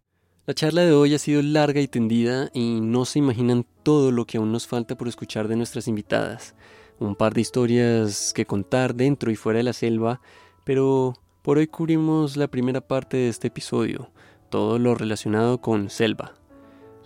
La 0.47 0.55
charla 0.55 0.83
de 0.83 0.93
hoy 0.93 1.15
ha 1.15 1.19
sido 1.19 1.43
larga 1.43 1.81
y 1.81 1.89
tendida 1.89 2.51
y 2.53 2.81
no 2.81 3.05
se 3.05 3.19
imaginan 3.19 3.65
todo 3.83 4.11
lo 4.11 4.27
que 4.27 4.39
aún 4.39 4.53
nos 4.53 4.67
falta 4.67 4.97
por 4.97 5.09
escuchar 5.09 5.49
de 5.49 5.57
nuestras 5.57 5.89
invitadas. 5.89 6.55
Un 6.99 7.17
par 7.17 7.33
de 7.33 7.41
historias 7.41 8.33
que 8.35 8.47
contar 8.47 8.95
dentro 8.95 9.31
y 9.31 9.37
fuera 9.37 9.59
de 9.59 9.63
la 9.63 9.73
selva, 9.73 10.21
pero 10.65 11.15
por 11.43 11.57
hoy 11.57 11.67
cubrimos 11.67 12.37
la 12.37 12.49
primera 12.49 12.83
parte 12.83 13.17
de 13.17 13.29
este 13.29 13.49
episodio, 13.49 14.11
todo 14.51 14.79
lo 14.79 14.95
relacionado 14.95 15.61
con 15.61 15.89
selva. 15.89 16.35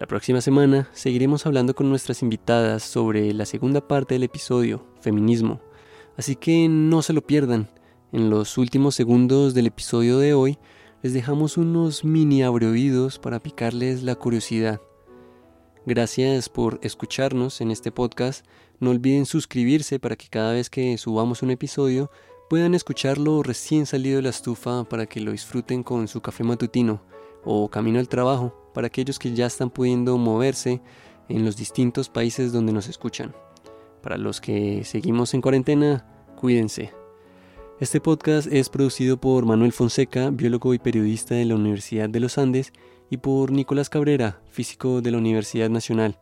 La 0.00 0.08
próxima 0.08 0.40
semana 0.40 0.88
seguiremos 0.92 1.46
hablando 1.46 1.76
con 1.76 1.88
nuestras 1.88 2.22
invitadas 2.22 2.82
sobre 2.82 3.32
la 3.32 3.46
segunda 3.46 3.86
parte 3.86 4.16
del 4.16 4.24
episodio, 4.24 4.84
feminismo. 5.00 5.60
Así 6.16 6.34
que 6.34 6.66
no 6.68 7.00
se 7.00 7.12
lo 7.12 7.24
pierdan. 7.24 7.68
En 8.10 8.28
los 8.28 8.58
últimos 8.58 8.96
segundos 8.96 9.54
del 9.54 9.68
episodio 9.68 10.18
de 10.18 10.34
hoy 10.34 10.58
les 11.02 11.12
dejamos 11.12 11.56
unos 11.56 12.04
mini 12.04 12.42
abreoídos 12.42 13.20
para 13.20 13.38
picarles 13.38 14.02
la 14.02 14.16
curiosidad. 14.16 14.80
Gracias 15.86 16.48
por 16.48 16.80
escucharnos 16.82 17.60
en 17.60 17.70
este 17.70 17.92
podcast. 17.92 18.44
No 18.80 18.90
olviden 18.90 19.26
suscribirse 19.26 20.00
para 20.00 20.16
que 20.16 20.28
cada 20.28 20.54
vez 20.54 20.70
que 20.70 20.98
subamos 20.98 21.42
un 21.42 21.52
episodio 21.52 22.10
puedan 22.50 22.74
escucharlo 22.74 23.44
recién 23.44 23.86
salido 23.86 24.16
de 24.16 24.22
la 24.22 24.30
estufa 24.30 24.82
para 24.82 25.06
que 25.06 25.20
lo 25.20 25.30
disfruten 25.30 25.84
con 25.84 26.08
su 26.08 26.20
café 26.20 26.42
matutino 26.42 27.13
o 27.44 27.68
camino 27.68 27.98
al 27.98 28.08
trabajo 28.08 28.54
para 28.74 28.88
aquellos 28.88 29.18
que 29.18 29.34
ya 29.34 29.46
están 29.46 29.70
pudiendo 29.70 30.18
moverse 30.18 30.80
en 31.28 31.44
los 31.44 31.56
distintos 31.56 32.08
países 32.08 32.52
donde 32.52 32.72
nos 32.72 32.88
escuchan. 32.88 33.34
Para 34.02 34.18
los 34.18 34.40
que 34.40 34.84
seguimos 34.84 35.32
en 35.34 35.40
cuarentena, 35.40 36.06
cuídense. 36.36 36.92
Este 37.80 38.00
podcast 38.00 38.46
es 38.52 38.68
producido 38.68 39.16
por 39.16 39.46
Manuel 39.46 39.72
Fonseca, 39.72 40.30
biólogo 40.30 40.74
y 40.74 40.78
periodista 40.78 41.34
de 41.34 41.44
la 41.44 41.54
Universidad 41.54 42.08
de 42.08 42.20
los 42.20 42.38
Andes, 42.38 42.72
y 43.10 43.16
por 43.16 43.50
Nicolás 43.50 43.90
Cabrera, 43.90 44.40
físico 44.50 45.00
de 45.00 45.10
la 45.10 45.18
Universidad 45.18 45.70
Nacional. 45.70 46.18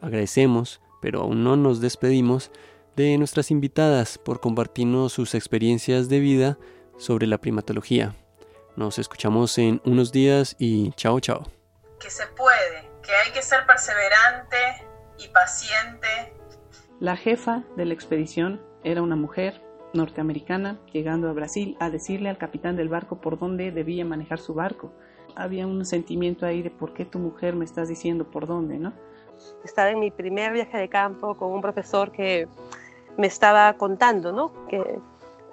Agradecemos, 0.00 0.80
pero 1.00 1.22
aún 1.22 1.44
no 1.44 1.56
nos 1.56 1.80
despedimos, 1.80 2.50
de 2.96 3.16
nuestras 3.16 3.50
invitadas 3.50 4.18
por 4.18 4.40
compartirnos 4.40 5.12
sus 5.12 5.34
experiencias 5.34 6.08
de 6.08 6.20
vida 6.20 6.58
sobre 6.96 7.26
la 7.26 7.38
primatología. 7.38 8.16
Nos 8.78 8.96
escuchamos 9.00 9.58
en 9.58 9.82
unos 9.84 10.12
días 10.12 10.54
y 10.56 10.92
chao 10.92 11.18
chao 11.18 11.42
que 11.98 12.10
se 12.10 12.24
puede, 12.28 12.88
que 13.02 13.10
hay 13.12 13.32
que 13.32 13.42
ser 13.42 13.66
perseverante 13.66 14.56
y 15.18 15.26
paciente. 15.26 16.32
La 17.00 17.16
jefa 17.16 17.64
de 17.74 17.86
la 17.86 17.94
expedición 17.94 18.62
era 18.84 19.02
una 19.02 19.16
mujer 19.16 19.60
norteamericana 19.94 20.78
llegando 20.92 21.28
a 21.28 21.32
Brasil 21.32 21.76
a 21.80 21.90
decirle 21.90 22.28
al 22.28 22.38
capitán 22.38 22.76
del 22.76 22.88
barco 22.88 23.20
por 23.20 23.36
dónde 23.36 23.72
debía 23.72 24.04
manejar 24.04 24.38
su 24.38 24.54
barco. 24.54 24.92
Había 25.34 25.66
un 25.66 25.84
sentimiento 25.84 26.46
ahí 26.46 26.62
de 26.62 26.70
por 26.70 26.94
qué 26.94 27.04
tu 27.04 27.18
mujer 27.18 27.56
me 27.56 27.64
estás 27.64 27.88
diciendo 27.88 28.30
por 28.30 28.46
dónde, 28.46 28.78
¿no? 28.78 28.92
Estaba 29.64 29.90
en 29.90 29.98
mi 29.98 30.12
primer 30.12 30.52
viaje 30.52 30.78
de 30.78 30.88
campo 30.88 31.36
con 31.36 31.50
un 31.50 31.60
profesor 31.60 32.12
que 32.12 32.46
me 33.16 33.26
estaba 33.26 33.72
contando, 33.72 34.30
¿no? 34.30 34.52
Que 34.68 35.00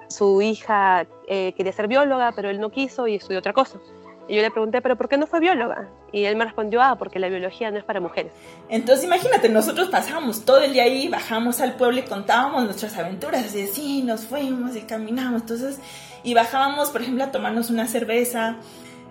su 0.07 0.41
hija 0.41 1.07
eh, 1.27 1.53
quería 1.55 1.73
ser 1.73 1.87
bióloga, 1.87 2.31
pero 2.35 2.49
él 2.49 2.59
no 2.59 2.69
quiso 2.69 3.07
y 3.07 3.15
estudió 3.15 3.39
otra 3.39 3.53
cosa. 3.53 3.79
Y 4.27 4.35
yo 4.35 4.41
le 4.41 4.49
pregunté, 4.49 4.81
¿pero 4.81 4.95
por 4.95 5.07
qué 5.07 5.17
no 5.17 5.27
fue 5.27 5.39
bióloga? 5.39 5.87
Y 6.11 6.23
él 6.25 6.35
me 6.35 6.45
respondió, 6.45 6.81
ah, 6.81 6.95
porque 6.97 7.19
la 7.19 7.29
biología 7.29 7.69
no 7.69 7.77
es 7.77 7.83
para 7.83 7.99
mujeres. 7.99 8.31
Entonces 8.69 9.05
imagínate, 9.05 9.49
nosotros 9.49 9.89
pasábamos 9.89 10.45
todo 10.45 10.61
el 10.61 10.73
día 10.73 10.83
ahí, 10.83 11.07
bajamos 11.09 11.61
al 11.61 11.75
pueblo 11.75 11.99
y 11.99 12.03
contábamos 12.03 12.63
nuestras 12.63 12.97
aventuras. 12.97 13.53
Y 13.53 13.67
sí, 13.67 14.01
nos 14.01 14.25
fuimos 14.25 14.75
y 14.75 14.81
caminamos. 14.81 15.41
Entonces, 15.41 15.79
y 16.23 16.33
bajábamos, 16.33 16.89
por 16.89 17.01
ejemplo, 17.03 17.23
a 17.23 17.31
tomarnos 17.31 17.69
una 17.69 17.87
cerveza. 17.87 18.57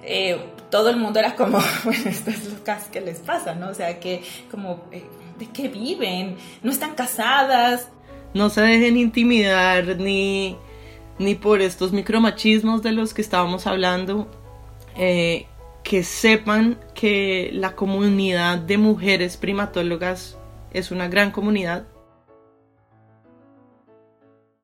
Eh, 0.03 0.39
todo 0.69 0.91
el 0.91 0.97
mundo 0.97 1.21
era 1.21 1.37
como, 1.37 1.59
bueno, 1.85 2.03
estas 2.07 2.45
locas, 2.47 2.89
¿qué 2.91 3.01
les 3.01 3.21
pasa? 3.21 3.55
¿No? 3.55 3.69
O 3.69 3.75
sea, 3.75 4.01
que 4.01 4.23
como, 4.51 4.83
eh, 4.91 5.05
¿de 5.39 5.47
qué 5.47 5.69
viven? 5.69 6.37
No 6.63 6.73
están 6.73 6.95
casadas. 6.95 7.89
No 8.35 8.51
se 8.51 8.63
dejen 8.63 8.97
intimidar 8.97 9.97
ni, 9.97 10.59
ni 11.19 11.35
por 11.35 11.61
estos 11.61 11.93
micromachismos 11.93 12.83
de 12.83 12.93
los 12.93 13.15
que 13.15 13.23
estábamos 13.23 13.67
hablando 13.67 14.29
eh, 14.97 15.47
que 15.83 16.03
sepan 16.03 16.79
que 16.95 17.51
la 17.53 17.77
comunidad 17.77 18.59
de 18.59 18.79
mujeres 18.79 19.37
primatólogas 19.37 20.39
es 20.73 20.91
una 20.91 21.09
gran 21.09 21.31
comunidad 21.31 21.85